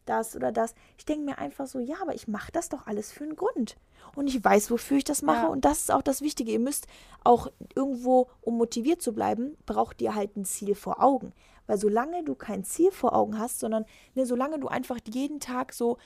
das 0.09 0.37
oder 0.37 0.53
das. 0.53 0.75
Ich 0.97 1.05
denke 1.05 1.25
mir 1.25 1.39
einfach 1.39 1.67
so, 1.67 1.79
ja, 1.79 1.97
aber 2.01 2.15
ich 2.15 2.29
mache 2.29 2.53
das 2.53 2.69
doch 2.69 2.87
alles 2.87 3.13
für 3.13 3.25
einen 3.25 3.37
Grund. 3.37 3.77
Und 4.15 4.27
ich 4.27 4.43
weiß, 4.43 4.71
wofür 4.71 4.99
ich 4.99 5.05
das 5.05 5.23
mache. 5.23 5.47
Ja. 5.47 5.49
Und 5.49 5.65
das 5.65 5.81
ist 5.81 5.93
auch 5.93 6.03
das 6.03 6.23
Wichtige. 6.23 6.53
Ihr 6.53 6.59
müsst 6.59 6.87
auch 7.25 7.49
irgendwo, 7.75 8.29
um 8.41 8.57
motiviert 8.57 9.03
zu 9.03 9.13
bleiben, 9.13 9.57
braucht 9.67 10.01
ihr 10.01 10.15
halt 10.15 10.37
ein 10.37 10.45
Ziel 10.45 10.75
vor 10.75 11.03
Augen. 11.03 11.33
Weil 11.67 11.79
solange 11.79 12.25
du 12.25 12.35
kein 12.35 12.65
Ziel 12.65 12.91
vor 12.91 13.15
Augen 13.15 13.39
hast, 13.39 13.61
sondern 13.61 13.85
ne, 14.15 14.25
solange 14.25 14.59
du 14.59 14.69
einfach 14.69 14.99
jeden 15.07 15.41
Tag 15.41 15.73
so 15.73 15.99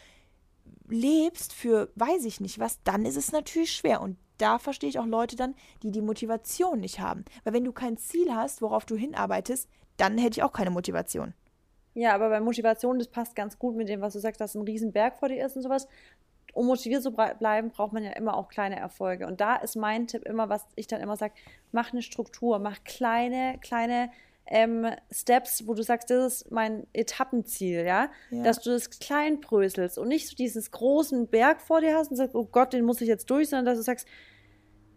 lebst 0.88 1.52
für 1.52 1.90
weiß 1.94 2.24
ich 2.24 2.40
nicht 2.40 2.58
was, 2.58 2.82
dann 2.82 3.06
ist 3.06 3.16
es 3.16 3.32
natürlich 3.32 3.72
schwer. 3.72 4.00
Und 4.00 4.16
da 4.38 4.58
verstehe 4.58 4.88
ich 4.88 4.98
auch 4.98 5.06
Leute 5.06 5.36
dann, 5.36 5.54
die 5.82 5.92
die 5.92 6.02
Motivation 6.02 6.80
nicht 6.80 7.00
haben. 7.00 7.24
Weil 7.44 7.54
wenn 7.54 7.64
du 7.64 7.72
kein 7.72 7.96
Ziel 7.96 8.34
hast, 8.34 8.60
worauf 8.60 8.84
du 8.84 8.96
hinarbeitest, 8.96 9.68
dann 9.96 10.18
hätte 10.18 10.40
ich 10.40 10.42
auch 10.42 10.52
keine 10.52 10.70
Motivation. 10.70 11.34
Ja, 11.94 12.14
aber 12.14 12.30
bei 12.30 12.40
Motivation, 12.40 12.98
das 12.98 13.08
passt 13.08 13.36
ganz 13.36 13.58
gut 13.58 13.76
mit 13.76 13.88
dem, 13.88 14.00
was 14.00 14.14
du 14.14 14.18
sagst, 14.18 14.40
dass 14.40 14.54
ein 14.54 14.62
Riesenberg 14.62 15.18
vor 15.18 15.28
dir 15.28 15.44
ist 15.44 15.56
und 15.56 15.62
sowas. 15.62 15.88
Um 16.54 16.66
motiviert 16.66 17.02
zu 17.02 17.12
bleiben, 17.12 17.70
braucht 17.70 17.92
man 17.92 18.04
ja 18.04 18.12
immer 18.12 18.36
auch 18.36 18.48
kleine 18.48 18.76
Erfolge. 18.76 19.26
Und 19.26 19.40
da 19.40 19.56
ist 19.56 19.74
mein 19.74 20.06
Tipp 20.06 20.24
immer, 20.24 20.48
was 20.48 20.66
ich 20.76 20.86
dann 20.86 21.00
immer 21.00 21.16
sage, 21.16 21.34
mach 21.70 21.92
eine 21.92 22.02
Struktur, 22.02 22.58
mach 22.58 22.84
kleine, 22.84 23.58
kleine 23.60 24.10
ähm, 24.46 24.86
Steps, 25.10 25.66
wo 25.66 25.74
du 25.74 25.82
sagst, 25.82 26.10
das 26.10 26.42
ist 26.42 26.50
mein 26.50 26.86
Etappenziel, 26.92 27.84
ja? 27.86 28.10
ja? 28.30 28.42
Dass 28.42 28.60
du 28.60 28.70
das 28.70 28.90
klein 28.90 29.40
bröselst 29.40 29.98
und 29.98 30.08
nicht 30.08 30.28
so 30.28 30.36
diesen 30.36 30.62
großen 30.62 31.28
Berg 31.28 31.60
vor 31.60 31.80
dir 31.80 31.96
hast 31.96 32.10
und 32.10 32.16
sagst, 32.16 32.34
oh 32.34 32.44
Gott, 32.44 32.72
den 32.72 32.84
muss 32.84 33.00
ich 33.00 33.08
jetzt 33.08 33.30
durch, 33.30 33.48
sondern 33.48 33.66
dass 33.66 33.78
du 33.78 33.82
sagst, 33.82 34.06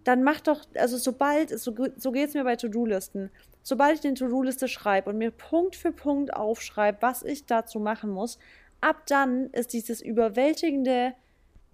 dann 0.04 0.24
mach 0.24 0.42
doch, 0.42 0.66
also 0.76 0.98
sobald, 0.98 1.58
so, 1.58 1.74
so 1.98 2.12
geht 2.12 2.30
es 2.30 2.34
mir 2.34 2.44
bei 2.44 2.56
To-Do-Listen, 2.56 3.32
sobald 3.66 3.96
ich 3.96 4.02
den 4.02 4.14
To-Do-Liste 4.14 4.68
schreibe 4.68 5.10
und 5.10 5.18
mir 5.18 5.32
Punkt 5.32 5.76
für 5.76 5.92
Punkt 5.92 6.32
aufschreibe, 6.32 7.00
was 7.02 7.24
ich 7.24 7.48
dazu 7.48 7.80
machen 7.80 8.12
muss, 8.12 8.38
ab 8.80 9.08
dann 9.08 9.50
ist 9.50 9.74
dieses 9.74 10.02
überwältigende, 10.02 11.14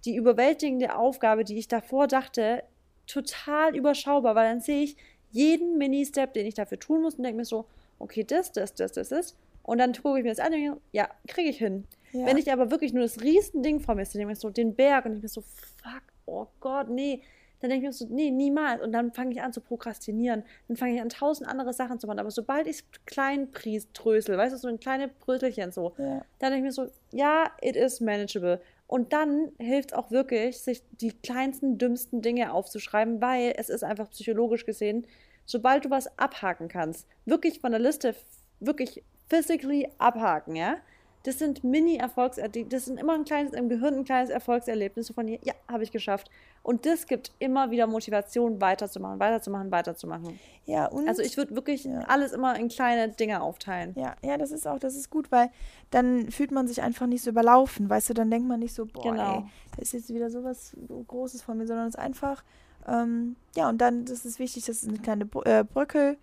die 0.06 0.16
überwältigende 0.16 0.96
Aufgabe, 0.96 1.44
die 1.44 1.58
ich 1.58 1.68
davor 1.68 2.06
dachte, 2.06 2.64
total 3.06 3.76
überschaubar, 3.76 4.34
weil 4.34 4.48
dann 4.48 4.60
sehe 4.62 4.84
ich 4.84 4.96
jeden 5.32 5.76
Mini-Step, 5.76 6.32
den 6.32 6.46
ich 6.46 6.54
dafür 6.54 6.78
tun 6.78 7.02
muss 7.02 7.16
und 7.16 7.24
denke 7.24 7.36
mir 7.36 7.44
so, 7.44 7.66
okay, 7.98 8.24
das, 8.24 8.52
das, 8.52 8.74
das, 8.74 8.92
das 8.92 9.12
ist. 9.12 9.36
Und 9.62 9.76
dann 9.76 9.92
gucke 9.92 10.18
ich 10.18 10.24
mir 10.24 10.30
das 10.30 10.38
an 10.38 10.46
und 10.46 10.52
denke, 10.52 10.80
ja, 10.92 11.10
kriege 11.28 11.50
ich 11.50 11.58
hin. 11.58 11.84
Ja. 12.12 12.24
Wenn 12.24 12.38
ich 12.38 12.50
aber 12.50 12.70
wirklich 12.70 12.94
nur 12.94 13.02
das 13.02 13.20
Riesending 13.20 13.80
vor 13.80 13.96
mir 13.96 14.06
sehe, 14.06 14.18
denke 14.18 14.32
ich 14.32 14.38
so, 14.38 14.48
den 14.48 14.74
Berg 14.74 15.04
und 15.04 15.16
ich 15.16 15.22
mir 15.22 15.28
so, 15.28 15.42
fuck, 15.42 16.02
oh 16.24 16.46
Gott, 16.60 16.88
nee. 16.88 17.20
Dann 17.62 17.70
denke 17.70 17.86
ich 17.86 17.88
mir 17.88 17.92
so, 17.92 18.06
nee, 18.12 18.30
niemals. 18.32 18.82
Und 18.82 18.92
dann 18.92 19.12
fange 19.12 19.30
ich 19.32 19.40
an 19.40 19.52
zu 19.52 19.60
prokrastinieren. 19.60 20.42
Dann 20.66 20.76
fange 20.76 20.94
ich 20.94 21.00
an, 21.00 21.08
tausend 21.08 21.48
andere 21.48 21.72
Sachen 21.72 22.00
zu 22.00 22.08
machen. 22.08 22.18
Aber 22.18 22.32
sobald 22.32 22.66
ich 22.66 22.82
klein 23.06 23.48
trösel, 23.94 24.36
weißt 24.36 24.52
du, 24.52 24.58
so 24.58 24.66
ein 24.66 24.80
kleine 24.80 25.08
Brötelchen 25.08 25.70
so, 25.70 25.94
ja. 25.96 26.22
dann 26.40 26.52
denke 26.52 26.56
ich 26.56 26.62
mir 26.64 26.72
so, 26.72 26.88
ja, 27.12 27.50
it 27.60 27.76
is 27.76 28.00
manageable. 28.00 28.60
Und 28.88 29.12
dann 29.12 29.52
hilft 29.58 29.94
auch 29.94 30.10
wirklich, 30.10 30.58
sich 30.58 30.82
die 30.90 31.12
kleinsten, 31.12 31.78
dümmsten 31.78 32.20
Dinge 32.20 32.52
aufzuschreiben, 32.52 33.22
weil 33.22 33.54
es 33.56 33.70
ist 33.70 33.84
einfach 33.84 34.10
psychologisch 34.10 34.66
gesehen, 34.66 35.06
sobald 35.46 35.84
du 35.84 35.90
was 35.90 36.18
abhaken 36.18 36.66
kannst, 36.66 37.06
wirklich 37.24 37.60
von 37.60 37.70
der 37.70 37.80
Liste, 37.80 38.16
wirklich 38.58 39.04
physically 39.28 39.88
abhaken, 39.98 40.56
ja, 40.56 40.78
das 41.24 41.38
sind 41.38 41.62
Mini-Erfolgserlebnisse, 41.62 42.68
das 42.68 42.84
sind 42.86 42.98
immer 42.98 43.14
ein 43.14 43.24
kleines, 43.24 43.52
im 43.52 43.68
Gehirn 43.68 43.94
ein 43.94 44.04
kleines 44.04 44.30
Erfolgserlebnis, 44.30 45.10
von, 45.10 45.28
ja, 45.28 45.38
habe 45.70 45.84
ich 45.84 45.92
geschafft. 45.92 46.30
Und 46.62 46.86
das 46.86 47.06
gibt 47.06 47.32
immer 47.38 47.70
wieder 47.70 47.86
Motivation, 47.86 48.60
weiterzumachen, 48.60 49.18
weiterzumachen, 49.20 49.70
weiterzumachen. 49.70 50.38
Ja, 50.64 50.86
und. 50.86 51.08
Also 51.08 51.22
ich 51.22 51.36
würde 51.36 51.54
wirklich 51.54 51.84
ja. 51.84 52.00
alles 52.08 52.32
immer 52.32 52.56
in 52.56 52.68
kleine 52.68 53.08
Dinge 53.08 53.40
aufteilen. 53.42 53.94
Ja, 53.96 54.14
ja, 54.22 54.36
das 54.36 54.52
ist 54.52 54.66
auch, 54.66 54.78
das 54.78 54.96
ist 54.96 55.10
gut, 55.10 55.30
weil 55.32 55.50
dann 55.90 56.30
fühlt 56.30 56.50
man 56.50 56.68
sich 56.68 56.82
einfach 56.82 57.06
nicht 57.06 57.22
so 57.22 57.30
überlaufen, 57.30 57.88
weißt 57.88 58.10
du, 58.10 58.14
dann 58.14 58.30
denkt 58.30 58.48
man 58.48 58.60
nicht 58.60 58.74
so, 58.74 58.86
boah, 58.86 59.02
genau. 59.02 59.36
ey, 59.36 59.44
da 59.76 59.82
ist 59.82 59.92
jetzt 59.92 60.12
wieder 60.12 60.30
sowas 60.30 60.76
Großes 61.08 61.42
von 61.42 61.58
mir, 61.58 61.66
sondern 61.66 61.88
es 61.88 61.94
ist 61.94 62.00
einfach, 62.00 62.44
ähm, 62.86 63.36
ja, 63.56 63.68
und 63.68 63.78
dann 63.78 64.04
das 64.04 64.24
ist 64.24 64.38
wichtig, 64.38 64.64
dass 64.64 64.82
es 64.82 64.88
eine 64.88 64.98
kleine 64.98 65.28
äh, 65.44 65.64
Brücke 65.64 66.16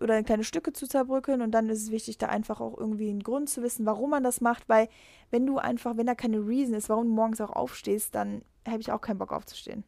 oder 0.00 0.18
in 0.18 0.24
kleine 0.24 0.44
Stücke 0.44 0.72
zu 0.72 0.86
zerbröckeln 0.86 1.42
und 1.42 1.50
dann 1.50 1.68
ist 1.68 1.82
es 1.82 1.90
wichtig, 1.90 2.18
da 2.18 2.26
einfach 2.26 2.60
auch 2.60 2.78
irgendwie 2.78 3.10
einen 3.10 3.22
Grund 3.22 3.50
zu 3.50 3.62
wissen, 3.62 3.84
warum 3.86 4.10
man 4.10 4.22
das 4.22 4.40
macht, 4.40 4.68
weil 4.68 4.88
wenn 5.30 5.46
du 5.46 5.58
einfach, 5.58 5.96
wenn 5.96 6.06
da 6.06 6.14
keine 6.14 6.46
Reason 6.46 6.74
ist, 6.74 6.88
warum 6.88 7.06
du 7.06 7.12
morgens 7.12 7.40
auch 7.40 7.50
aufstehst, 7.50 8.14
dann 8.14 8.42
habe 8.66 8.80
ich 8.80 8.92
auch 8.92 9.00
keinen 9.00 9.18
Bock 9.18 9.32
aufzustehen. 9.32 9.84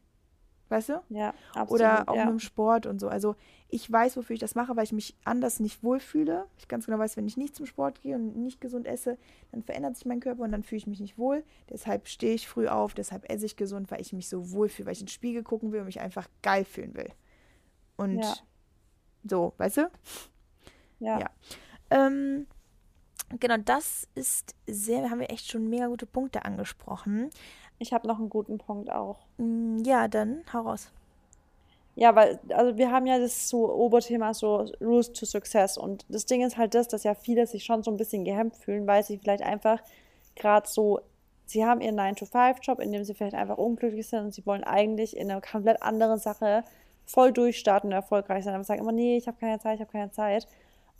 Weißt 0.69 0.89
du? 0.89 1.01
Ja, 1.09 1.33
absolut. 1.53 1.71
Oder 1.71 2.09
auch 2.09 2.15
ja. 2.15 2.25
mit 2.25 2.33
dem 2.33 2.39
Sport 2.39 2.87
und 2.87 2.99
so. 2.99 3.07
Also 3.07 3.35
ich 3.69 3.91
weiß, 3.91 4.17
wofür 4.17 4.33
ich 4.33 4.39
das 4.39 4.55
mache, 4.55 4.75
weil 4.75 4.83
ich 4.83 4.93
mich 4.93 5.15
anders 5.23 5.59
nicht 5.59 5.83
wohlfühle. 5.83 6.47
Ich 6.57 6.67
ganz 6.67 6.87
genau 6.87 6.97
weiß, 6.97 7.17
wenn 7.17 7.27
ich 7.27 7.37
nicht 7.37 7.55
zum 7.55 7.67
Sport 7.67 8.01
gehe 8.01 8.15
und 8.15 8.35
nicht 8.37 8.61
gesund 8.61 8.87
esse, 8.87 9.17
dann 9.51 9.61
verändert 9.61 9.95
sich 9.95 10.05
mein 10.05 10.19
Körper 10.19 10.43
und 10.43 10.51
dann 10.51 10.63
fühle 10.63 10.77
ich 10.77 10.87
mich 10.87 10.99
nicht 10.99 11.19
wohl. 11.19 11.43
Deshalb 11.69 12.07
stehe 12.07 12.33
ich 12.33 12.47
früh 12.47 12.67
auf, 12.67 12.95
deshalb 12.95 13.29
esse 13.29 13.45
ich 13.45 13.57
gesund, 13.57 13.91
weil 13.91 14.01
ich 14.01 14.11
mich 14.11 14.27
so 14.27 14.51
wohlfühle, 14.51 14.87
weil 14.87 14.93
ich 14.93 15.01
in 15.01 15.05
den 15.05 15.11
Spiegel 15.11 15.43
gucken 15.43 15.71
will 15.71 15.81
und 15.81 15.85
mich 15.85 15.99
einfach 15.99 16.27
geil 16.41 16.65
fühlen 16.65 16.95
will. 16.95 17.09
Und 17.95 18.19
ja. 18.19 18.33
So, 19.27 19.53
weißt 19.57 19.77
du? 19.77 19.91
Ja. 20.99 21.19
ja. 21.19 21.29
Ähm, 21.89 22.47
genau, 23.39 23.57
das 23.57 24.07
ist 24.15 24.55
sehr, 24.67 25.09
haben 25.09 25.19
wir 25.19 25.29
echt 25.29 25.49
schon 25.49 25.69
mega 25.69 25.87
gute 25.87 26.05
Punkte 26.05 26.45
angesprochen. 26.45 27.29
Ich 27.79 27.91
habe 27.93 28.07
noch 28.07 28.19
einen 28.19 28.29
guten 28.29 28.57
Punkt 28.57 28.91
auch. 28.91 29.25
Mm, 29.37 29.79
ja, 29.83 30.07
dann 30.07 30.43
hau 30.53 30.61
raus. 30.61 30.91
Ja, 31.95 32.13
weil, 32.13 32.39
also 32.49 32.77
wir 32.77 32.91
haben 32.91 33.05
ja 33.05 33.19
das 33.19 33.47
so 33.47 33.73
Oberthema 33.73 34.33
so 34.33 34.65
Rules 34.81 35.13
to 35.13 35.25
Success 35.25 35.77
und 35.77 36.05
das 36.09 36.25
Ding 36.25 36.43
ist 36.45 36.57
halt 36.57 36.73
das, 36.75 36.89
dass 36.89 37.03
ja 37.03 37.13
viele 37.15 37.47
sich 37.47 37.63
schon 37.63 37.83
so 37.83 37.91
ein 37.91 37.97
bisschen 37.97 38.25
gehemmt 38.25 38.57
fühlen, 38.57 38.85
weil 38.85 39.03
sie 39.03 39.17
vielleicht 39.17 39.43
einfach 39.43 39.81
gerade 40.35 40.67
so, 40.67 40.99
sie 41.45 41.65
haben 41.65 41.79
ihren 41.79 41.97
9-to-5-Job, 41.97 42.81
in 42.81 42.91
dem 42.91 43.05
sie 43.05 43.13
vielleicht 43.13 43.35
einfach 43.35 43.57
unglücklich 43.57 44.07
sind 44.07 44.25
und 44.25 44.33
sie 44.33 44.45
wollen 44.45 44.65
eigentlich 44.65 45.15
in 45.15 45.31
eine 45.31 45.39
komplett 45.39 45.81
andere 45.81 46.17
Sache 46.17 46.65
voll 47.05 47.31
durchstarten 47.31 47.89
und 47.89 47.93
erfolgreich 47.93 48.43
sein, 48.43 48.55
aber 48.55 48.63
sagen 48.63 48.81
immer, 48.81 48.91
nee, 48.91 49.17
ich 49.17 49.27
habe 49.27 49.37
keine 49.39 49.59
Zeit, 49.59 49.75
ich 49.75 49.81
habe 49.81 49.91
keine 49.91 50.11
Zeit. 50.11 50.47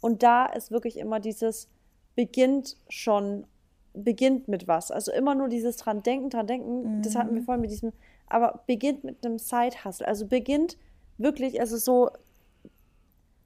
Und 0.02 0.24
da 0.24 0.46
ist 0.46 0.72
wirklich 0.72 0.98
immer 0.98 1.20
dieses 1.20 1.70
beginnt 2.16 2.78
schon, 2.90 3.46
beginnt 3.94 4.48
mit 4.48 4.68
was. 4.68 4.92
Also 4.92 5.12
immer 5.12 5.36
nur 5.36 5.50
dieses 5.50 5.78
dran 5.78 6.04
denken, 6.04 6.30
dran 6.30 6.48
denken, 6.48 6.98
mhm. 6.98 7.02
das 7.02 7.16
hatten 7.16 7.34
wir 7.34 7.42
mhm. 7.42 7.46
vorhin 7.46 7.62
mit 7.62 7.72
diesem, 7.72 7.92
aber 8.28 8.64
beginnt 8.68 9.04
mit 9.04 9.26
einem 9.26 9.40
Side-Hustle. 9.40 10.08
Also 10.08 10.28
beginnt 10.28 10.78
wirklich, 11.18 11.60
also 11.60 11.78
so, 11.78 12.12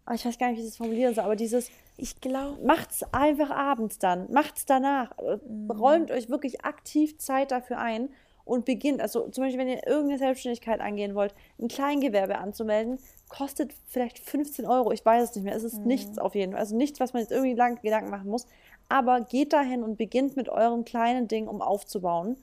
ah, 0.05 0.13
ich 0.13 0.25
weiß 0.25 0.37
gar 0.37 0.49
nicht, 0.49 0.57
wie 0.57 0.61
ich 0.61 0.67
das 0.67 0.77
formulieren 0.77 1.15
soll, 1.15 1.23
aber 1.23 1.35
dieses, 1.35 1.69
ich 1.97 2.19
glaube, 2.21 2.63
macht's 2.65 3.03
einfach 3.13 3.51
abends 3.51 3.99
dann, 3.99 4.31
macht's 4.31 4.65
danach, 4.65 5.15
mhm. 5.47 5.71
räumt 5.71 6.11
euch 6.11 6.29
wirklich 6.29 6.65
aktiv 6.65 7.17
Zeit 7.17 7.51
dafür 7.51 7.79
ein 7.79 8.09
und 8.49 8.65
beginnt, 8.65 8.99
also 8.99 9.29
zum 9.29 9.43
Beispiel, 9.43 9.59
wenn 9.59 9.69
ihr 9.69 9.85
irgendeine 9.85 10.17
Selbstständigkeit 10.17 10.81
angehen 10.81 11.13
wollt, 11.13 11.35
ein 11.59 11.67
Kleingewerbe 11.67 12.39
anzumelden, 12.39 12.97
kostet 13.29 13.73
vielleicht 13.87 14.17
15 14.17 14.65
Euro. 14.65 14.91
Ich 14.91 15.05
weiß 15.05 15.29
es 15.29 15.35
nicht 15.35 15.45
mehr. 15.45 15.55
Es 15.55 15.63
ist 15.63 15.79
mhm. 15.79 15.85
nichts 15.85 16.17
auf 16.17 16.33
jeden 16.33 16.53
Fall. 16.53 16.59
Also 16.59 16.75
nichts, 16.75 16.99
was 16.99 17.13
man 17.13 17.21
jetzt 17.21 17.31
irgendwie 17.31 17.53
lang 17.53 17.79
Gedanken 17.81 18.09
machen 18.09 18.29
muss. 18.29 18.47
Aber 18.89 19.21
geht 19.21 19.53
dahin 19.53 19.83
und 19.83 19.97
beginnt 19.97 20.35
mit 20.35 20.49
eurem 20.49 20.83
kleinen 20.83 21.27
Ding, 21.27 21.47
um 21.47 21.61
aufzubauen. 21.61 22.37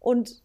Und 0.00 0.42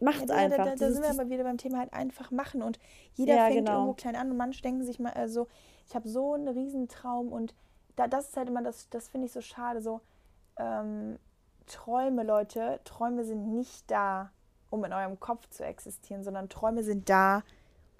macht 0.00 0.24
es 0.24 0.30
ja, 0.30 0.36
einfach. 0.36 0.64
Da, 0.64 0.64
da, 0.64 0.76
da 0.76 0.90
sind 0.90 1.02
wir 1.02 1.10
aber 1.10 1.28
wieder 1.28 1.44
beim 1.44 1.58
Thema 1.58 1.78
halt 1.78 1.92
einfach 1.92 2.30
machen. 2.30 2.62
Und 2.62 2.78
jeder 3.14 3.36
ja, 3.36 3.44
fängt 3.44 3.66
genau. 3.66 3.72
irgendwo 3.72 3.92
klein 3.92 4.16
an. 4.16 4.30
Und 4.30 4.38
manche 4.38 4.62
denken 4.62 4.84
sich 4.84 4.98
mal, 4.98 5.12
also, 5.12 5.46
ich 5.86 5.94
habe 5.94 6.08
so 6.08 6.32
einen 6.32 6.48
Riesentraum. 6.48 7.32
Und 7.32 7.54
da, 7.96 8.08
das 8.08 8.30
ist 8.30 8.36
halt 8.38 8.48
immer, 8.48 8.62
das, 8.62 8.88
das 8.88 9.08
finde 9.08 9.26
ich 9.26 9.32
so 9.32 9.42
schade. 9.42 9.82
So, 9.82 10.00
ähm, 10.58 11.18
Träume, 11.68 12.24
Leute, 12.24 12.80
Träume 12.84 13.24
sind 13.24 13.48
nicht 13.54 13.90
da, 13.90 14.30
um 14.70 14.84
in 14.84 14.92
eurem 14.92 15.20
Kopf 15.20 15.48
zu 15.50 15.64
existieren, 15.64 16.24
sondern 16.24 16.48
Träume 16.48 16.82
sind 16.82 17.08
da, 17.08 17.42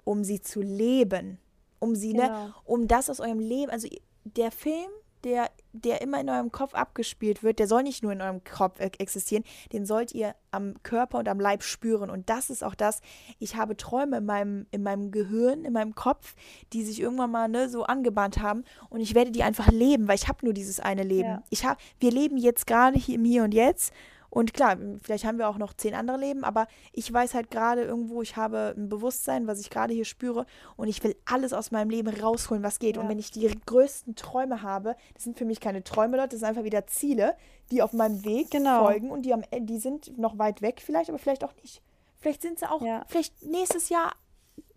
um 0.03 0.23
sie 0.23 0.41
zu 0.41 0.61
leben. 0.61 1.39
Um 1.79 1.95
sie, 1.95 2.13
ne, 2.13 2.23
genau. 2.23 2.45
ne, 2.45 2.53
um 2.65 2.87
das 2.87 3.09
aus 3.09 3.21
eurem 3.21 3.39
Leben, 3.39 3.71
also 3.71 3.87
der 4.23 4.51
Film 4.51 4.89
der, 5.23 5.49
der 5.73 6.01
immer 6.01 6.19
in 6.19 6.29
eurem 6.29 6.51
Kopf 6.51 6.73
abgespielt 6.73 7.43
wird, 7.43 7.59
der 7.59 7.67
soll 7.67 7.83
nicht 7.83 8.03
nur 8.03 8.11
in 8.11 8.21
eurem 8.21 8.43
Kopf 8.43 8.79
existieren, 8.79 9.43
den 9.71 9.85
sollt 9.85 10.13
ihr 10.13 10.35
am 10.51 10.81
Körper 10.83 11.19
und 11.19 11.27
am 11.27 11.39
Leib 11.39 11.63
spüren. 11.63 12.09
Und 12.09 12.29
das 12.29 12.49
ist 12.49 12.63
auch 12.63 12.75
das, 12.75 13.01
ich 13.37 13.55
habe 13.55 13.77
Träume 13.77 14.17
in 14.17 14.25
meinem, 14.25 14.65
in 14.71 14.83
meinem 14.83 15.11
Gehirn, 15.11 15.65
in 15.65 15.73
meinem 15.73 15.95
Kopf, 15.95 16.35
die 16.73 16.83
sich 16.83 16.99
irgendwann 16.99 17.31
mal 17.31 17.47
ne, 17.47 17.69
so 17.69 17.83
angebahnt 17.83 18.39
haben. 18.39 18.63
Und 18.89 18.99
ich 19.01 19.15
werde 19.15 19.31
die 19.31 19.43
einfach 19.43 19.67
leben, 19.69 20.07
weil 20.07 20.15
ich 20.15 20.27
habe 20.27 20.45
nur 20.45 20.53
dieses 20.53 20.79
eine 20.79 21.03
Leben. 21.03 21.29
Ja. 21.29 21.43
Ich 21.49 21.65
hab, 21.65 21.77
wir 21.99 22.11
leben 22.11 22.37
jetzt 22.37 22.65
gerade 22.65 22.97
hier 22.97 23.15
im 23.15 23.25
Hier 23.25 23.43
und 23.43 23.53
Jetzt. 23.53 23.93
Und 24.29 24.53
klar, 24.53 24.77
vielleicht 25.01 25.25
haben 25.25 25.37
wir 25.37 25.49
auch 25.49 25.57
noch 25.57 25.73
zehn 25.73 25.95
andere 25.95 26.17
Leben, 26.17 26.43
aber 26.43 26.67
ich 26.93 27.11
weiß 27.11 27.33
halt 27.33 27.49
gerade 27.49 27.83
irgendwo, 27.83 28.21
ich 28.21 28.35
habe 28.35 28.75
ein 28.77 28.89
Bewusstsein, 28.89 29.47
was 29.47 29.59
ich 29.59 29.69
gerade 29.69 29.93
hier 29.93 30.05
spüre 30.05 30.45
und 30.75 30.87
ich 30.87 31.03
will 31.03 31.15
alles 31.25 31.53
aus 31.53 31.71
meinem 31.71 31.89
Leben 31.89 32.09
rausholen, 32.09 32.63
was 32.63 32.79
geht. 32.79 32.95
Ja. 32.95 33.01
Und 33.01 33.09
wenn 33.09 33.19
ich 33.19 33.31
die 33.31 33.49
größten 33.65 34.15
Träume 34.15 34.61
habe, 34.61 34.95
das 35.13 35.23
sind 35.23 35.37
für 35.37 35.45
mich 35.45 35.59
keine 35.59 35.83
Träume, 35.83 36.17
Leute, 36.17 36.29
das 36.29 36.39
sind 36.39 36.49
einfach 36.49 36.63
wieder 36.63 36.85
Ziele, 36.87 37.35
die 37.71 37.81
auf 37.81 37.93
meinem 37.93 38.23
Weg 38.23 38.51
genau. 38.51 38.85
folgen 38.85 39.09
und 39.09 39.23
die, 39.23 39.33
am, 39.33 39.43
die 39.51 39.79
sind 39.79 40.17
noch 40.17 40.37
weit 40.37 40.61
weg 40.61 40.81
vielleicht, 40.83 41.09
aber 41.09 41.19
vielleicht 41.19 41.43
auch 41.43 41.55
nicht. 41.61 41.81
Vielleicht 42.19 42.41
sind 42.41 42.59
sie 42.59 42.69
auch, 42.69 42.81
ja. 42.81 43.03
vielleicht 43.07 43.41
nächstes 43.43 43.89
Jahr 43.89 44.13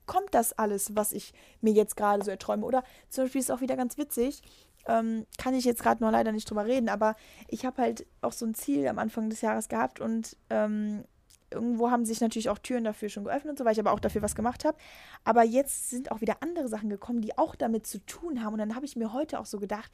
kommt 0.07 0.35
das 0.35 0.53
alles, 0.53 0.95
was 0.97 1.13
ich 1.13 1.33
mir 1.61 1.73
jetzt 1.73 1.97
gerade 1.97 2.25
so 2.25 2.31
erträume. 2.31 2.67
Oder 2.67 2.83
zum 3.09 3.25
Beispiel 3.25 3.41
ist 3.41 3.51
es 3.51 3.57
auch 3.57 3.61
wieder 3.61 3.77
ganz 3.77 3.99
witzig, 3.99 4.43
ähm, 4.87 5.27
kann 5.39 5.55
ich 5.55 5.65
jetzt 5.65 5.83
gerade 5.83 6.03
nur 6.03 6.11
leider 6.11 6.33
nicht 6.33 6.49
drüber 6.51 6.67
reden, 6.67 6.89
aber 6.89 7.15
ich 7.49 7.65
habe 7.65 7.83
halt 7.83 8.07
auch 8.21 8.33
so 8.33 8.47
ein 8.47 8.55
Ziel 8.55 8.87
am 8.89 8.99
Anfang 8.99 9.31
des 9.31 9.41
Jahres 9.41 9.69
gehabt 9.69 10.01
und 10.01 10.37
ähm, 10.51 11.05
irgendwo 11.53 11.91
haben 11.91 12.05
sich 12.05 12.21
natürlich 12.21 12.49
auch 12.49 12.59
Türen 12.59 12.85
dafür 12.85 13.09
schon 13.09 13.25
geöffnet, 13.25 13.59
so 13.59 13.65
weil 13.65 13.73
ich 13.73 13.81
aber 13.81 13.93
auch 13.93 14.01
dafür 14.01 14.23
was 14.23 14.35
gemacht 14.35 14.65
habe. 14.65 14.77
Aber 15.25 15.45
jetzt 15.45 15.91
sind 15.91 16.11
auch 16.11 16.21
wieder 16.21 16.37
andere 16.41 16.69
Sachen 16.69 16.89
gekommen, 16.89 17.21
die 17.21 17.37
auch 17.39 17.55
damit 17.55 17.87
zu 17.87 18.05
tun 18.07 18.43
haben. 18.43 18.55
Und 18.55 18.59
dann 18.59 18.75
habe 18.75 18.87
ich 18.87 18.97
mir 18.97 19.13
heute 19.13 19.39
auch 19.39 19.47
so 19.47 19.59
gedacht, 19.59 19.91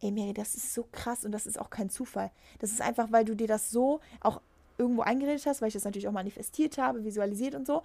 ey 0.00 0.10
Mary, 0.10 0.32
das 0.32 0.54
ist 0.54 0.72
so 0.72 0.86
krass 0.92 1.24
und 1.24 1.32
das 1.32 1.46
ist 1.46 1.60
auch 1.60 1.70
kein 1.70 1.90
Zufall. 1.90 2.30
Das 2.58 2.70
ist 2.70 2.80
einfach, 2.80 3.12
weil 3.12 3.24
du 3.24 3.34
dir 3.34 3.48
das 3.48 3.70
so 3.70 4.00
auch 4.20 4.40
irgendwo 4.78 5.02
eingeredet 5.02 5.44
hast, 5.46 5.60
weil 5.60 5.68
ich 5.68 5.74
das 5.74 5.84
natürlich 5.84 6.08
auch 6.08 6.12
manifestiert 6.12 6.78
habe, 6.78 7.04
visualisiert 7.04 7.54
und 7.54 7.66
so. 7.66 7.82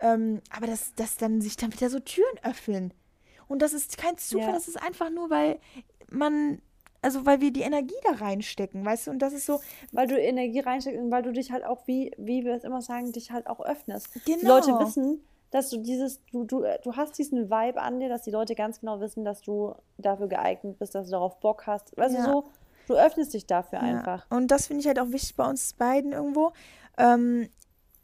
Ähm, 0.00 0.42
aber 0.50 0.66
dass, 0.66 0.94
dass 0.94 1.16
dann 1.16 1.40
sich 1.40 1.56
dann 1.56 1.72
wieder 1.72 1.88
so 1.88 2.00
Türen 2.00 2.38
öffnen. 2.42 2.92
Und 3.46 3.60
das 3.60 3.72
ist 3.72 3.98
kein 3.98 4.16
Zufall, 4.16 4.48
ja. 4.48 4.52
das 4.52 4.68
ist 4.68 4.82
einfach 4.82 5.10
nur, 5.10 5.30
weil 5.30 5.58
man, 6.14 6.60
also 7.02 7.26
weil 7.26 7.40
wir 7.40 7.52
die 7.52 7.62
Energie 7.62 7.94
da 8.04 8.24
reinstecken, 8.24 8.84
weißt 8.84 9.06
du, 9.06 9.10
und 9.10 9.18
das 9.20 9.32
ist 9.32 9.46
so. 9.46 9.60
Weil 9.92 10.06
du 10.06 10.18
Energie 10.18 10.60
reinsteckst 10.60 11.00
und 11.00 11.10
weil 11.10 11.22
du 11.22 11.32
dich 11.32 11.52
halt 11.52 11.64
auch, 11.64 11.86
wie, 11.86 12.12
wie 12.16 12.44
wir 12.44 12.54
es 12.54 12.64
immer 12.64 12.82
sagen, 12.82 13.12
dich 13.12 13.30
halt 13.30 13.46
auch 13.46 13.60
öffnest. 13.60 14.08
Genau. 14.24 14.38
Die 14.40 14.46
Leute 14.46 14.78
wissen, 14.80 15.20
dass 15.50 15.70
du 15.70 15.78
dieses, 15.78 16.20
du, 16.32 16.44
du, 16.44 16.64
du 16.82 16.96
hast 16.96 17.16
diesen 17.18 17.50
Vibe 17.50 17.80
an 17.80 18.00
dir, 18.00 18.08
dass 18.08 18.22
die 18.22 18.30
Leute 18.30 18.54
ganz 18.54 18.80
genau 18.80 19.00
wissen, 19.00 19.24
dass 19.24 19.40
du 19.40 19.74
dafür 19.98 20.28
geeignet 20.28 20.78
bist, 20.78 20.94
dass 20.94 21.06
du 21.06 21.12
darauf 21.12 21.38
Bock 21.40 21.66
hast. 21.66 21.96
Weißt 21.96 22.14
ja. 22.14 22.24
du, 22.26 22.30
so, 22.30 22.44
du 22.88 22.94
öffnest 22.94 23.34
dich 23.34 23.46
dafür 23.46 23.80
ja. 23.80 23.84
einfach. 23.84 24.26
Und 24.30 24.50
das 24.50 24.66
finde 24.66 24.80
ich 24.80 24.86
halt 24.88 24.98
auch 24.98 25.10
wichtig 25.10 25.36
bei 25.36 25.48
uns 25.48 25.72
beiden 25.74 26.12
irgendwo. 26.12 26.52
Ähm, 26.98 27.48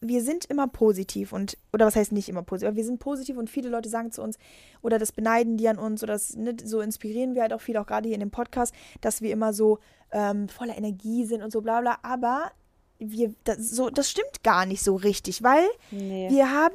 wir 0.03 0.22
sind 0.22 0.46
immer 0.46 0.66
positiv 0.66 1.32
und, 1.32 1.59
oder 1.72 1.86
was 1.86 1.94
heißt 1.96 2.12
nicht 2.12 2.28
immer 2.28 2.42
positiv, 2.42 2.68
aber 2.68 2.76
wir 2.76 2.84
sind 2.84 2.98
positiv 3.01 3.36
und 3.36 3.51
viele 3.51 3.68
Leute 3.68 3.88
sagen 3.88 4.12
zu 4.12 4.22
uns, 4.22 4.38
oder 4.80 4.98
das 4.98 5.12
beneiden 5.12 5.57
die 5.59 5.68
an 5.68 5.78
uns, 5.78 6.03
oder 6.03 6.14
das, 6.14 6.34
ne, 6.36 6.57
so 6.64 6.80
inspirieren 6.80 7.34
wir 7.34 7.42
halt 7.42 7.53
auch 7.53 7.61
viel, 7.61 7.76
auch 7.76 7.86
gerade 7.86 8.09
hier 8.09 8.14
in 8.14 8.20
dem 8.20 8.30
Podcast, 8.30 8.74
dass 9.03 9.20
wir 9.20 9.30
immer 9.30 9.53
so 9.53 9.78
ähm, 10.12 10.48
voller 10.48 10.76
Energie 10.78 11.24
sind 11.26 11.42
und 11.42 11.53
so 11.53 11.61
bla 11.61 11.80
bla, 11.80 11.98
aber 12.03 12.51
wir, 12.98 13.34
das, 13.44 13.59
so, 13.70 13.90
das 13.90 14.11
stimmt 14.11 14.42
gar 14.42 14.66
nicht 14.66 14.82
so 14.82 14.94
richtig, 14.96 15.42
weil 15.42 15.66
Nee. 15.90 16.28
wir 16.30 16.51
haben, 16.51 16.74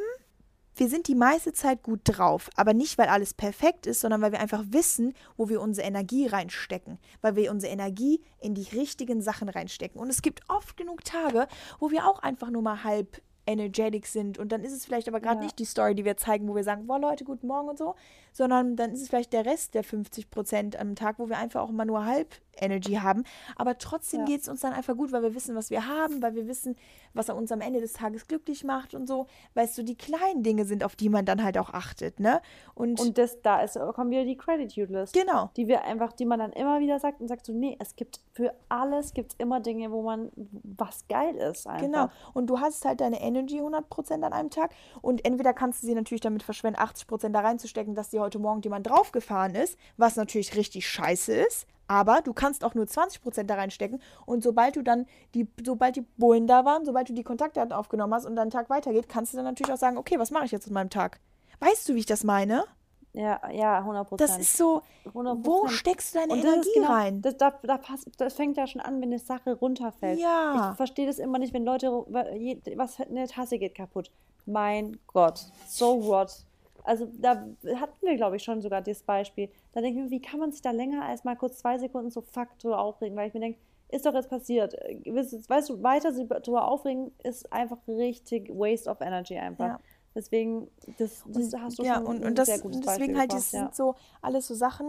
wir 0.76 0.90
sind 0.90 1.08
die 1.08 1.16
meiste 1.16 1.54
Zeit 1.54 1.84
gut 1.84 2.02
drauf, 2.04 2.50
aber 2.56 2.74
nicht, 2.74 2.98
weil 2.98 3.08
alles 3.08 3.34
perfekt 3.34 3.88
ist, 3.88 4.02
sondern 4.02 4.22
weil 4.22 4.32
wir 4.32 4.40
einfach 4.40 4.64
wissen, 4.70 5.14
wo 5.38 5.48
wir 5.50 5.62
unsere 5.62 5.88
Energie 5.88 6.28
reinstecken, 6.28 6.98
weil 7.22 7.36
wir 7.36 7.52
unsere 7.52 7.72
Energie 7.72 8.22
in 8.40 8.54
die 8.56 8.68
richtigen 8.76 9.22
Sachen 9.22 9.50
reinstecken. 9.50 10.00
Und 10.02 10.10
es 10.10 10.22
gibt 10.22 10.42
oft 10.50 10.76
genug 10.78 11.04
Tage, 11.04 11.48
wo 11.80 11.92
wir 11.92 12.08
auch 12.08 12.20
einfach 12.20 12.50
nur 12.50 12.62
mal 12.62 12.84
halb 12.84 13.22
energetic 13.48 14.08
sind 14.08 14.40
und 14.40 14.52
dann 14.52 14.64
ist 14.64 14.74
es 14.74 14.86
vielleicht 14.86 15.08
aber 15.08 15.20
gerade 15.20 15.38
Ja. 15.38 15.44
nicht 15.44 15.60
die 15.60 15.66
Story, 15.66 15.94
die 15.94 16.04
wir 16.04 16.18
zeigen, 16.18 16.48
wo 16.48 16.56
wir 16.56 16.64
sagen, 16.64 16.88
boah 16.88 17.00
Leute, 17.00 17.24
guten 17.24 17.46
Morgen 17.46 17.70
und 17.70 17.78
so, 17.78 17.94
sondern 18.36 18.76
dann 18.76 18.92
ist 18.92 19.02
es 19.02 19.08
vielleicht 19.08 19.32
der 19.32 19.46
Rest 19.46 19.74
der 19.76 19.84
50 19.84 20.30
Prozent 20.30 20.78
am 20.78 20.96
Tag, 20.96 21.20
wo 21.20 21.30
wir 21.30 21.38
einfach 21.38 21.62
auch 21.62 21.72
mal 21.72 21.86
nur 21.86 22.06
halb 22.06 22.36
Energy 22.58 22.94
haben, 22.94 23.24
aber 23.58 23.78
trotzdem 23.78 24.22
Ja. 24.22 24.26
geht 24.28 24.42
es 24.42 24.48
uns 24.48 24.62
dann 24.62 24.72
einfach 24.72 24.96
gut, 24.96 25.12
weil 25.12 25.24
wir 25.24 25.36
wissen, 25.36 25.56
was 25.58 25.70
wir 25.72 25.88
haben, 25.88 26.22
weil 26.22 26.36
wir 26.36 26.48
wissen, 26.48 26.78
was 27.14 27.30
uns 27.30 27.52
am 27.52 27.60
Ende 27.60 27.82
des 27.82 27.92
Tages 27.94 28.28
glücklich 28.28 28.64
macht 28.64 28.94
und 28.94 29.08
so, 29.08 29.28
weißt 29.56 29.78
du, 29.78 29.84
die 29.84 29.96
kleinen 29.98 30.42
Dinge 30.42 30.64
sind, 30.64 30.84
auf 30.84 30.96
die 30.96 31.10
man 31.10 31.26
dann 31.26 31.44
halt 31.44 31.58
auch 31.58 31.72
achtet, 31.72 32.20
ne? 32.22 32.42
Und, 32.74 33.00
Und 33.02 33.18
das, 33.18 33.42
da 33.42 33.62
ist, 33.62 33.78
kommen 33.94 34.10
wieder 34.12 34.24
die 34.24 34.38
Gratitude-List. 34.38 35.14
genau, 35.14 35.50
die 35.58 35.68
wir 35.68 35.84
einfach, 35.84 36.14
die 36.14 36.26
man 36.26 36.40
dann 36.40 36.54
immer 36.54 36.80
wieder 36.80 36.98
sagt 37.00 37.20
und 37.20 37.28
sagt 37.28 37.46
so, 37.46 37.52
nee, 37.54 37.76
es 37.80 37.96
gibt 37.98 38.22
für 38.32 38.54
alles 38.70 39.14
gibt's 39.14 39.36
immer 39.38 39.60
Dinge, 39.60 39.92
wo 39.92 40.02
man 40.02 40.32
was 40.64 41.06
geil 41.10 41.36
ist 41.36 41.68
einfach. 41.68 41.86
Genau. 41.86 42.08
Und 42.34 42.48
du 42.48 42.60
hast 42.62 42.86
halt 42.86 43.02
deine 43.02 43.22
Energy 43.22 43.62
100% 43.62 44.14
an 44.24 44.32
einem 44.34 44.50
Tag. 44.50 44.72
Und 45.02 45.26
entweder 45.26 45.54
kannst 45.54 45.84
du 45.84 45.88
sie 45.88 45.96
natürlich 45.96 46.22
damit 46.22 46.44
verschwenden, 46.44 46.80
80% 46.80 47.30
da 47.30 47.42
reinzustecken, 47.42 47.96
dass 47.96 48.10
dir 48.10 48.22
heute 48.26 48.40
Morgen 48.40 48.62
jemand 48.62 48.88
draufgefahren 48.88 49.56
ist, 49.56 49.78
was 49.98 50.16
natürlich 50.16 50.56
richtig 50.56 50.88
scheiße 50.88 51.34
ist. 51.34 51.68
Aber 51.88 52.22
du 52.22 52.34
kannst 52.34 52.64
auch 52.64 52.74
nur 52.74 52.86
20% 52.86 53.44
da 53.44 53.56
reinstecken. 53.56 54.02
Und 54.26 54.44
sobald 54.44 54.76
du 54.76 54.82
dann 54.82 55.06
die, 55.36 55.48
sobald 55.64 55.96
die 55.96 56.06
Bullen 56.18 56.48
da 56.48 56.66
waren, 56.66 56.84
sobald 56.84 57.10
du 57.10 57.14
die 57.14 57.24
Kontaktdaten 57.24 57.72
aufgenommen 57.72 58.14
hast 58.14 58.26
und 58.26 58.36
dein 58.36 58.50
Tag 58.50 58.70
weitergeht, 58.70 59.08
kannst 59.08 59.34
du 59.34 59.38
dann 59.38 59.46
natürlich 59.46 59.72
auch 59.72 59.78
sagen, 59.78 59.98
okay, 59.98 60.18
was 60.18 60.32
mache 60.32 60.46
ich 60.46 60.52
jetzt 60.52 60.66
mit 60.66 60.74
meinem 60.74 60.90
Tag? 60.90 61.20
Weißt 61.60 61.88
du, 61.88 61.96
wie 61.96 62.00
ich 62.00 62.06
das 62.06 62.24
meine? 62.24 62.66
Ja, 63.14 63.40
ja, 63.50 63.80
100% 63.80 64.18
Das 64.18 64.38
ist 64.38 64.58
so, 64.58 64.82
100%. 65.06 65.46
wo 65.46 65.68
steckst 65.68 66.14
du 66.14 66.20
deine 66.20 66.34
Und 66.34 66.40
Energie 66.40 66.70
genau, 66.74 66.92
rein? 66.92 67.22
Das, 67.22 67.38
da, 67.38 67.52
da 67.64 67.78
passt, 67.78 68.10
das 68.18 68.34
fängt 68.34 68.58
ja 68.58 68.68
schon 68.68 68.82
an, 68.82 68.96
wenn 68.96 69.10
eine 69.10 69.20
Sache 69.20 69.54
runterfällt. 69.54 70.20
Ja. 70.20 70.72
Ich 70.72 70.78
verstehe 70.78 71.08
das 71.08 71.20
immer 71.20 71.40
nicht, 71.40 71.54
wenn 71.54 71.64
Leute, 71.64 71.88
was, 71.88 73.00
eine 73.00 73.28
Tasse 73.28 73.58
geht 73.58 73.74
kaputt. 73.74 74.12
Mein 74.46 75.00
Gott, 75.08 75.46
so 75.68 76.04
what? 76.04 76.46
Also 76.86 77.08
da 77.20 77.46
hatten 77.76 78.06
wir, 78.06 78.16
glaube 78.16 78.36
ich, 78.36 78.44
schon 78.44 78.62
sogar 78.62 78.82
dieses 78.82 79.04
Beispiel. 79.04 79.50
Da 79.74 79.82
denke 79.82 80.00
ich 80.00 80.06
mir, 80.06 80.12
wie 80.12 80.22
kann 80.22 80.40
man 80.40 80.52
sich 80.52 80.62
da 80.62 80.72
länger 80.72 81.04
als 81.04 81.24
mal 81.24 81.36
kurz 81.36 81.58
zwei 81.58 81.78
Sekunden 81.78 82.12
so 82.12 82.22
fuck 82.22 82.58
drüber 82.60 82.80
aufregen? 82.80 83.18
Weil 83.18 83.28
ich 83.28 83.34
mir 83.34 83.40
denke, 83.40 83.60
ist 83.90 84.06
doch 84.06 84.14
jetzt 84.14 84.30
passiert. 84.30 84.74
Äh, 84.76 85.02
Weißt 85.14 85.70
du, 85.70 85.84
weiter 85.84 86.14
sich 86.14 86.28
drüber 86.28 86.68
aufregen 86.68 87.12
ist 87.24 87.52
einfach 87.52 87.78
richtig 87.88 88.50
waste 88.50 88.90
of 88.90 89.02
energy 89.02 89.38
einfach. 89.38 89.66
Ja. 89.66 89.80
Deswegen, 90.14 90.70
das, 90.98 91.24
das 91.28 91.54
hast 91.60 91.80
du 91.80 91.84
ja, 91.84 91.96
schon 91.96 92.06
und, 92.06 92.22
ein 92.22 92.30
und 92.30 92.38
das, 92.38 92.48
sehr 92.48 92.60
gutes 92.60 92.78
und 92.78 92.86
deswegen 92.86 93.14
Beispiel 93.14 93.20
halt, 93.20 93.34
das 93.34 93.52
ja. 93.52 93.60
sind 93.62 93.76
so 93.76 93.96
alles 94.22 94.48
so 94.48 94.56
Sachen, 94.56 94.88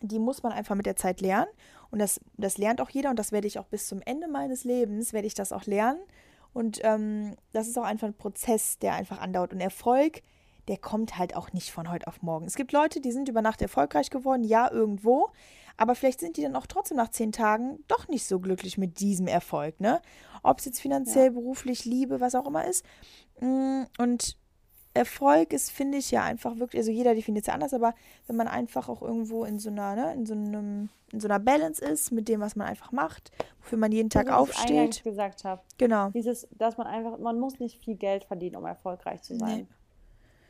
die 0.00 0.18
muss 0.18 0.42
man 0.42 0.52
einfach 0.52 0.76
mit 0.76 0.86
der 0.86 0.96
Zeit 0.96 1.20
lernen. 1.20 1.50
Und 1.90 1.98
das, 1.98 2.20
das 2.36 2.58
lernt 2.58 2.80
auch 2.80 2.90
jeder 2.90 3.10
und 3.10 3.18
das 3.18 3.32
werde 3.32 3.46
ich 3.46 3.58
auch 3.58 3.66
bis 3.66 3.88
zum 3.88 4.00
Ende 4.02 4.28
meines 4.28 4.64
Lebens, 4.64 5.12
werde 5.12 5.26
ich 5.26 5.34
das 5.34 5.52
auch 5.52 5.66
lernen. 5.66 6.00
Und 6.52 6.80
ähm, 6.84 7.36
das 7.52 7.66
ist 7.66 7.78
auch 7.78 7.84
einfach 7.84 8.06
ein 8.06 8.14
Prozess, 8.14 8.78
der 8.78 8.94
einfach 8.94 9.20
andauert. 9.20 9.52
Und 9.52 9.60
Erfolg, 9.60 10.22
der 10.68 10.76
kommt 10.78 11.18
halt 11.18 11.36
auch 11.36 11.52
nicht 11.52 11.72
von 11.72 11.90
heute 11.90 12.06
auf 12.06 12.22
morgen. 12.22 12.46
Es 12.46 12.54
gibt 12.54 12.72
Leute, 12.72 13.00
die 13.00 13.12
sind 13.12 13.28
über 13.28 13.42
Nacht 13.42 13.60
erfolgreich 13.62 14.10
geworden, 14.10 14.44
ja, 14.44 14.70
irgendwo. 14.70 15.30
Aber 15.76 15.94
vielleicht 15.94 16.20
sind 16.20 16.36
die 16.36 16.42
dann 16.42 16.54
auch 16.54 16.66
trotzdem 16.66 16.96
nach 16.98 17.08
zehn 17.08 17.32
Tagen 17.32 17.82
doch 17.88 18.06
nicht 18.08 18.26
so 18.26 18.38
glücklich 18.38 18.78
mit 18.78 19.00
diesem 19.00 19.26
Erfolg, 19.26 19.80
ne? 19.80 20.02
Ob 20.42 20.58
es 20.58 20.66
jetzt 20.66 20.80
finanziell, 20.80 21.30
beruflich, 21.30 21.84
Liebe, 21.84 22.20
was 22.20 22.34
auch 22.34 22.46
immer 22.46 22.66
ist. 22.66 22.84
Mm, 23.40 23.84
Und 23.98 24.36
Erfolg 24.94 25.52
ist, 25.52 25.70
finde 25.70 25.98
ich, 25.98 26.10
ja 26.10 26.22
einfach 26.22 26.58
wirklich, 26.58 26.80
also 26.80 26.90
jeder 26.90 27.14
definiert 27.14 27.44
es 27.44 27.46
ja 27.46 27.54
anders, 27.54 27.72
aber 27.72 27.94
wenn 28.26 28.36
man 28.36 28.46
einfach 28.48 28.88
auch 28.88 29.00
irgendwo 29.00 29.44
in 29.44 29.58
so 29.58 29.70
einer, 29.70 29.94
ne, 29.96 30.12
in 30.12 30.26
so 30.26 30.34
einem, 30.34 30.90
in 31.12 31.20
so 31.20 31.28
einer 31.28 31.38
Balance 31.38 31.82
ist 31.82 32.12
mit 32.12 32.28
dem, 32.28 32.40
was 32.40 32.56
man 32.56 32.66
einfach 32.66 32.92
macht, 32.92 33.30
wofür 33.60 33.78
man 33.78 33.90
jeden 33.90 34.10
Tag 34.10 34.26
wie 34.26 34.30
ich 34.30 34.36
aufsteht. 34.36 35.02
gesagt 35.02 35.44
habe. 35.44 35.62
Genau. 35.78 36.10
Dieses, 36.10 36.46
dass 36.52 36.76
man 36.76 36.86
einfach, 36.86 37.18
man 37.18 37.40
muss 37.40 37.58
nicht 37.58 37.82
viel 37.82 37.96
Geld 37.96 38.24
verdienen, 38.24 38.56
um 38.56 38.66
erfolgreich 38.66 39.22
zu 39.22 39.36
sein. 39.36 39.60
Nee. 39.60 39.66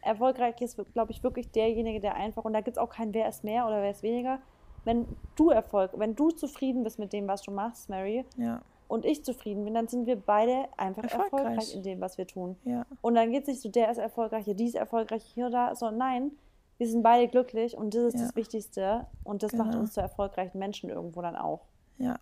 Erfolgreich 0.03 0.61
ist, 0.61 0.77
glaube 0.93 1.13
ich, 1.13 1.23
wirklich 1.23 1.51
derjenige, 1.51 2.01
der 2.01 2.15
einfach, 2.15 2.45
und 2.45 2.53
da 2.53 2.61
gibt 2.61 2.77
es 2.77 2.83
auch 2.83 2.91
kein 2.91 3.15
wer 3.15 3.29
ist 3.29 3.45
mehr 3.45 3.67
oder 3.67 3.81
wer 3.83 3.91
ist 3.91 4.03
weniger. 4.03 4.41
Wenn 4.85 5.07
du 5.37 5.51
Erfolg, 5.51 5.93
wenn 5.97 6.15
du 6.17 6.31
zufrieden 6.31 6.83
bist 6.83 6.99
mit 6.99 7.13
dem, 7.13 7.29
was 7.29 7.43
du 7.43 7.51
machst, 7.53 7.89
Mary, 7.89 8.25
Ja, 8.37 8.61
und 8.89 9.05
ich 9.07 9.25
zufrieden 9.25 9.65
bin, 9.65 9.73
dann 9.75 9.89
sind 9.89 10.07
wir 10.07 10.17
beide 10.17 10.67
einfach 10.77 11.05
Erfolgreich. 11.05 11.33
erfolgreich, 11.33 11.75
in 11.77 11.83
dem, 11.83 12.01
was 12.01 12.19
wir 12.19 12.27
tun. 12.27 12.57
ja, 12.65 12.85
Und 13.01 13.15
dann 13.15 13.31
geht 13.31 13.43
es 13.43 13.49
nicht 13.49 13.61
so, 13.63 13.69
der 13.71 13.91
ist 13.91 13.99
erfolgreich, 13.99 14.45
die 14.47 14.65
ist 14.67 14.75
erfolgreich, 14.75 15.23
hier 15.25 15.47
oder 15.47 15.69
da, 15.69 15.75
sondern 15.77 15.99
nein, 15.99 16.31
wir 16.79 16.89
sind 16.89 17.03
beide 17.03 17.29
glücklich 17.29 17.77
und 17.77 17.95
das 17.95 18.03
ist 18.13 18.15
Ja. 18.21 18.27
das 18.27 18.37
Wichtigste 18.37 19.07
und 19.25 19.43
das 19.45 19.53
macht 19.53 19.71
Genau. 19.71 19.81
uns 19.83 19.93
zu 19.93 20.01
erfolgreichen 20.01 20.59
Menschen 20.59 20.91
irgendwo 20.91 21.23
dann 21.23 21.37
auch. 21.37 21.61
ja. 21.99 22.19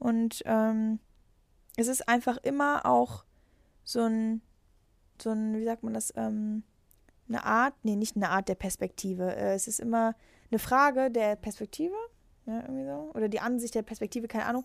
Und 0.00 0.42
ähm, 0.46 1.00
es 1.76 1.88
ist 1.88 2.08
einfach 2.08 2.38
immer 2.44 2.86
auch 2.86 3.24
so 3.84 4.02
ein, 4.02 4.40
so 5.20 5.30
ein, 5.30 5.56
wie 5.58 5.64
sagt 5.64 5.82
man 5.82 5.92
das, 5.94 6.12
ähm, 6.16 6.62
eine 7.28 7.44
Art, 7.44 7.74
nee, 7.82 7.96
nicht 7.96 8.16
eine 8.16 8.30
Art 8.30 8.48
der 8.48 8.54
Perspektive. 8.54 9.34
Äh, 9.34 9.54
es 9.54 9.68
ist 9.68 9.80
immer 9.80 10.14
eine 10.50 10.58
Frage 10.58 11.10
der 11.10 11.36
Perspektive, 11.36 11.94
ja, 12.46 12.60
irgendwie 12.62 12.84
so. 12.84 13.10
Oder 13.14 13.28
die 13.28 13.40
Ansicht 13.40 13.74
der 13.74 13.82
Perspektive, 13.82 14.28
keine 14.28 14.46
Ahnung. 14.46 14.64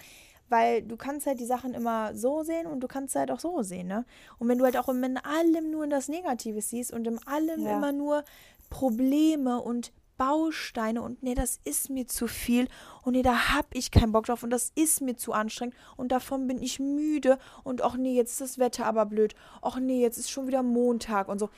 Weil 0.49 0.81
du 0.83 0.97
kannst 0.97 1.25
halt 1.25 1.39
die 1.39 1.45
Sachen 1.45 1.73
immer 1.73 2.15
so 2.15 2.43
sehen 2.43 2.67
und 2.67 2.81
du 2.81 2.87
kannst 2.87 3.15
halt 3.15 3.31
auch 3.31 3.39
so 3.39 3.61
sehen, 3.63 3.87
ne? 3.87 4.05
Und 4.39 4.47
wenn 4.49 4.57
du 4.57 4.65
halt 4.65 4.77
auch 4.77 4.89
in 4.89 5.17
allem 5.17 5.71
nur 5.71 5.87
das 5.87 6.09
Negative 6.09 6.61
siehst 6.61 6.93
und 6.93 7.07
in 7.07 7.19
allem 7.27 7.65
Ja. 7.65 7.77
immer 7.77 7.91
nur 7.91 8.23
Probleme 8.69 9.61
und 9.61 9.91
Bausteine 10.17 11.01
und 11.01 11.23
nee, 11.23 11.33
das 11.33 11.59
ist 11.63 11.89
mir 11.89 12.07
zu 12.07 12.27
viel 12.27 12.67
und 13.03 13.13
nee, 13.13 13.23
da 13.23 13.55
hab 13.55 13.65
ich 13.73 13.89
keinen 13.89 14.11
Bock 14.11 14.25
drauf 14.25 14.43
und 14.43 14.51
das 14.51 14.71
ist 14.75 15.01
mir 15.01 15.15
zu 15.15 15.33
anstrengend 15.33 15.75
und 15.97 16.11
davon 16.11 16.47
bin 16.47 16.61
ich 16.61 16.79
müde 16.79 17.39
und 17.63 17.81
ach 17.81 17.97
nee, 17.97 18.13
jetzt 18.13 18.31
ist 18.33 18.41
das 18.41 18.57
Wetter 18.59 18.85
aber 18.85 19.05
blöd. 19.05 19.33
Ach 19.61 19.79
nee, 19.79 20.01
jetzt 20.01 20.17
ist 20.17 20.29
schon 20.29 20.47
wieder 20.47 20.61
Montag 20.61 21.27
und 21.29 21.39
so. 21.39 21.49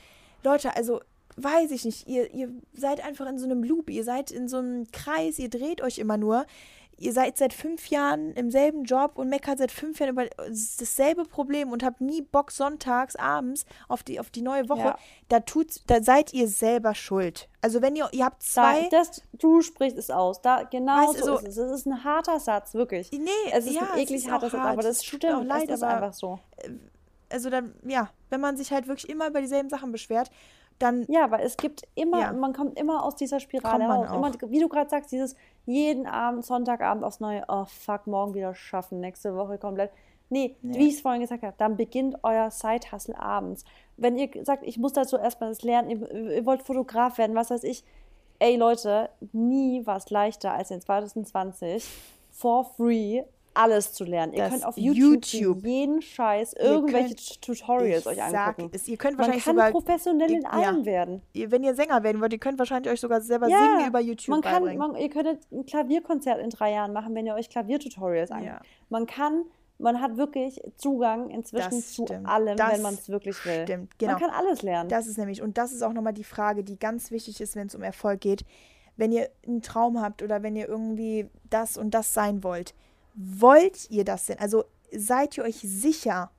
Leute, 0.46 0.76
also 0.76 1.02
weiß 1.38 1.72
ich 1.72 1.84
nicht, 1.84 2.08
ihr, 2.08 2.34
ihr 2.34 2.50
seid 2.74 3.04
einfach 3.04 3.28
in 3.28 3.38
so 3.38 3.46
einem 3.46 3.64
Loop, 3.64 3.90
ihr 3.90 4.04
seid 4.06 4.32
in 4.32 4.48
so 4.48 4.58
einem 4.58 4.86
Kreis, 4.92 5.38
ihr 5.40 5.50
dreht 5.50 5.82
euch 5.82 5.98
immer 5.98 6.16
nur. 6.18 6.46
Ihr 6.98 7.12
seid 7.12 7.38
seit 7.38 7.52
fünf 7.52 7.88
Jahren 7.90 8.32
im 8.36 8.50
selben 8.52 8.86
Job 8.86 9.18
und 9.18 9.28
meckert 9.28 9.58
seit 9.58 9.74
fünf 9.74 10.00
Jahren 10.00 10.12
über 10.12 10.28
dasselbe 10.48 11.26
Problem 11.26 11.74
und 11.74 11.84
habt 11.84 12.00
nie 12.00 12.22
Bock 12.22 12.52
sonntags 12.52 13.18
abends 13.18 13.66
auf 13.90 14.02
die, 14.02 14.18
auf 14.18 14.30
die 14.30 14.42
neue 14.42 14.70
Woche. 14.70 14.80
Ja. 14.80 14.98
Da, 15.28 15.42
tut's, 15.42 15.84
da 15.88 16.02
seid 16.02 16.34
ihr 16.34 16.48
selber 16.48 16.96
schuld. 16.96 17.50
Also 17.62 17.82
wenn 17.82 17.98
ihr, 17.98 18.08
ihr 18.14 18.24
habt 18.24 18.42
Da, 18.42 18.48
zwei. 18.48 18.88
das, 18.92 19.22
du 19.34 19.62
sprichst 19.62 19.98
es 19.98 20.10
aus. 20.10 20.42
Da, 20.42 20.64
genau 20.64 21.10
Weißt 21.10 21.20
so 21.20 21.26
so- 21.26 21.38
ist 21.40 21.48
es. 21.50 21.58
Es 21.58 21.72
ist 21.82 21.86
ein 21.86 22.02
harter 22.06 22.40
Satz, 22.40 22.74
wirklich. 22.76 23.12
nee, 23.12 23.28
Es 23.52 23.66
ist 23.66 23.74
ja, 23.76 23.82
ein 23.92 24.00
eklig 24.00 24.24
ist 24.24 24.32
harter 24.32 24.50
Satz, 24.50 24.62
hart, 24.62 24.72
aber 24.72 24.82
das 24.84 25.00
tut 25.00 25.18
stimmt. 25.22 25.34
auch 25.36 25.44
leid, 25.44 25.68
es 25.68 25.76
ist 25.76 25.84
aber 25.84 25.96
einfach 25.98 26.14
so. 26.14 26.40
Also 27.32 27.50
dann, 27.50 27.74
ja, 27.86 28.10
wenn 28.30 28.42
man 28.42 28.58
sich 28.58 28.72
halt 28.72 28.88
wirklich 28.88 29.10
immer 29.10 29.28
über 29.28 29.42
dieselben 29.42 29.70
Sachen 29.70 29.92
beschwert, 29.92 30.30
dann 30.80 31.06
Ja, 31.08 31.32
weil 31.32 31.46
es 31.46 31.56
gibt 31.56 31.84
immer, 31.96 32.20
Ja. 32.20 32.34
man 32.34 32.52
kommt 32.54 32.78
immer 32.78 33.04
aus 33.04 33.16
dieser 33.16 33.40
Spirale 33.40 33.86
raus. 33.86 34.08
Immer, 34.14 34.32
wie 34.52 34.60
du 34.60 34.68
gerade 34.68 34.90
sagst, 34.90 35.12
dieses 35.12 35.36
jeden 35.66 36.06
Abend, 36.06 36.46
Sonntagabend 36.46 37.04
aufs 37.06 37.20
Neue, 37.22 37.44
oh 37.48 37.64
fuck, 37.66 38.08
morgen 38.08 38.34
wieder 38.34 38.54
schaffen, 38.54 39.00
nächste 39.00 39.36
Woche 39.38 39.58
komplett. 39.58 39.92
Nee, 40.30 40.56
Ja. 40.64 40.74
wie 40.80 40.88
ich 40.90 40.96
es 40.96 41.02
vorhin 41.02 41.22
gesagt 41.22 41.44
habe, 41.44 41.54
dann 41.58 41.78
beginnt 41.78 42.18
euer 42.24 42.52
Side-Hustle 42.52 43.18
abends. 43.18 43.64
Wenn 43.96 44.18
ihr 44.18 44.30
sagt, 44.44 44.64
ich 44.64 44.78
muss 44.78 44.92
dazu 44.94 45.18
erstmal 45.18 45.50
das 45.50 45.62
lernen, 45.62 45.90
ihr, 45.92 46.12
ihr 46.32 46.46
wollt 46.46 46.64
Fotograf 46.64 47.18
werden, 47.20 47.36
was 47.36 47.52
weiß 47.52 47.64
ich. 47.64 47.84
Ey 48.40 48.58
Leute, 48.58 49.10
nie 49.32 49.86
war 49.88 49.96
es 49.96 50.10
leichter 50.10 50.52
als 50.52 50.72
in 50.72 50.82
2020 50.82 51.88
for 52.32 52.66
free 52.76 53.24
alles 53.56 53.94
zu 53.94 54.04
lernen. 54.04 54.34
Ihr 54.34 54.40
Das 54.44 54.52
könnt 54.52 54.66
auf 54.66 54.78
YouTube, 54.78 55.26
YouTube. 55.26 55.66
jeden 55.66 56.02
Scheiß 56.02 56.54
irgendwelche 56.54 57.16
könnt- 57.16 57.42
Tutorials 57.42 58.06
euch 58.08 58.18
sag 58.18 58.58
angucken. 58.58 58.72
es, 58.76 58.88
ihr 58.88 58.98
könnt 58.98 59.14
Man 59.18 59.20
wahrscheinlich 59.28 59.46
kann 59.46 59.56
sogar, 59.56 59.72
professionell 59.72 60.32
in 60.32 60.46
allem 60.46 60.80
ja. 60.80 60.86
werden. 60.86 61.22
wenn 61.34 61.64
ihr 61.64 61.74
Sänger 61.76 62.04
werden 62.04 62.22
wollt, 62.22 62.34
ihr 62.34 62.40
könnt 62.40 62.60
wahrscheinlich 62.60 62.92
euch 62.92 63.00
sogar 63.00 63.22
selber 63.22 63.48
Ja, 63.48 63.58
singen 63.60 63.88
über 63.90 64.00
YouTube 64.00 64.30
man 64.30 64.42
kann, 64.42 64.78
man, 64.78 64.96
ihr 64.96 65.10
könntet 65.10 65.40
ein 65.52 65.66
Klavierkonzert 65.66 66.40
in 66.40 66.50
drei 66.50 66.72
Jahren 66.74 66.94
machen, 66.94 67.16
wenn 67.16 67.26
ihr 67.26 67.34
euch 67.36 67.50
Klaviertutorials 67.50 68.32
anguckt. 68.32 68.52
Ja. 68.52 68.62
Man 68.90 69.06
kann, 69.06 69.46
man 69.78 70.02
hat 70.02 70.18
wirklich 70.18 70.62
Zugang 70.78 71.30
inzwischen 71.30 71.82
zu 71.82 72.06
allem, 72.26 72.58
Das 72.58 72.74
wenn 72.74 72.82
man 72.82 72.94
es 72.94 73.10
wirklich 73.10 73.44
will. 73.46 73.64
stimmt, 73.64 73.98
genau. 74.00 74.14
Man 74.14 74.22
kann 74.22 74.30
alles 74.32 74.62
lernen. 74.62 74.90
Das 74.90 75.08
ist 75.08 75.18
nämlich, 75.18 75.42
und 75.42 75.58
das 75.58 75.72
ist 75.72 75.82
auch 75.82 75.94
nochmal 75.94 76.14
die 76.14 76.24
Frage, 76.24 76.64
die 76.64 76.78
ganz 76.78 77.12
wichtig 77.12 77.42
ist, 77.42 77.56
wenn 77.56 77.68
es 77.68 77.76
um 77.76 77.84
Erfolg 77.84 78.22
geht. 78.22 78.46
Wenn 78.98 79.12
ihr 79.12 79.30
einen 79.46 79.62
Traum 79.62 80.02
habt 80.02 80.24
oder 80.24 80.42
wenn 80.44 80.56
ihr 80.56 80.70
irgendwie 80.70 81.28
das 81.50 81.78
und 81.78 81.92
das 81.92 82.14
sein 82.14 82.44
wollt, 82.46 82.74
wollt 83.16 83.90
ihr 83.90 84.04
das 84.06 84.26
denn? 84.26 84.40
Also 84.40 84.66
seid 84.92 85.38
ihr 85.38 85.44
euch 85.44 85.58
sicher, 85.64 86.32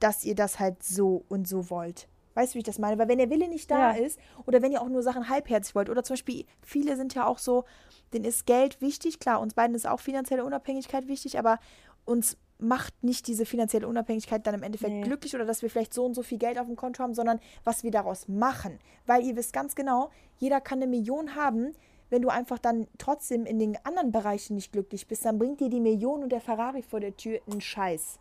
dass 0.00 0.24
ihr 0.24 0.34
das 0.34 0.60
halt 0.60 0.82
so 0.82 1.24
und 1.28 1.48
so 1.48 1.70
wollt. 1.70 2.08
Weißt 2.34 2.52
du, 2.52 2.54
wie 2.54 2.58
ich 2.60 2.64
das 2.64 2.78
meine? 2.78 2.98
Weil 2.98 3.08
wenn 3.08 3.18
der 3.18 3.30
Wille 3.30 3.48
nicht 3.48 3.68
da 3.70 3.96
Ja. 3.96 4.04
ist 4.04 4.18
oder 4.46 4.62
wenn 4.62 4.70
ihr 4.70 4.80
auch 4.80 4.88
nur 4.88 5.02
Sachen 5.02 5.28
halbherzig 5.28 5.74
wollt 5.74 5.90
oder 5.90 6.04
zum 6.04 6.14
Beispiel 6.14 6.44
viele 6.62 6.96
sind 6.96 7.14
ja 7.14 7.26
auch 7.26 7.38
so, 7.38 7.64
denen 8.12 8.24
ist 8.24 8.46
Geld 8.46 8.80
wichtig. 8.80 9.18
Klar, 9.18 9.40
uns 9.40 9.54
beiden 9.54 9.74
ist 9.74 9.88
auch 9.88 9.98
finanzielle 10.00 10.44
Unabhängigkeit 10.44 11.08
wichtig, 11.08 11.38
aber 11.38 11.58
uns 12.04 12.36
macht 12.60 13.02
nicht 13.02 13.26
diese 13.26 13.44
finanzielle 13.44 13.86
Unabhängigkeit 13.88 14.46
dann 14.46 14.54
im 14.54 14.62
Endeffekt 14.62 14.92
Nee. 14.92 15.02
glücklich 15.02 15.34
oder 15.34 15.44
dass 15.44 15.62
wir 15.62 15.70
vielleicht 15.70 15.94
so 15.94 16.04
und 16.04 16.14
so 16.14 16.22
viel 16.22 16.38
Geld 16.38 16.58
auf 16.58 16.66
dem 16.66 16.76
Konto 16.76 17.02
haben, 17.02 17.14
sondern 17.14 17.40
was 17.64 17.82
wir 17.82 17.90
daraus 17.90 18.28
machen. 18.28 18.78
Weil 19.06 19.24
ihr 19.24 19.36
wisst 19.36 19.52
ganz 19.52 19.74
genau, 19.74 20.10
jeder 20.38 20.60
kann 20.60 20.78
eine 20.80 20.88
Million 20.90 21.34
haben. 21.34 21.72
Wenn 22.10 22.22
du 22.22 22.28
einfach 22.28 22.58
dann 22.58 22.86
trotzdem 22.98 23.44
in 23.46 23.58
den 23.58 23.76
anderen 23.84 24.12
Bereichen 24.12 24.54
nicht 24.54 24.72
glücklich 24.72 25.06
bist, 25.06 25.24
dann 25.24 25.38
bringt 25.38 25.60
dir 25.60 25.68
die 25.68 25.80
Million 25.80 26.22
und 26.22 26.30
der 26.30 26.40
Ferrari 26.40 26.82
vor 26.82 27.00
der 27.00 27.16
Tür 27.16 27.38
einen 27.50 27.60
Scheiß. 27.60 28.18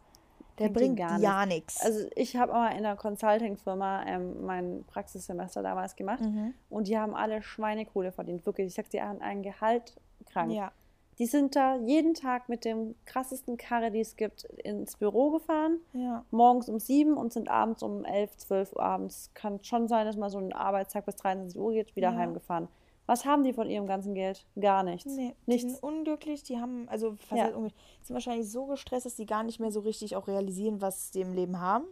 Der 0.59 0.69
Bringt 0.69 0.95
bringt 0.97 0.97
gar 0.99 1.19
ja 1.19 1.45
nichts. 1.45 1.79
Also 1.85 2.07
ich 2.15 2.35
habe 2.35 2.51
mal 2.51 2.69
in 2.71 2.77
einer 2.79 2.95
Consulting-Firma 2.95 4.05
ähm, 4.07 4.43
mein 4.45 4.83
Praxissemester 4.88 5.61
damals 5.61 5.95
gemacht 5.95 6.21
Mhm. 6.21 6.53
und 6.69 6.88
die 6.88 6.97
haben 6.97 7.13
alle 7.15 7.41
Schweinekohle 7.43 8.11
verdient. 8.11 8.45
Wirklich, 8.45 8.67
ich 8.67 8.73
sag 8.73 8.89
dir, 8.89 9.05
haben 9.07 9.21
ein 9.21 9.43
Gehalt 9.43 9.95
krank. 10.31 10.51
ja. 10.51 10.71
Die 11.19 11.25
sind 11.25 11.55
da 11.55 11.77
jeden 11.77 12.13
Tag 12.13 12.47
mit 12.47 12.63
dem 12.63 12.93
krassesten 13.05 13.57
Karre, 13.57 13.89
die 13.89 14.01
es 14.01 14.17
gibt, 14.17 14.43
ins 14.43 14.97
Büro 14.97 15.31
gefahren. 15.31 15.79
Ja. 15.93 16.23
Morgens 16.29 16.69
um 16.69 16.79
sieben 16.79 17.15
und 17.17 17.33
sind 17.33 17.49
abends 17.49 17.81
um 17.81 18.05
elf, 18.05 18.38
zwölf 18.38 18.71
Uhr 18.73 18.83
abends. 18.83 19.31
Kann 19.33 19.63
schon 19.63 19.88
sein, 19.88 20.05
dass 20.05 20.15
mal 20.15 20.29
so 20.29 20.38
ein 20.38 20.53
Arbeitstag 20.53 21.07
bis 21.07 21.15
23 21.15 21.59
Uhr 21.59 21.71
geht, 21.73 21.95
wieder 21.95 22.11
Ja. 22.11 22.17
heimgefahren. 22.17 22.67
Was 23.08 23.26
haben 23.26 23.43
die 23.43 23.53
von 23.53 23.70
ihrem 23.70 23.88
ganzen 23.88 24.14
Geld? 24.14 24.45
Gar 24.60 24.84
nichts. 24.84 25.05
Nee, 25.16 25.34
die 25.45 25.51
Nichts. 25.51 25.72
sind 25.72 25.82
unglücklich, 25.84 26.43
die 26.43 26.60
haben, 26.60 26.88
also 26.89 27.16
was 27.30 27.39
Ja. 27.39 27.45
unglücklich? 27.47 27.74
sind 28.03 28.14
wahrscheinlich 28.14 28.51
so 28.51 28.66
gestresst, 28.66 29.05
dass 29.05 29.16
sie 29.18 29.26
gar 29.26 29.43
nicht 29.43 29.60
mehr 29.60 29.72
so 29.72 29.80
richtig 29.80 30.16
auch 30.16 30.28
realisieren, 30.28 30.82
was 30.82 31.12
sie 31.14 31.22
im 31.22 31.34
Leben 31.34 31.60
haben 31.62 31.86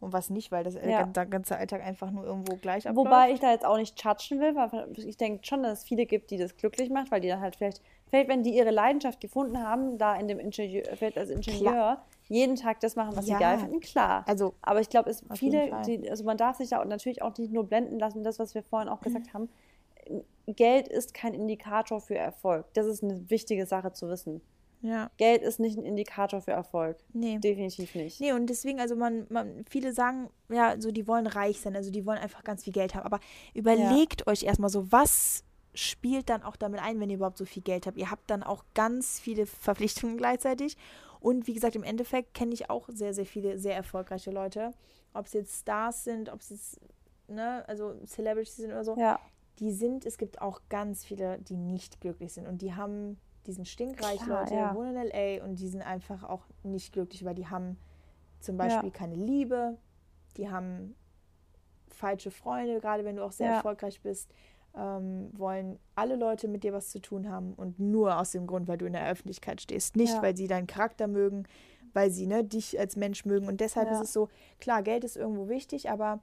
und 0.00 0.12
was 0.12 0.30
nicht, 0.30 0.52
weil 0.52 0.62
das 0.62 0.74
Ja. 0.76 1.04
der 1.06 1.26
ganze 1.26 1.56
Alltag 1.56 1.82
einfach 1.82 2.10
nur 2.10 2.24
irgendwo 2.24 2.56
gleich 2.56 2.86
abläuft. 2.88 3.06
Wobei 3.06 3.32
ich 3.32 3.40
da 3.40 3.50
jetzt 3.50 3.64
auch 3.64 3.76
nicht 3.76 4.00
judgen 4.02 4.38
will, 4.40 4.54
weil 4.54 4.88
ich 4.96 5.16
denke 5.16 5.44
schon, 5.44 5.62
dass 5.64 5.80
es 5.80 5.84
viele 5.84 6.06
gibt, 6.06 6.30
die 6.30 6.38
das 6.38 6.56
glücklich 6.56 6.88
macht, 6.88 7.10
weil 7.10 7.20
die 7.20 7.28
dann 7.28 7.40
halt 7.40 7.56
vielleicht, 7.56 7.82
vielleicht 8.08 8.28
wenn 8.28 8.44
die 8.44 8.54
ihre 8.56 8.70
Leidenschaft 8.70 9.20
gefunden 9.20 9.60
haben, 9.60 9.98
da 9.98 10.14
in 10.14 10.28
dem 10.28 10.38
Ingenieur, 10.38 10.84
vielleicht 10.96 11.18
als 11.18 11.30
Ingenieur, 11.30 12.00
jeden 12.28 12.54
Tag 12.56 12.78
das 12.80 12.94
machen, 12.94 13.16
was 13.16 13.26
Ja. 13.26 13.36
sie 13.38 13.42
geil 13.42 13.58
finden, 13.58 13.80
klar. 13.80 14.24
Also, 14.26 14.54
Aber 14.62 14.80
ich 14.80 14.88
glaube, 14.88 15.10
es 15.10 15.22
viele, 15.34 15.82
die, 15.84 16.08
also 16.08 16.24
man 16.24 16.36
darf 16.36 16.56
sich 16.58 16.70
da 16.70 16.82
natürlich 16.84 17.22
auch 17.22 17.36
nicht 17.36 17.52
nur 17.52 17.64
blenden 17.64 17.98
lassen, 17.98 18.22
das, 18.22 18.38
was 18.38 18.54
wir 18.54 18.62
vorhin 18.62 18.88
auch 18.88 19.00
Mhm. 19.00 19.04
gesagt 19.04 19.34
haben. 19.34 19.48
Geld 20.46 20.88
ist 20.88 21.14
kein 21.14 21.34
Indikator 21.34 22.00
für 22.00 22.16
Erfolg. 22.16 22.66
Das 22.74 22.86
ist 22.86 23.02
eine 23.02 23.30
wichtige 23.30 23.66
Sache 23.66 23.92
zu 23.92 24.08
wissen. 24.08 24.42
ja, 24.82 25.10
Geld 25.16 25.42
ist 25.42 25.58
nicht 25.58 25.78
ein 25.78 25.84
Indikator 25.84 26.40
für 26.42 26.52
Erfolg. 26.52 26.98
nee. 27.12 27.38
Definitiv 27.38 27.94
nicht. 27.94 28.20
Nee, 28.20 28.32
und 28.32 28.46
deswegen, 28.48 28.80
also 28.80 28.96
man, 28.96 29.26
man, 29.30 29.64
viele 29.68 29.92
sagen, 29.92 30.28
ja, 30.50 30.78
so 30.80 30.90
die 30.90 31.06
wollen 31.06 31.26
reich 31.26 31.60
sein, 31.60 31.74
also 31.76 31.90
die 31.90 32.04
wollen 32.04 32.18
einfach 32.18 32.44
ganz 32.44 32.64
viel 32.64 32.72
Geld 32.72 32.94
haben. 32.94 33.06
Aber 33.06 33.20
überlegt 33.54 34.26
euch 34.26 34.42
erstmal 34.42 34.70
so, 34.70 34.92
was 34.92 35.44
spielt 35.74 36.28
dann 36.28 36.42
auch 36.42 36.56
damit 36.56 36.80
ein, 36.80 37.00
wenn 37.00 37.10
ihr 37.10 37.16
überhaupt 37.16 37.38
so 37.38 37.44
viel 37.44 37.62
Geld 37.62 37.86
habt? 37.86 37.96
Ihr 37.96 38.10
habt 38.10 38.30
dann 38.30 38.42
auch 38.42 38.64
ganz 38.74 39.18
viele 39.18 39.46
Verpflichtungen 39.46 40.16
gleichzeitig. 40.16 40.76
Und 41.20 41.46
wie 41.46 41.54
gesagt, 41.54 41.74
im 41.74 41.84
Endeffekt 41.84 42.34
kenne 42.34 42.52
ich 42.52 42.68
auch 42.68 42.88
sehr, 42.92 43.14
sehr 43.14 43.24
viele 43.24 43.58
sehr 43.58 43.74
erfolgreiche 43.74 44.30
Leute. 44.30 44.74
Ob 45.14 45.24
es 45.24 45.32
jetzt 45.32 45.60
Stars 45.60 46.04
sind, 46.04 46.28
ob 46.28 46.40
es 46.40 46.50
jetzt, 46.50 46.80
ne, 47.28 47.64
also 47.66 47.94
Celebrities 48.04 48.56
sind 48.56 48.72
oder 48.72 48.84
so. 48.84 48.94
Ja, 48.98 49.18
Die 49.60 49.72
sind, 49.72 50.04
es 50.04 50.18
gibt 50.18 50.40
auch 50.40 50.60
ganz 50.68 51.04
viele, 51.04 51.38
die 51.38 51.56
nicht 51.56 52.00
glücklich 52.00 52.32
sind. 52.32 52.46
Und 52.46 52.60
die 52.62 52.74
haben, 52.74 53.18
die 53.46 53.52
sind 53.52 53.68
stinkreich, 53.68 54.22
Klar, 54.22 54.40
Leute, 54.40 54.54
ja. 54.54 54.74
wohnen 54.74 54.96
in 54.96 55.10
L.A. 55.10 55.44
und 55.44 55.56
die 55.60 55.68
sind 55.68 55.82
einfach 55.82 56.24
auch 56.24 56.42
nicht 56.62 56.92
glücklich, 56.92 57.24
weil 57.24 57.34
die 57.34 57.46
haben 57.46 57.78
zum 58.40 58.56
Ja. 58.56 58.64
Beispiel 58.64 58.90
keine 58.90 59.14
Liebe, 59.14 59.76
die 60.36 60.50
haben 60.50 60.94
falsche 61.88 62.30
Freunde, 62.30 62.80
gerade 62.80 63.04
wenn 63.04 63.16
du 63.16 63.24
auch 63.24 63.32
sehr 63.32 63.48
Ja. 63.50 63.56
erfolgreich 63.56 64.00
bist, 64.00 64.30
ähm, 64.76 65.30
wollen 65.38 65.78
alle 65.94 66.16
Leute 66.16 66.48
mit 66.48 66.64
dir 66.64 66.72
was 66.72 66.90
zu 66.90 67.00
tun 67.00 67.30
haben 67.30 67.54
und 67.54 67.78
nur 67.78 68.18
aus 68.18 68.32
dem 68.32 68.46
Grund, 68.48 68.66
weil 68.66 68.76
du 68.78 68.86
in 68.86 68.92
der 68.92 69.08
Öffentlichkeit 69.08 69.60
stehst. 69.60 69.94
Nicht, 69.94 70.14
Ja. 70.14 70.22
weil 70.22 70.36
sie 70.36 70.48
deinen 70.48 70.66
Charakter 70.66 71.06
mögen, 71.06 71.44
weil 71.92 72.10
sie 72.10 72.26
ne, 72.26 72.42
dich 72.42 72.76
als 72.78 72.96
Mensch 72.96 73.24
mögen. 73.24 73.46
Und 73.46 73.60
deshalb 73.60 73.88
Ja. 73.88 73.94
ist 73.94 74.00
es 74.08 74.12
so, 74.12 74.28
klar, 74.58 74.82
Geld 74.82 75.04
ist 75.04 75.16
irgendwo 75.16 75.48
wichtig, 75.48 75.90
aber 75.90 76.18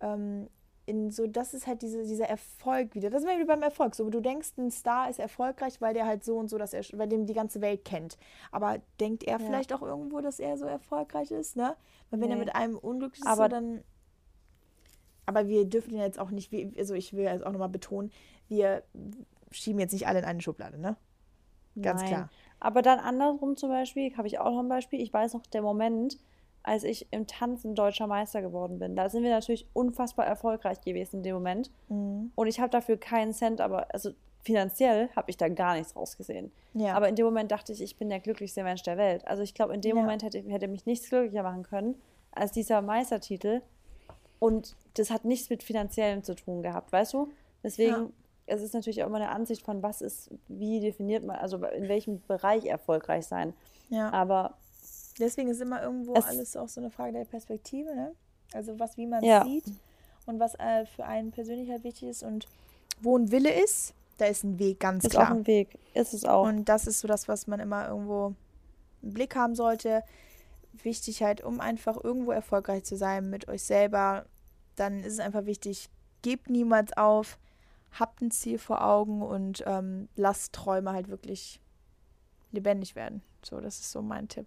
ähm, 0.00 0.48
in 0.86 1.10
so, 1.10 1.26
das 1.26 1.52
ist 1.52 1.66
halt 1.66 1.82
diese, 1.82 2.04
dieser 2.04 2.28
Erfolg 2.28 2.94
wieder. 2.94 3.10
Das 3.10 3.22
ist 3.24 3.28
wieder 3.28 3.44
beim 3.44 3.62
Erfolg. 3.62 3.94
So, 3.96 4.08
du 4.08 4.20
denkst, 4.20 4.52
ein 4.56 4.70
Star 4.70 5.10
ist 5.10 5.18
erfolgreich, 5.18 5.80
weil 5.80 5.94
der 5.94 6.06
halt 6.06 6.24
so 6.24 6.36
und 6.38 6.48
so, 6.48 6.58
dass 6.58 6.72
er, 6.72 6.84
weil 6.92 7.08
dem 7.08 7.26
die 7.26 7.34
ganze 7.34 7.60
Welt 7.60 7.84
kennt. 7.84 8.16
Aber 8.52 8.78
denkt 9.00 9.24
er 9.24 9.38
Ja. 9.40 9.44
vielleicht 9.44 9.72
auch 9.72 9.82
irgendwo, 9.82 10.20
dass 10.20 10.38
er 10.38 10.56
so 10.56 10.64
erfolgreich 10.64 11.32
ist, 11.32 11.56
ne? 11.56 11.76
Weil 12.10 12.20
wenn 12.20 12.30
er 12.30 12.36
Nee. 12.36 12.44
mit 12.44 12.54
einem 12.54 12.76
unglücklich 12.78 13.20
ist, 13.20 13.26
Aber- 13.26 13.44
so, 13.44 13.48
dann. 13.48 13.82
Aber 15.26 15.48
wir 15.48 15.64
dürfen 15.64 15.92
ihn 15.92 15.98
jetzt 16.00 16.20
auch 16.20 16.30
nicht, 16.30 16.52
also 16.78 16.94
ich 16.94 17.12
will 17.12 17.24
jetzt 17.24 17.44
auch 17.44 17.50
nochmal 17.50 17.68
betonen, 17.68 18.12
wir 18.48 18.84
schieben 19.50 19.80
jetzt 19.80 19.92
nicht 19.92 20.06
alle 20.06 20.20
in 20.20 20.24
eine 20.24 20.40
Schublade, 20.40 20.78
ne? 20.78 20.96
Ganz 21.82 22.02
Nein. 22.02 22.10
klar. 22.10 22.30
Aber 22.60 22.80
dann 22.80 23.00
andersrum 23.00 23.56
zum 23.56 23.68
Beispiel, 23.70 24.16
habe 24.16 24.28
ich 24.28 24.38
auch 24.38 24.50
noch 24.52 24.60
ein 24.60 24.68
Beispiel. 24.68 25.00
Ich 25.00 25.12
weiß 25.12 25.34
noch, 25.34 25.44
der 25.46 25.62
Moment, 25.62 26.16
als 26.66 26.82
ich 26.84 27.06
im 27.12 27.26
Tanzen 27.26 27.74
deutscher 27.74 28.06
Meister 28.06 28.42
geworden 28.42 28.78
bin. 28.78 28.96
Da 28.96 29.08
sind 29.08 29.22
wir 29.22 29.30
natürlich 29.30 29.66
unfassbar 29.72 30.26
erfolgreich 30.26 30.80
gewesen 30.80 31.18
in 31.18 31.22
dem 31.22 31.34
Moment. 31.34 31.70
Mhm. 31.88 32.32
Und 32.34 32.46
ich 32.48 32.58
habe 32.60 32.70
dafür 32.70 32.96
keinen 32.96 33.32
Cent, 33.32 33.60
aber 33.60 33.86
also 33.94 34.10
finanziell 34.42 35.08
habe 35.16 35.30
ich 35.30 35.36
da 35.36 35.48
gar 35.48 35.74
nichts 35.74 35.94
rausgesehen. 35.96 36.50
Ja. 36.74 36.94
Aber 36.94 37.08
in 37.08 37.14
dem 37.16 37.24
Moment 37.24 37.50
dachte 37.52 37.72
ich, 37.72 37.80
ich 37.82 37.96
bin 37.96 38.08
der 38.08 38.20
glücklichste 38.20 38.62
Mensch 38.62 38.82
der 38.82 38.96
Welt. 38.96 39.26
Also 39.26 39.42
ich 39.42 39.54
glaube, 39.54 39.74
in 39.74 39.80
dem 39.80 39.96
Ja. 39.96 40.02
Moment 40.02 40.22
hätte, 40.22 40.38
hätte 40.48 40.68
mich 40.68 40.86
nichts 40.86 41.08
glücklicher 41.08 41.42
machen 41.42 41.62
können 41.62 41.94
als 42.32 42.52
dieser 42.52 42.82
Meistertitel. 42.82 43.62
Und 44.38 44.76
das 44.94 45.10
hat 45.10 45.24
nichts 45.24 45.48
mit 45.50 45.62
finanziellem 45.62 46.22
zu 46.22 46.34
tun 46.34 46.62
gehabt, 46.62 46.92
weißt 46.92 47.14
du? 47.14 47.32
Deswegen, 47.62 47.90
Ja. 47.94 48.08
es 48.46 48.60
ist 48.62 48.74
natürlich 48.74 49.02
auch 49.02 49.06
immer 49.06 49.16
eine 49.16 49.30
Ansicht 49.30 49.62
von, 49.62 49.82
was 49.82 50.02
ist, 50.02 50.30
wie 50.48 50.80
definiert 50.80 51.24
man, 51.24 51.36
also 51.36 51.56
in 51.64 51.88
welchem 51.88 52.20
Bereich 52.26 52.66
erfolgreich 52.66 53.26
sein. 53.26 53.54
ja. 53.88 54.10
Aber 54.12 54.54
Deswegen 55.18 55.48
ist 55.48 55.60
immer 55.60 55.82
irgendwo 55.82 56.14
Es- 56.14 56.26
alles 56.26 56.56
auch 56.56 56.68
so 56.68 56.80
eine 56.80 56.90
Frage 56.90 57.12
der 57.12 57.24
Perspektive, 57.24 57.94
ne? 57.94 58.12
Also 58.52 58.78
was, 58.78 58.96
wie 58.96 59.06
man 59.06 59.24
Ja. 59.24 59.44
sieht 59.44 59.64
und 60.26 60.38
was 60.38 60.54
äh, 60.58 60.86
für 60.86 61.04
einen 61.04 61.30
persönlich 61.30 61.70
halt 61.70 61.84
wichtig 61.84 62.08
ist 62.08 62.22
und 62.22 62.46
wo 63.00 63.16
ein 63.16 63.30
Wille 63.30 63.52
ist, 63.62 63.94
da 64.18 64.26
ist 64.26 64.44
ein 64.44 64.58
Weg, 64.58 64.80
ganz 64.80 65.04
ist 65.04 65.16
auch 65.16 65.20
klar. 65.24 65.30
ein 65.32 65.46
Weg. 65.46 65.78
Ist 65.94 66.14
es 66.14 66.24
auch. 66.24 66.46
Und 66.46 66.64
das 66.66 66.86
ist 66.86 67.00
so 67.00 67.08
das, 67.08 67.28
was 67.28 67.46
man 67.46 67.60
immer 67.60 67.88
irgendwo 67.88 68.34
im 69.02 69.12
Blick 69.12 69.34
haben 69.36 69.54
sollte. 69.54 70.02
Wichtig 70.82 71.22
halt, 71.22 71.42
um 71.42 71.60
einfach 71.60 72.02
irgendwo 72.02 72.30
erfolgreich 72.32 72.84
zu 72.84 72.96
sein 72.96 73.28
mit 73.30 73.48
euch 73.48 73.62
selber, 73.62 74.26
dann 74.76 75.00
ist 75.00 75.14
es 75.14 75.20
einfach 75.20 75.46
wichtig, 75.46 75.88
gebt 76.22 76.48
niemals 76.50 76.94
auf, 76.96 77.38
habt 77.98 78.20
ein 78.20 78.30
Ziel 78.30 78.58
vor 78.58 78.84
Augen 78.84 79.22
und 79.22 79.62
ähm, 79.66 80.08
lasst 80.16 80.52
Träume 80.54 80.92
halt 80.92 81.08
wirklich 81.08 81.60
lebendig 82.52 82.94
werden. 82.94 83.22
So, 83.42 83.60
das 83.60 83.80
ist 83.80 83.90
so 83.90 84.02
mein 84.02 84.28
Tipp. 84.28 84.46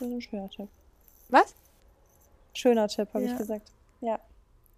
Das 0.00 0.08
ist 0.08 0.14
ein 0.14 0.20
schöner 0.22 0.48
Tipp. 0.50 0.68
Was? 1.28 1.54
Schöner 2.54 2.88
Tipp, 2.88 3.08
habe 3.14 3.24
Ja. 3.24 3.32
ich 3.32 3.38
gesagt. 3.38 3.70
Ja. 4.00 4.18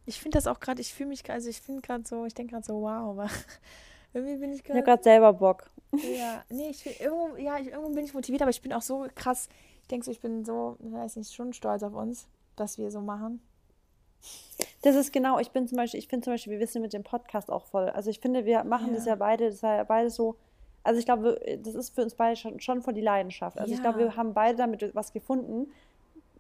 Ich 0.05 0.21
finde 0.21 0.37
das 0.37 0.47
auch 0.47 0.59
gerade, 0.61 0.81
ich 0.81 0.93
fühle 0.93 1.11
mich 1.11 1.23
gerade, 1.23 1.37
also 1.37 1.49
ich 1.49 1.61
finde 1.61 1.81
gerade 1.81 2.05
so, 2.07 2.25
ich 2.27 2.35
denke 2.35 2.53
gerade 2.53 2.65
so, 2.67 2.75
wow, 2.83 3.11
aber 3.19 3.29
irgendwie 4.13 4.37
bin 4.37 4.53
ich 4.53 4.61
Ich 4.61 4.65
habe 4.65 4.75
gerade. 4.81 4.85
gerade 4.85 5.03
selber 5.05 5.33
Bock. 5.33 5.71
Ja, 5.93 6.43
nee, 6.51 6.71
ich 6.71 6.83
bin 6.83 6.93
irgendwo, 6.99 7.37
ja, 7.37 7.59
ich, 7.59 7.69
irgendwo 7.69 7.91
bin 7.93 8.05
ich 8.05 8.15
motiviert, 8.15 8.43
aber 8.43 8.51
ich 8.51 8.63
bin 8.63 8.73
auch 8.73 8.83
so 8.83 9.07
krass. 9.15 9.49
Ich 9.83 9.89
denke 9.89 10.05
so, 10.05 10.11
ich 10.11 10.21
bin 10.21 10.45
so, 10.45 10.77
ich 10.81 10.93
weiß 10.93 11.17
nicht, 11.17 11.33
schon 11.33 11.53
stolz 11.53 11.83
auf 11.83 11.95
uns, 11.95 12.27
dass 12.57 12.79
wir 12.79 12.91
so 12.91 13.01
machen. 13.01 13.41
Das 14.83 14.95
ist 14.97 15.13
genau, 15.13 15.39
ich 15.39 15.51
bin 15.51 15.67
zum 15.69 15.77
Beispiel, 15.77 15.99
ich 16.01 16.09
finde 16.09 16.25
zum 16.25 16.33
Beispiel, 16.33 16.53
wir 16.55 16.61
wissen 16.61 16.83
mit 16.83 16.93
dem 16.93 17.03
Podcast 17.05 17.51
auch 17.51 17.67
voll. 17.67 17.89
Also 17.91 18.11
ich 18.11 18.21
finde, 18.21 18.45
wir 18.45 18.65
machen 18.65 18.95
das 18.95 19.05
Ja. 19.05 19.13
ja 19.13 19.17
beide, 19.17 19.47
das 19.47 19.57
ist 19.57 19.63
ja 19.63 19.85
beide 19.85 20.11
so, 20.11 20.37
also 20.85 20.99
ich 20.99 21.05
glaube, 21.05 21.41
das 21.63 21.75
ist 21.75 21.95
für 21.95 22.03
uns 22.03 22.15
beide 22.15 22.37
schon, 22.37 22.59
schon 22.61 22.83
voll 22.83 22.95
die 22.95 23.01
Leidenschaft. 23.01 23.59
Also 23.59 23.73
ich 23.73 23.81
glaube, 23.81 24.01
Ja. 24.01 24.07
wir 24.07 24.17
haben 24.17 24.35
beide 24.35 24.57
damit 24.59 24.95
was 24.95 25.13
gefunden, 25.13 25.71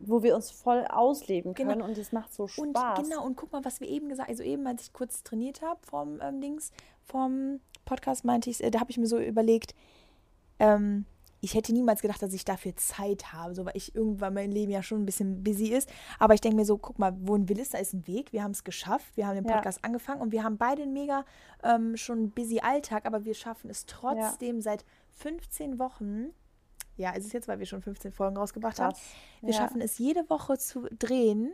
wo 0.05 0.23
wir 0.23 0.35
uns 0.35 0.51
voll 0.51 0.85
ausleben 0.89 1.55
Genau. 1.55 1.71
können 1.71 1.83
und 1.83 1.97
das 1.97 2.11
macht 2.13 2.33
so 2.35 2.45
Und 2.57 2.71
Spaß. 2.77 3.03
genau, 3.09 3.25
und 3.25 3.37
guck 3.37 3.53
mal, 3.53 3.65
was 3.65 3.81
wir 3.81 3.89
eben 3.89 4.09
gesagt 4.09 4.29
also 4.29 4.43
eben, 4.43 4.67
als 4.67 4.83
ich 4.83 4.93
kurz 4.93 5.23
trainiert 5.23 5.63
habe 5.63 5.79
vom 5.87 6.21
ähm, 6.21 6.41
Dings, 6.41 6.73
vom 7.05 7.61
Podcast, 7.85 8.25
meinte 8.25 8.51
ich, 8.51 8.63
äh, 8.65 8.71
da 8.71 8.81
habe 8.81 8.91
ich 8.91 8.99
mir 8.99 9.07
so 9.07 9.19
überlegt, 9.19 9.75
ähm, 10.59 11.05
ich 11.45 11.55
hätte 11.55 11.73
niemals 11.73 12.01
gedacht, 12.03 12.23
dass 12.23 12.33
ich 12.33 12.45
dafür 12.45 12.75
Zeit 12.77 13.33
habe, 13.33 13.55
so 13.55 13.65
weil 13.67 13.77
ich 13.77 13.95
irgendwann 13.97 14.33
mein 14.33 14.53
Leben 14.53 14.71
ja 14.71 14.83
schon 14.83 15.03
ein 15.03 15.07
bisschen 15.07 15.43
busy 15.43 15.67
ist. 15.75 15.91
Aber 16.21 16.35
ich 16.35 16.41
denke 16.41 16.57
mir 16.57 16.65
so, 16.65 16.79
guck 16.79 16.99
mal, 17.01 17.13
wo 17.21 17.35
ein 17.35 17.49
Will 17.49 17.59
ist, 17.59 17.75
da 17.75 17.79
ist 17.79 17.93
ein 17.93 18.07
Weg. 18.07 18.33
Wir 18.33 18.45
haben 18.45 18.53
es 18.53 18.63
geschafft. 18.63 19.17
Wir 19.17 19.27
haben 19.27 19.35
den 19.35 19.45
Ja. 19.45 19.55
Podcast 19.57 19.85
angefangen 19.85 20.21
und 20.23 20.31
wir 20.31 20.45
haben 20.45 20.57
beide 20.57 20.83
einen 20.83 20.93
mega 20.93 21.25
ähm, 21.65 21.97
schon 21.97 22.31
busy 22.31 22.61
Alltag, 22.61 23.07
aber 23.07 23.25
wir 23.25 23.35
schaffen 23.35 23.69
es 23.71 23.87
trotzdem 23.87 24.61
seit 24.61 24.85
15 25.11 25.79
Wochen. 25.81 26.27
Ja, 26.97 27.11
ist 27.11 27.27
es 27.27 27.33
jetzt, 27.33 27.49
weil 27.49 27.59
wir 27.59 27.67
schon 27.67 27.83
15 27.83 28.13
Folgen 28.13 28.37
rausgebracht 28.37 28.79
haben. 28.79 28.93
Krass. 28.93 29.03
Wir 29.41 29.51
Ja. 29.53 29.57
schaffen 29.57 29.81
es 29.81 29.99
jede 29.99 30.29
Woche 30.31 30.59
zu 30.59 30.83
drehen, 30.97 31.53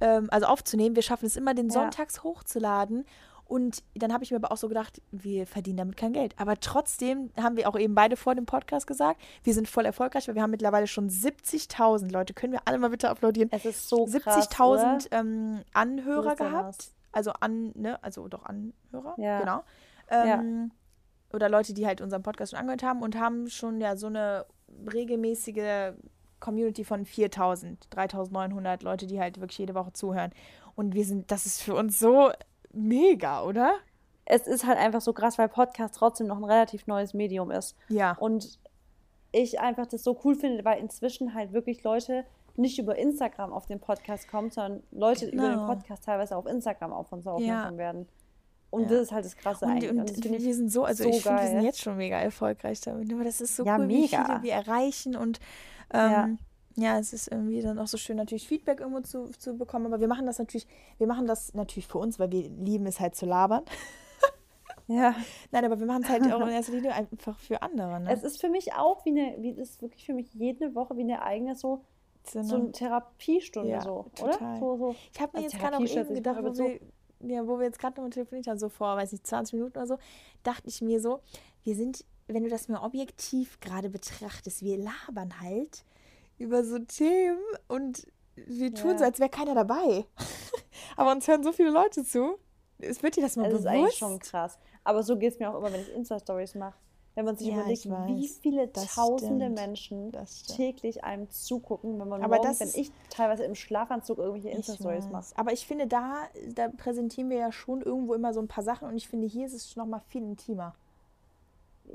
ähm, 0.00 0.28
also 0.30 0.46
aufzunehmen. 0.46 0.96
Wir 0.96 1.02
schaffen 1.02 1.24
es 1.26 1.36
immer, 1.36 1.54
den 1.54 1.68
Ja. 1.68 1.72
Sonntags 1.72 2.22
hochzuladen. 2.24 3.06
Und 3.54 3.84
dann 3.94 4.12
habe 4.12 4.24
ich 4.24 4.32
mir 4.32 4.38
aber 4.38 4.50
auch 4.50 4.56
so 4.56 4.66
gedacht, 4.66 5.00
wir 5.12 5.46
verdienen 5.46 5.76
damit 5.76 5.96
kein 5.96 6.12
Geld. 6.12 6.34
Aber 6.40 6.58
trotzdem 6.58 7.30
haben 7.40 7.56
wir 7.56 7.68
auch 7.68 7.78
eben 7.78 7.94
beide 7.94 8.16
vor 8.16 8.34
dem 8.34 8.46
Podcast 8.46 8.84
gesagt, 8.84 9.20
wir 9.44 9.54
sind 9.54 9.68
voll 9.68 9.86
erfolgreich, 9.86 10.26
weil 10.26 10.34
wir 10.34 10.42
haben 10.42 10.50
mittlerweile 10.50 10.88
schon 10.88 11.08
70.000 11.08 12.10
Leute. 12.10 12.34
Können 12.34 12.52
wir 12.52 12.62
alle 12.64 12.78
mal 12.78 12.90
bitte 12.90 13.08
applaudieren? 13.08 13.48
Es 13.52 13.64
ist 13.64 13.88
so 13.88 14.06
70.000 14.06 15.06
ähm, 15.12 15.62
Anhörer 15.72 16.34
gehabt. 16.34 16.78
das? 16.80 16.94
Also 17.12 17.30
an, 17.38 17.70
ne, 17.76 18.02
also 18.02 18.26
doch 18.26 18.44
Anhörer, 18.44 19.14
Ja. 19.18 19.38
genau. 19.38 19.62
Ähm, 20.08 20.72
Oder 21.32 21.48
Leute, 21.48 21.74
die 21.74 21.86
halt 21.86 22.00
unseren 22.00 22.24
Podcast 22.24 22.50
schon 22.50 22.58
angehört 22.58 22.82
haben 22.82 23.02
und 23.02 23.14
haben 23.16 23.48
schon 23.48 23.80
ja 23.80 23.94
so 23.94 24.08
eine 24.08 24.46
regelmäßige 24.92 25.92
Community 26.40 26.82
von 26.82 27.06
4.000, 27.06 27.76
3.900 27.92 28.82
Leute, 28.82 29.06
die 29.06 29.20
halt 29.20 29.38
wirklich 29.40 29.58
jede 29.58 29.76
Woche 29.76 29.92
zuhören. 29.92 30.32
Und 30.74 30.94
wir 30.94 31.04
sind, 31.04 31.30
das 31.30 31.46
ist 31.46 31.62
für 31.62 31.76
uns 31.76 32.00
so 32.00 32.32
mega, 32.74 33.42
oder? 33.44 33.74
Es 34.26 34.46
ist 34.46 34.66
halt 34.66 34.78
einfach 34.78 35.00
so 35.00 35.12
krass, 35.12 35.36
weil 35.38 35.48
Podcast 35.48 35.94
trotzdem 35.96 36.26
noch 36.26 36.38
ein 36.38 36.44
relativ 36.44 36.86
neues 36.86 37.12
Medium 37.14 37.50
ist. 37.50 37.76
Ja. 37.88 38.12
Und 38.18 38.58
ich 39.32 39.60
einfach 39.60 39.86
das 39.86 40.02
so 40.04 40.18
cool 40.24 40.34
finde, 40.34 40.64
weil 40.64 40.78
inzwischen 40.80 41.34
halt 41.34 41.52
wirklich 41.52 41.82
Leute 41.82 42.24
nicht 42.56 42.78
über 42.78 42.96
Instagram 42.96 43.52
auf 43.52 43.66
den 43.66 43.80
Podcast 43.80 44.28
kommen, 44.28 44.50
sondern 44.50 44.82
Leute 44.92 45.26
über 45.26 45.42
den 45.42 45.52
Genau. 45.54 45.66
Podcast 45.66 46.04
teilweise 46.04 46.36
auf 46.36 46.46
Instagram 46.46 46.92
auch 46.92 47.06
von 47.08 47.20
so 47.20 47.30
aufmerksam 47.30 47.76
werden. 47.78 48.08
Und 48.70 48.82
Ja. 48.82 48.88
das 48.88 49.00
ist 49.02 49.12
halt 49.12 49.24
das 49.24 49.36
Krasse 49.36 49.64
Und, 49.66 49.72
eigentlich. 49.72 49.90
und, 49.90 50.00
Und 50.00 50.24
wir 50.30 50.54
sind 50.54 50.70
so, 50.70 50.84
also 50.84 51.02
so 51.04 51.08
ich 51.10 51.22
finde, 51.22 51.42
wir 51.42 51.48
sind 51.48 51.62
jetzt 51.62 51.80
schon 51.82 51.96
mega 51.96 52.16
erfolgreich 52.18 52.80
damit. 52.80 53.12
Aber 53.12 53.24
das 53.24 53.40
ist 53.40 53.56
so 53.56 53.64
Ja, 53.64 53.76
cool, 53.78 53.88
wie 53.88 54.00
mega. 54.02 54.24
viele 54.24 54.42
wir 54.42 54.52
erreichen 54.52 55.16
und 55.16 55.38
ähm, 55.92 56.38
ja. 56.76 56.98
es 56.98 57.12
ist 57.12 57.28
irgendwie 57.30 57.60
dann 57.62 57.78
auch 57.78 57.86
so 57.86 57.96
schön, 57.96 58.16
natürlich 58.16 58.46
Feedback 58.48 58.80
irgendwo 58.80 59.00
zu, 59.00 59.26
zu 59.38 59.56
bekommen. 59.56 59.86
Aber 59.86 60.00
wir 60.00 60.08
machen 60.08 60.26
das 60.26 60.38
natürlich, 60.38 60.66
wir 60.98 61.06
machen 61.06 61.26
das 61.26 61.54
natürlich 61.54 61.86
für 61.86 61.98
uns, 61.98 62.18
weil 62.18 62.30
wir 62.30 62.48
lieben 62.48 62.86
es 62.86 63.00
halt 63.00 63.14
zu 63.16 63.26
labern. 63.26 63.64
Ja. 64.86 65.14
Nein, 65.50 65.64
aber 65.64 65.78
wir 65.80 65.86
machen 65.86 66.02
es 66.02 66.10
halt 66.10 66.30
auch 66.30 66.40
in 66.46 66.48
erster 66.50 66.72
Linie 66.72 66.92
einfach 66.92 67.38
für 67.38 67.62
andere. 67.62 68.00
Ne? 68.00 68.12
Es 68.12 68.22
ist 68.22 68.38
für 68.40 68.50
mich 68.50 68.74
auch 68.74 69.02
wie 69.06 69.10
eine, 69.10 69.36
wie 69.40 69.54
das 69.54 69.70
ist 69.70 69.82
wirklich 69.82 70.04
für 70.04 70.12
mich 70.12 70.32
jede 70.34 70.74
Woche 70.74 70.94
wie 70.96 71.00
eine 71.02 71.22
eigene 71.22 71.54
so, 71.54 71.80
So 72.30 72.42
so 72.42 72.56
eine- 72.56 72.72
Therapiestunde 72.72 73.70
Ja, 73.70 73.80
so, 73.80 74.04
total. 74.14 74.36
oder? 74.36 74.58
So, 74.58 74.76
so. 74.76 74.94
Ich 75.12 75.20
habe 75.20 75.32
mir 75.38 75.44
Also 75.44 75.56
jetzt 75.56 75.58
gerade 75.58 75.76
auch 75.78 75.80
eben 75.80 76.14
gedacht, 76.14 76.38
wo 76.42 76.54
wir, 76.58 76.80
ja, 77.20 77.46
wo 77.46 77.58
wir 77.58 77.64
jetzt 77.64 77.78
gerade 77.78 77.94
nochmal 77.96 78.10
telefoniert 78.10 78.46
haben, 78.46 78.58
so 78.58 78.68
vor, 78.68 78.94
weiß 78.96 79.12
nicht, 79.12 79.26
20 79.26 79.54
Minuten 79.54 79.78
oder 79.78 79.86
so, 79.86 79.96
dachte 80.42 80.68
ich 80.68 80.82
mir 80.82 81.00
so, 81.00 81.20
wir 81.62 81.74
sind, 81.76 82.04
wenn 82.28 82.44
du 82.44 82.50
das 82.50 82.68
mal 82.68 82.84
objektiv 82.84 83.60
gerade 83.60 83.88
betrachtest, 83.88 84.62
wir 84.62 84.76
labern 84.76 85.40
halt 85.40 85.84
über 86.38 86.64
so 86.64 86.78
Themen 86.78 87.38
und 87.68 88.06
wir 88.36 88.74
tun 88.74 88.92
Ja. 88.92 88.98
so, 88.98 89.04
als 89.04 89.18
wäre 89.20 89.30
keiner 89.30 89.54
dabei. 89.54 90.06
Aber 90.96 91.12
uns 91.12 91.26
hören 91.28 91.42
so 91.44 91.52
viele 91.52 91.70
Leute 91.70 92.04
zu. 92.04 92.36
Es 92.78 93.02
wird 93.02 93.16
dir 93.16 93.22
das 93.22 93.36
mal 93.36 93.44
ist 93.46 93.50
bewusst. 93.52 93.66
eigentlich 93.68 93.94
schon 93.94 94.18
krass. 94.18 94.58
Aber 94.82 95.02
so 95.02 95.16
geht 95.16 95.32
es 95.34 95.38
mir 95.38 95.50
auch 95.50 95.58
immer, 95.58 95.72
wenn 95.72 95.80
ich 95.80 95.92
Insta-Stories 95.94 96.54
mache. 96.56 96.74
Wenn 97.14 97.24
man 97.26 97.36
sich 97.36 97.46
Ja, 97.46 97.54
überlegt, 97.60 97.88
weiß. 97.88 98.08
wie 98.08 98.28
viele 98.28 98.66
Das 98.66 98.92
tausende 98.96 99.44
stimmt. 99.44 99.54
Menschen 99.60 100.10
Das 100.10 100.42
täglich 100.42 101.04
einem 101.04 101.30
zugucken, 101.30 102.00
wenn 102.00 102.08
man 102.08 102.24
Aber 102.24 102.36
morgens, 102.38 102.58
das 102.58 102.74
wenn 102.74 102.80
ist- 102.82 102.88
ich 102.90 102.92
teilweise 103.08 103.44
im 103.44 103.54
Schlafanzug 103.54 104.18
irgendwelche 104.18 104.48
Insta-Stories 104.50 105.08
mache. 105.10 105.32
Aber 105.36 105.52
ich 105.52 105.64
finde, 105.64 105.86
da, 105.86 106.24
da 106.54 106.68
präsentieren 106.68 107.30
wir 107.30 107.36
ja 107.36 107.52
schon 107.52 107.82
irgendwo 107.82 108.14
immer 108.14 108.34
so 108.34 108.40
ein 108.40 108.48
paar 108.48 108.64
Sachen 108.64 108.88
und 108.88 108.96
ich 108.96 109.08
finde, 109.08 109.28
hier 109.28 109.46
ist 109.46 109.52
es 109.54 109.76
nochmal 109.76 110.00
viel 110.08 110.22
intimer. 110.24 110.74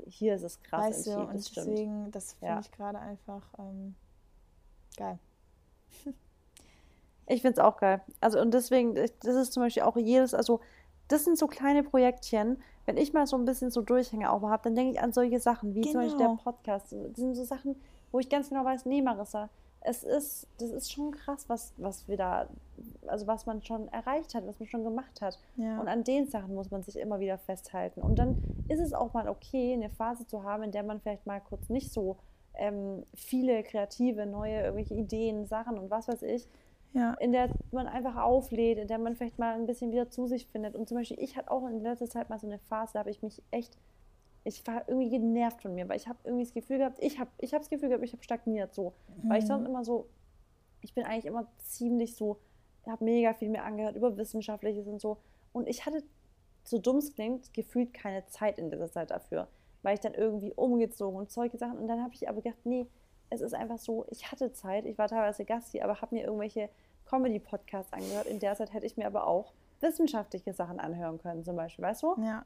Hier 0.06 0.36
ist 0.36 0.42
es 0.42 0.62
krass 0.62 0.86
weißt 0.86 1.06
du, 1.08 1.10
intim, 1.10 1.26
und 1.28 1.34
das 1.34 1.48
stimmt. 1.48 1.66
deswegen, 1.68 2.10
das 2.12 2.32
finde 2.32 2.54
Ja. 2.54 2.60
ich 2.60 2.70
gerade 2.72 2.98
einfach 2.98 3.42
ähm, 3.58 3.94
geil. 5.00 5.18
Ich 7.26 7.42
finde 7.42 7.60
es 7.60 7.64
auch 7.64 7.76
geil. 7.76 8.00
Also 8.20 8.40
und 8.40 8.52
deswegen, 8.52 8.96
das 8.96 9.34
ist 9.36 9.52
zum 9.52 9.62
Beispiel 9.62 9.84
auch 9.84 9.96
jedes, 9.96 10.34
also 10.34 10.58
das 11.06 11.24
sind 11.24 11.38
so 11.38 11.46
kleine 11.46 11.84
Projektchen. 11.84 12.60
Wenn 12.86 12.96
ich 12.96 13.12
mal 13.12 13.24
so 13.28 13.36
ein 13.36 13.44
bisschen 13.44 13.70
so 13.70 13.82
Durchhänge 13.82 14.32
auch 14.32 14.42
habe, 14.42 14.64
dann 14.64 14.74
denke 14.74 14.94
ich 14.94 15.00
an 15.00 15.12
solche 15.12 15.38
Sachen, 15.38 15.76
wie 15.76 15.82
zum 15.82 16.00
Beispiel 16.00 16.18
der 16.18 16.26
Genau. 16.26 16.40
Podcast. 16.42 16.92
Das 16.92 17.16
sind 17.16 17.36
so 17.36 17.44
Sachen, 17.44 17.76
wo 18.10 18.18
ich 18.18 18.28
ganz 18.28 18.48
genau 18.48 18.64
weiß, 18.64 18.84
nee, 18.86 19.00
Marissa, 19.00 19.48
es 19.82 20.02
ist, 20.02 20.48
das 20.58 20.70
ist 20.70 20.92
schon 20.92 21.12
krass, 21.12 21.44
was, 21.48 21.72
was 21.76 22.08
wir 22.08 22.16
da, 22.16 22.48
also 23.06 23.28
was 23.28 23.46
man 23.46 23.62
schon 23.62 23.86
erreicht 23.88 24.34
hat, 24.34 24.44
was 24.46 24.58
man 24.58 24.68
schon 24.68 24.82
gemacht 24.82 25.20
hat. 25.22 25.38
Ja. 25.56 25.80
Und 25.80 25.86
an 25.86 26.02
den 26.02 26.26
Sachen 26.26 26.54
muss 26.54 26.72
man 26.72 26.82
sich 26.82 26.96
immer 26.98 27.20
wieder 27.20 27.38
festhalten. 27.38 28.02
Und 28.02 28.18
dann 28.18 28.42
ist 28.68 28.80
es 28.80 28.92
auch 28.92 29.12
mal 29.14 29.28
okay, 29.28 29.72
eine 29.72 29.88
Phase 29.88 30.26
zu 30.26 30.42
haben, 30.42 30.64
in 30.64 30.72
der 30.72 30.82
man 30.82 31.00
vielleicht 31.00 31.26
mal 31.26 31.40
kurz 31.40 31.68
nicht 31.68 31.92
so 31.92 32.16
ähm, 32.54 33.04
viele 33.14 33.62
kreative, 33.62 34.26
neue, 34.26 34.62
irgendwelche 34.62 34.94
Ideen, 34.94 35.46
Sachen 35.46 35.78
und 35.78 35.90
was 35.90 36.08
weiß 36.08 36.22
ich, 36.22 36.48
ja. 36.92 37.14
in 37.14 37.32
der 37.32 37.50
man 37.70 37.86
einfach 37.86 38.16
auflädt, 38.16 38.78
in 38.78 38.88
der 38.88 38.98
man 38.98 39.14
vielleicht 39.16 39.38
mal 39.38 39.54
ein 39.54 39.66
bisschen 39.66 39.92
wieder 39.92 40.10
zu 40.10 40.26
sich 40.26 40.46
findet. 40.46 40.74
Und 40.74 40.88
zum 40.88 40.98
Beispiel, 40.98 41.18
ich 41.20 41.36
hatte 41.36 41.50
auch 41.50 41.66
in 41.68 41.82
letzter 41.82 42.08
Zeit 42.08 42.30
mal 42.30 42.38
so 42.38 42.46
eine 42.46 42.58
Phase, 42.58 42.92
da 42.94 43.00
habe 43.00 43.10
ich 43.10 43.22
mich 43.22 43.42
echt, 43.50 43.76
ich 44.44 44.66
war 44.66 44.88
irgendwie 44.88 45.10
genervt 45.10 45.62
von 45.62 45.74
mir, 45.74 45.88
weil 45.88 45.96
ich 45.96 46.08
habe 46.08 46.18
irgendwie 46.24 46.44
das 46.44 46.54
Gefühl 46.54 46.78
gehabt, 46.78 46.98
ich 47.00 47.18
habe 47.18 47.30
ich 47.38 47.54
hab 47.54 47.60
das 47.60 47.70
Gefühl 47.70 47.88
gehabt, 47.88 48.04
ich 48.04 48.12
habe 48.12 48.22
stagniert 48.22 48.74
so. 48.74 48.94
Weil 49.22 49.38
ich 49.40 49.46
sonst 49.46 49.66
immer 49.66 49.84
so, 49.84 50.08
ich 50.80 50.94
bin 50.94 51.04
eigentlich 51.04 51.26
immer 51.26 51.46
ziemlich 51.58 52.16
so, 52.16 52.38
habe 52.86 53.04
mega 53.04 53.34
viel 53.34 53.48
mir 53.48 53.62
angehört 53.62 53.96
über 53.96 54.16
Wissenschaftliches 54.16 54.86
und 54.86 55.00
so. 55.00 55.18
Und 55.52 55.68
ich 55.68 55.86
hatte, 55.86 56.02
so 56.64 56.78
dumm 56.78 56.96
es 56.96 57.14
klingt, 57.14 57.52
gefühlt 57.52 57.92
keine 57.94 58.26
Zeit 58.26 58.58
in 58.58 58.70
dieser 58.70 58.90
Zeit 58.90 59.10
dafür. 59.10 59.48
Weil 59.82 59.94
ich 59.94 60.00
dann 60.00 60.14
irgendwie 60.14 60.52
umgezogen 60.52 61.18
und 61.18 61.30
solche 61.30 61.56
Sachen. 61.56 61.78
Und 61.78 61.88
dann 61.88 62.02
habe 62.02 62.12
ich 62.14 62.28
aber 62.28 62.42
gedacht, 62.42 62.58
nee, 62.64 62.86
es 63.30 63.40
ist 63.40 63.54
einfach 63.54 63.78
so, 63.78 64.04
ich 64.10 64.30
hatte 64.30 64.52
Zeit, 64.52 64.84
ich 64.84 64.98
war 64.98 65.08
teilweise 65.08 65.44
Gast 65.44 65.70
hier, 65.70 65.84
aber 65.84 66.00
habe 66.00 66.14
mir 66.14 66.24
irgendwelche 66.24 66.68
Comedy-Podcasts 67.06 67.92
angehört. 67.92 68.26
In 68.26 68.40
der 68.40 68.56
Zeit 68.56 68.72
hätte 68.72 68.86
ich 68.86 68.96
mir 68.96 69.06
aber 69.06 69.26
auch 69.26 69.52
wissenschaftliche 69.80 70.52
Sachen 70.52 70.78
anhören 70.80 71.18
können, 71.18 71.44
zum 71.44 71.56
Beispiel, 71.56 71.84
weißt 71.84 72.02
du? 72.02 72.16
Ja. 72.22 72.44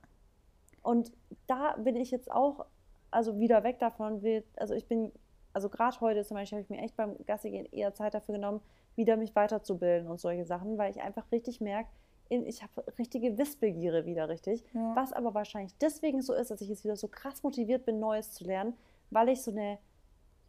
Und 0.83 1.13
da 1.47 1.77
bin 1.79 1.97
ich 1.97 2.11
jetzt 2.11 2.31
auch, 2.31 2.67
also 3.11 3.39
wieder 3.41 3.65
weg 3.65 3.79
davon, 3.79 4.23
will, 4.23 4.45
also 4.57 4.75
ich 4.75 4.87
bin, 4.87 5.11
also 5.53 5.69
gerade 5.69 5.99
heute 6.01 6.25
zum 6.25 6.37
Beispiel 6.37 6.59
habe 6.59 6.65
ich 6.65 6.71
mir 6.71 6.83
echt 6.83 6.97
beim 6.97 7.17
Gassi 7.27 7.51
gehen 7.51 7.67
eher 7.73 7.95
Zeit 7.95 8.15
dafür 8.15 8.35
genommen, 8.35 8.61
wieder 8.95 9.17
mich 9.17 9.35
weiterzubilden 9.35 10.09
und 10.09 10.21
solche 10.21 10.45
Sachen, 10.45 10.79
weil 10.79 10.91
ich 10.91 11.03
einfach 11.03 11.31
richtig 11.33 11.61
merke, 11.61 11.89
in, 12.29 12.47
ich 12.47 12.63
habe 12.63 12.85
richtige 12.99 13.37
Wissbegierde 13.39 14.07
wieder 14.07 14.29
richtig. 14.29 14.65
Ja. 14.73 14.97
Was 14.97 15.13
aber 15.13 15.35
wahrscheinlich 15.35 15.77
deswegen 15.79 16.23
so 16.23 16.33
ist, 16.35 16.51
dass 16.51 16.61
ich 16.61 16.69
jetzt 16.69 16.85
wieder 16.85 16.97
so 16.97 17.09
krass 17.09 17.43
motiviert 17.43 17.85
bin, 17.85 18.01
Neues 18.01 18.33
zu 18.33 18.45
lernen, 18.45 18.75
weil 19.11 19.29
ich 19.29 19.43
so 19.43 19.51
eine 19.51 19.79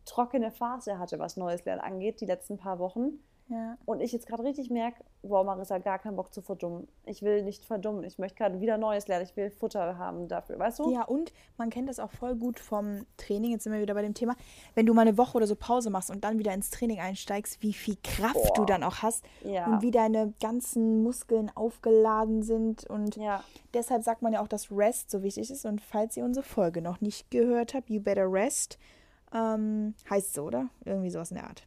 trockene 0.05 0.51
Phase 0.51 0.99
hatte, 0.99 1.19
was 1.19 1.37
Neues 1.37 1.65
lernen 1.65 1.81
angeht, 1.81 2.21
die 2.21 2.25
letzten 2.25 2.57
paar 2.57 2.79
Wochen. 2.79 3.19
Ja. 3.47 3.77
Und 3.85 4.01
ich 4.01 4.11
jetzt 4.11 4.25
gerade 4.25 4.43
richtig 4.43 4.71
merke, 4.71 5.03
wow, 5.21 5.45
Marissa, 5.45 5.77
gar 5.77 5.99
keinen 5.99 6.15
Bock 6.15 6.33
zu 6.33 6.41
verdummen. 6.41 6.87
Ich 7.05 7.21
will 7.21 7.43
nicht 7.43 7.63
verdummen. 7.63 8.03
Ich 8.03 8.17
möchte 8.17 8.37
gerade 8.37 8.59
wieder 8.59 8.79
Neues 8.79 9.07
lernen. 9.07 9.23
Ich 9.23 9.35
will 9.37 9.51
Futter 9.51 9.99
haben 9.99 10.27
dafür, 10.27 10.57
weißt 10.57 10.79
du? 10.79 10.91
Ja, 10.91 11.03
und 11.03 11.31
man 11.57 11.69
kennt 11.69 11.87
das 11.87 11.99
auch 11.99 12.09
voll 12.11 12.35
gut 12.35 12.57
vom 12.59 13.05
Training. 13.17 13.51
Jetzt 13.51 13.63
sind 13.65 13.73
wir 13.73 13.81
wieder 13.81 13.93
bei 13.93 14.01
dem 14.01 14.15
Thema. 14.15 14.35
Wenn 14.73 14.87
du 14.87 14.95
mal 14.95 15.03
eine 15.03 15.17
Woche 15.19 15.37
oder 15.37 15.45
so 15.45 15.55
Pause 15.55 15.91
machst 15.91 16.09
und 16.09 16.23
dann 16.23 16.39
wieder 16.39 16.53
ins 16.55 16.71
Training 16.71 16.99
einsteigst, 16.99 17.61
wie 17.61 17.73
viel 17.73 17.97
Kraft 18.03 18.35
du 18.55 18.61
Boah. 18.61 18.65
dann 18.65 18.83
auch 18.83 19.03
hast 19.03 19.23
Ja. 19.43 19.67
und 19.67 19.83
wie 19.83 19.91
deine 19.91 20.33
ganzen 20.41 21.03
Muskeln 21.03 21.51
aufgeladen 21.53 22.41
sind. 22.41 22.89
Und 22.89 23.15
Ja. 23.15 23.43
deshalb 23.75 24.01
sagt 24.03 24.23
man 24.23 24.33
ja 24.33 24.41
auch, 24.41 24.47
dass 24.47 24.71
Rest 24.71 25.11
so 25.11 25.21
wichtig 25.21 25.51
ist. 25.51 25.65
Und 25.65 25.81
falls 25.81 26.17
ihr 26.17 26.25
unsere 26.25 26.43
Folge 26.43 26.81
noch 26.81 26.99
nicht 26.99 27.29
gehört 27.29 27.75
habt, 27.75 27.91
You 27.91 28.01
Better 28.01 28.25
Rest, 28.31 28.79
ähm, 29.31 29.93
heißt 30.09 30.33
so, 30.33 30.45
oder? 30.45 30.69
Irgendwie 30.83 31.11
sowas 31.11 31.29
in 31.29 31.37
der 31.37 31.47
Art. 31.47 31.63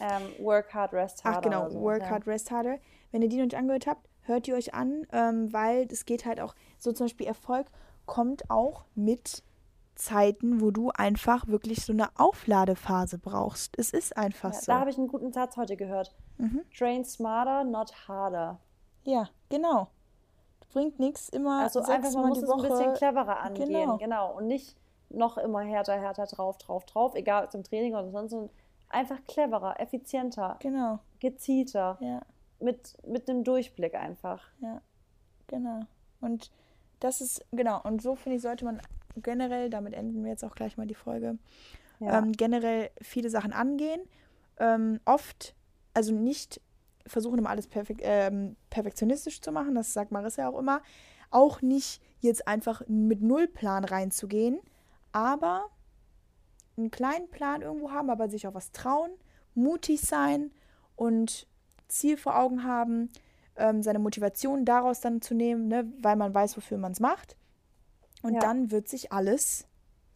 Ähm, 0.00 0.22
work 0.44 0.72
hard, 0.74 0.92
rest 0.92 1.24
hard. 1.24 1.36
Ach 1.36 1.40
genau, 1.42 1.68
so. 1.68 1.80
Work 1.80 2.02
ja. 2.02 2.10
Hard, 2.10 2.26
Rest 2.26 2.50
Harder. 2.50 2.78
Wenn 3.12 3.22
ihr 3.22 3.28
die 3.28 3.36
noch 3.36 3.44
nicht 3.44 3.56
angehört 3.56 3.86
habt, 3.86 4.08
hört 4.22 4.46
die 4.46 4.54
euch 4.54 4.74
an, 4.74 5.06
ähm, 5.12 5.52
weil 5.52 5.86
es 5.90 6.04
geht 6.06 6.24
halt 6.24 6.40
auch, 6.40 6.54
so 6.78 6.92
zum 6.92 7.06
Beispiel 7.06 7.26
Erfolg 7.26 7.66
kommt 8.06 8.50
auch 8.50 8.84
mit 8.94 9.42
Zeiten, 9.94 10.60
wo 10.60 10.70
du 10.70 10.90
einfach 10.90 11.46
wirklich 11.46 11.84
so 11.84 11.92
eine 11.92 12.08
Aufladephase 12.16 13.18
brauchst. 13.18 13.78
Es 13.78 13.90
ist 13.90 14.16
einfach 14.16 14.52
Ja, 14.54 14.60
so. 14.60 14.72
Da 14.72 14.80
habe 14.80 14.90
ich 14.90 14.96
einen 14.98 15.08
guten 15.08 15.32
Satz 15.32 15.56
heute 15.56 15.76
gehört. 15.76 16.14
Mhm. 16.38 16.62
Train 16.76 17.04
smarter, 17.04 17.64
not 17.64 17.92
harder. 18.08 18.58
Ja, 19.04 19.28
genau. 19.50 19.88
Bringt 20.72 20.98
nichts 20.98 21.28
immer 21.28 21.62
Also 21.62 21.80
einfach, 21.80 22.12
man 22.14 22.28
muss 22.28 22.42
es 22.42 22.48
Woche. 22.48 22.66
ein 22.66 22.70
bisschen 22.70 22.94
cleverer 22.94 23.40
angehen. 23.40 23.68
Genau. 23.68 23.98
Genau. 23.98 24.36
Und 24.36 24.46
nicht 24.46 24.76
noch 25.10 25.36
immer 25.36 25.60
härter, 25.60 25.98
härter 26.00 26.26
drauf, 26.26 26.56
drauf, 26.58 26.84
drauf. 26.86 27.14
Egal 27.14 27.44
ob 27.44 27.50
zum 27.52 27.64
Training 27.64 27.94
oder 27.94 28.10
sonst. 28.10 28.34
Einfach 28.90 29.18
cleverer, 29.26 29.80
effizienter, 29.80 30.56
Genau, 30.60 30.98
gezielter. 31.20 31.96
ja, 32.00 32.20
Mit, 32.58 32.96
mit 33.06 33.28
einem 33.30 33.44
Durchblick 33.44 33.94
einfach. 33.94 34.42
ja, 34.60 34.82
genau. 35.46 35.80
Und 36.20 36.50
das 36.98 37.20
ist, 37.22 37.44
genau, 37.52 37.80
und 37.82 38.02
so 38.02 38.14
finde 38.14 38.36
ich, 38.36 38.42
sollte 38.42 38.64
man 38.66 38.80
generell, 39.16 39.70
damit 39.70 39.94
enden 39.94 40.22
wir 40.22 40.30
jetzt 40.30 40.44
auch 40.44 40.54
gleich 40.54 40.76
mal 40.76 40.86
die 40.86 40.94
Folge, 40.94 41.38
Ja. 42.00 42.18
ähm, 42.18 42.32
generell 42.32 42.90
viele 43.00 43.30
Sachen 43.30 43.52
angehen. 43.52 44.00
Ähm, 44.58 45.00
oft, 45.06 45.54
also 45.94 46.12
nicht 46.12 46.60
versuchen 47.06 47.38
immer 47.38 47.48
alles 47.50 47.66
perfek 47.66 48.00
ähm, 48.02 48.56
perfektionistisch 48.68 49.40
zu 49.40 49.50
machen, 49.52 49.74
das 49.74 49.92
sagt 49.94 50.12
Marissa 50.12 50.46
auch 50.48 50.58
immer. 50.58 50.82
Auch 51.30 51.62
nicht 51.62 52.02
jetzt 52.20 52.46
einfach 52.46 52.82
mit 52.88 53.22
Nullplan 53.22 53.84
reinzugehen, 53.84 54.60
aber 55.12 55.66
einen 56.80 56.90
kleinen 56.90 57.28
Plan 57.30 57.62
irgendwo 57.62 57.90
haben, 57.90 58.10
aber 58.10 58.28
sich 58.28 58.46
auch 58.46 58.54
was 58.54 58.72
trauen, 58.72 59.10
mutig 59.54 60.00
sein 60.00 60.50
und 60.96 61.46
Ziel 61.88 62.16
vor 62.16 62.36
Augen 62.38 62.64
haben. 62.64 63.10
ähm, 63.56 63.82
seine 63.82 63.98
Motivation 63.98 64.64
daraus 64.64 65.00
dann 65.00 65.20
zu 65.20 65.34
nehmen, 65.34 65.68
ne, 65.68 65.84
weil 66.00 66.16
man 66.16 66.32
weiß, 66.32 66.56
wofür 66.56 66.78
man 66.78 66.92
es 66.92 67.00
macht. 67.00 67.36
Und 68.22 68.34
Ja. 68.34 68.40
dann 68.40 68.70
wird 68.70 68.88
sich 68.88 69.12
alles 69.12 69.66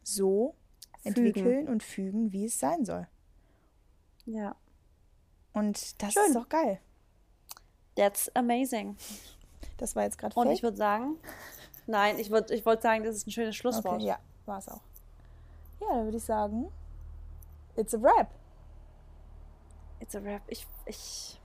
so 0.03 0.55
Fügen. 1.03 1.09
entwickeln 1.27 1.69
und 1.69 1.83
fügen, 1.83 2.33
wie 2.33 2.47
es 2.47 2.59
sein 2.59 2.87
soll. 2.87 3.07
Ja. 4.25 4.57
Und 5.53 6.01
das 6.03 6.15
Schön. 6.15 6.23
ist 6.29 6.37
doch 6.37 6.49
geil. 6.49 6.81
That's 7.97 8.35
amazing. 8.35 8.97
Das 9.77 9.95
war 9.95 10.05
jetzt 10.05 10.17
gerade 10.17 10.35
Und 10.37 10.47
fake. 10.47 10.57
ich 10.57 10.62
würde 10.62 10.77
sagen, 10.79 11.19
nein, 11.87 12.19
ich 12.19 12.31
würde 12.31 12.55
ich 12.55 12.65
würd 12.65 12.81
sagen, 12.81 13.05
das 13.05 13.17
ist 13.17 13.27
ein 13.27 13.31
schönes 13.31 13.57
Schlusswort. 13.57 13.97
Okay, 13.97 14.07
ja, 14.07 14.19
war 14.47 14.59
es 14.59 14.69
auch. 14.69 14.81
Ja, 15.89 15.97
dann 15.97 16.05
würde 16.05 16.16
ich 16.16 16.24
sagen, 16.24 16.70
it's 17.76 17.95
a 17.95 18.03
wrap. 18.03 18.28
It's 20.01 20.14
a 20.16 20.22
wrap. 20.22 20.43
Ich, 20.49 20.66
ich, 20.87 21.41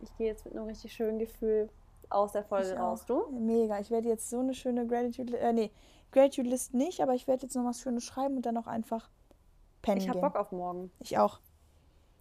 ich 0.00 0.16
gehe 0.16 0.26
jetzt 0.28 0.44
mit 0.44 0.54
einem 0.54 0.66
richtig 0.66 0.92
schönen 0.92 1.18
Gefühl 1.18 1.68
aus 2.10 2.32
der 2.32 2.44
Folge 2.44 2.72
Ich 2.72 2.78
raus. 2.78 3.04
Du? 3.06 3.26
Mega. 3.30 3.78
Ich 3.78 3.90
werde 3.90 4.08
jetzt 4.08 4.28
so 4.30 4.40
eine 4.40 4.54
schöne 4.54 4.86
Gratitude, 4.86 5.38
äh, 5.38 5.52
nee, 5.52 5.70
Gratitude 6.10 6.48
List 6.48 6.74
nicht, 6.74 7.00
aber 7.00 7.14
ich 7.14 7.26
werde 7.26 7.42
jetzt 7.42 7.56
noch 7.56 7.64
was 7.64 7.80
Schönes 7.80 8.04
schreiben 8.04 8.36
und 8.36 8.46
dann 8.46 8.56
auch 8.56 8.66
einfach 8.66 9.08
pennen 9.80 9.98
Ich 9.98 10.08
habe. 10.08 10.20
Bock 10.20 10.36
auf 10.36 10.52
morgen. 10.52 10.90
Ich 11.00 11.18
auch. 11.18 11.40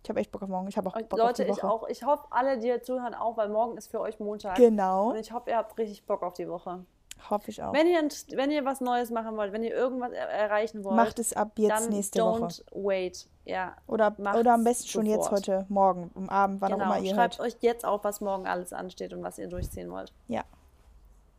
Ich 0.03 0.09
habe 0.09 0.19
echt 0.19 0.31
Bock 0.31 0.41
auf 0.43 0.49
morgen. 0.49 0.67
Ich 0.67 0.77
habe 0.77 0.89
auch 0.89 0.93
Bock 0.93 1.13
auf 1.13 1.19
Leute, 1.19 1.45
die 1.45 1.51
ich 1.51 1.57
Woche. 1.57 1.69
auch. 1.69 1.87
Ich 1.87 2.03
hoffe, 2.03 2.25
alle, 2.31 2.57
die 2.57 2.81
zuhören, 2.81 3.13
auch, 3.13 3.37
weil 3.37 3.49
morgen 3.49 3.77
ist 3.77 3.91
für 3.91 3.99
euch 3.99 4.19
Montag. 4.19 4.55
Genau. 4.55 5.11
Und 5.11 5.17
ich 5.17 5.31
hoffe, 5.31 5.51
ihr 5.51 5.57
habt 5.57 5.77
richtig 5.77 6.05
Bock 6.05 6.23
auf 6.23 6.33
die 6.33 6.47
Woche. 6.47 6.85
Hoffe 7.29 7.51
ich 7.51 7.61
auch. 7.61 7.73
Wenn 7.73 7.87
ihr, 7.87 8.01
wenn 8.35 8.51
ihr 8.51 8.65
was 8.65 8.81
Neues 8.81 9.09
machen 9.11 9.37
wollt, 9.37 9.53
wenn 9.53 9.63
ihr 9.63 9.73
irgendwas 9.73 10.11
er 10.11 10.27
erreichen 10.27 10.83
wollt, 10.83 10.95
Macht 10.95 11.19
es 11.19 11.33
ab 11.33 11.51
jetzt 11.57 11.69
dann 11.69 11.89
nächste 11.89 12.19
don't 12.19 12.41
Woche. 12.41 12.63
wait. 12.85 13.27
Ja, 13.45 13.75
Oder, 13.87 14.15
oder 14.19 14.53
am 14.53 14.63
besten 14.63 14.87
schon 14.87 15.05
jetzt 15.05 15.23
sofort. 15.25 15.47
heute, 15.47 15.65
morgen, 15.69 16.11
am 16.15 16.29
Abend, 16.29 16.61
wann 16.61 16.71
genau. 16.73 16.83
auch 16.85 16.95
immer 16.95 16.99
ihr 17.05 17.15
Schreibt 17.15 17.39
hört. 17.39 17.47
euch 17.47 17.57
jetzt 17.61 17.85
auf, 17.85 18.03
was 18.03 18.21
morgen 18.21 18.45
alles 18.47 18.71
ansteht 18.73 19.13
und 19.13 19.23
was 19.23 19.37
ihr 19.39 19.47
durchziehen 19.47 19.89
wollt. 19.91 20.13
Ja. 20.27 20.43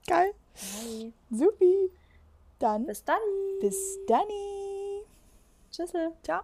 Geil. 0.07 0.33
Bye. 0.55 1.13
Supi. 1.31 1.91
Dann 2.59 2.87
Bis 2.87 3.05
dann. 3.05 3.17
bis 3.61 3.99
dann. 4.07 4.21
Tschüssel. 5.71 6.13
Ciao. 6.23 6.43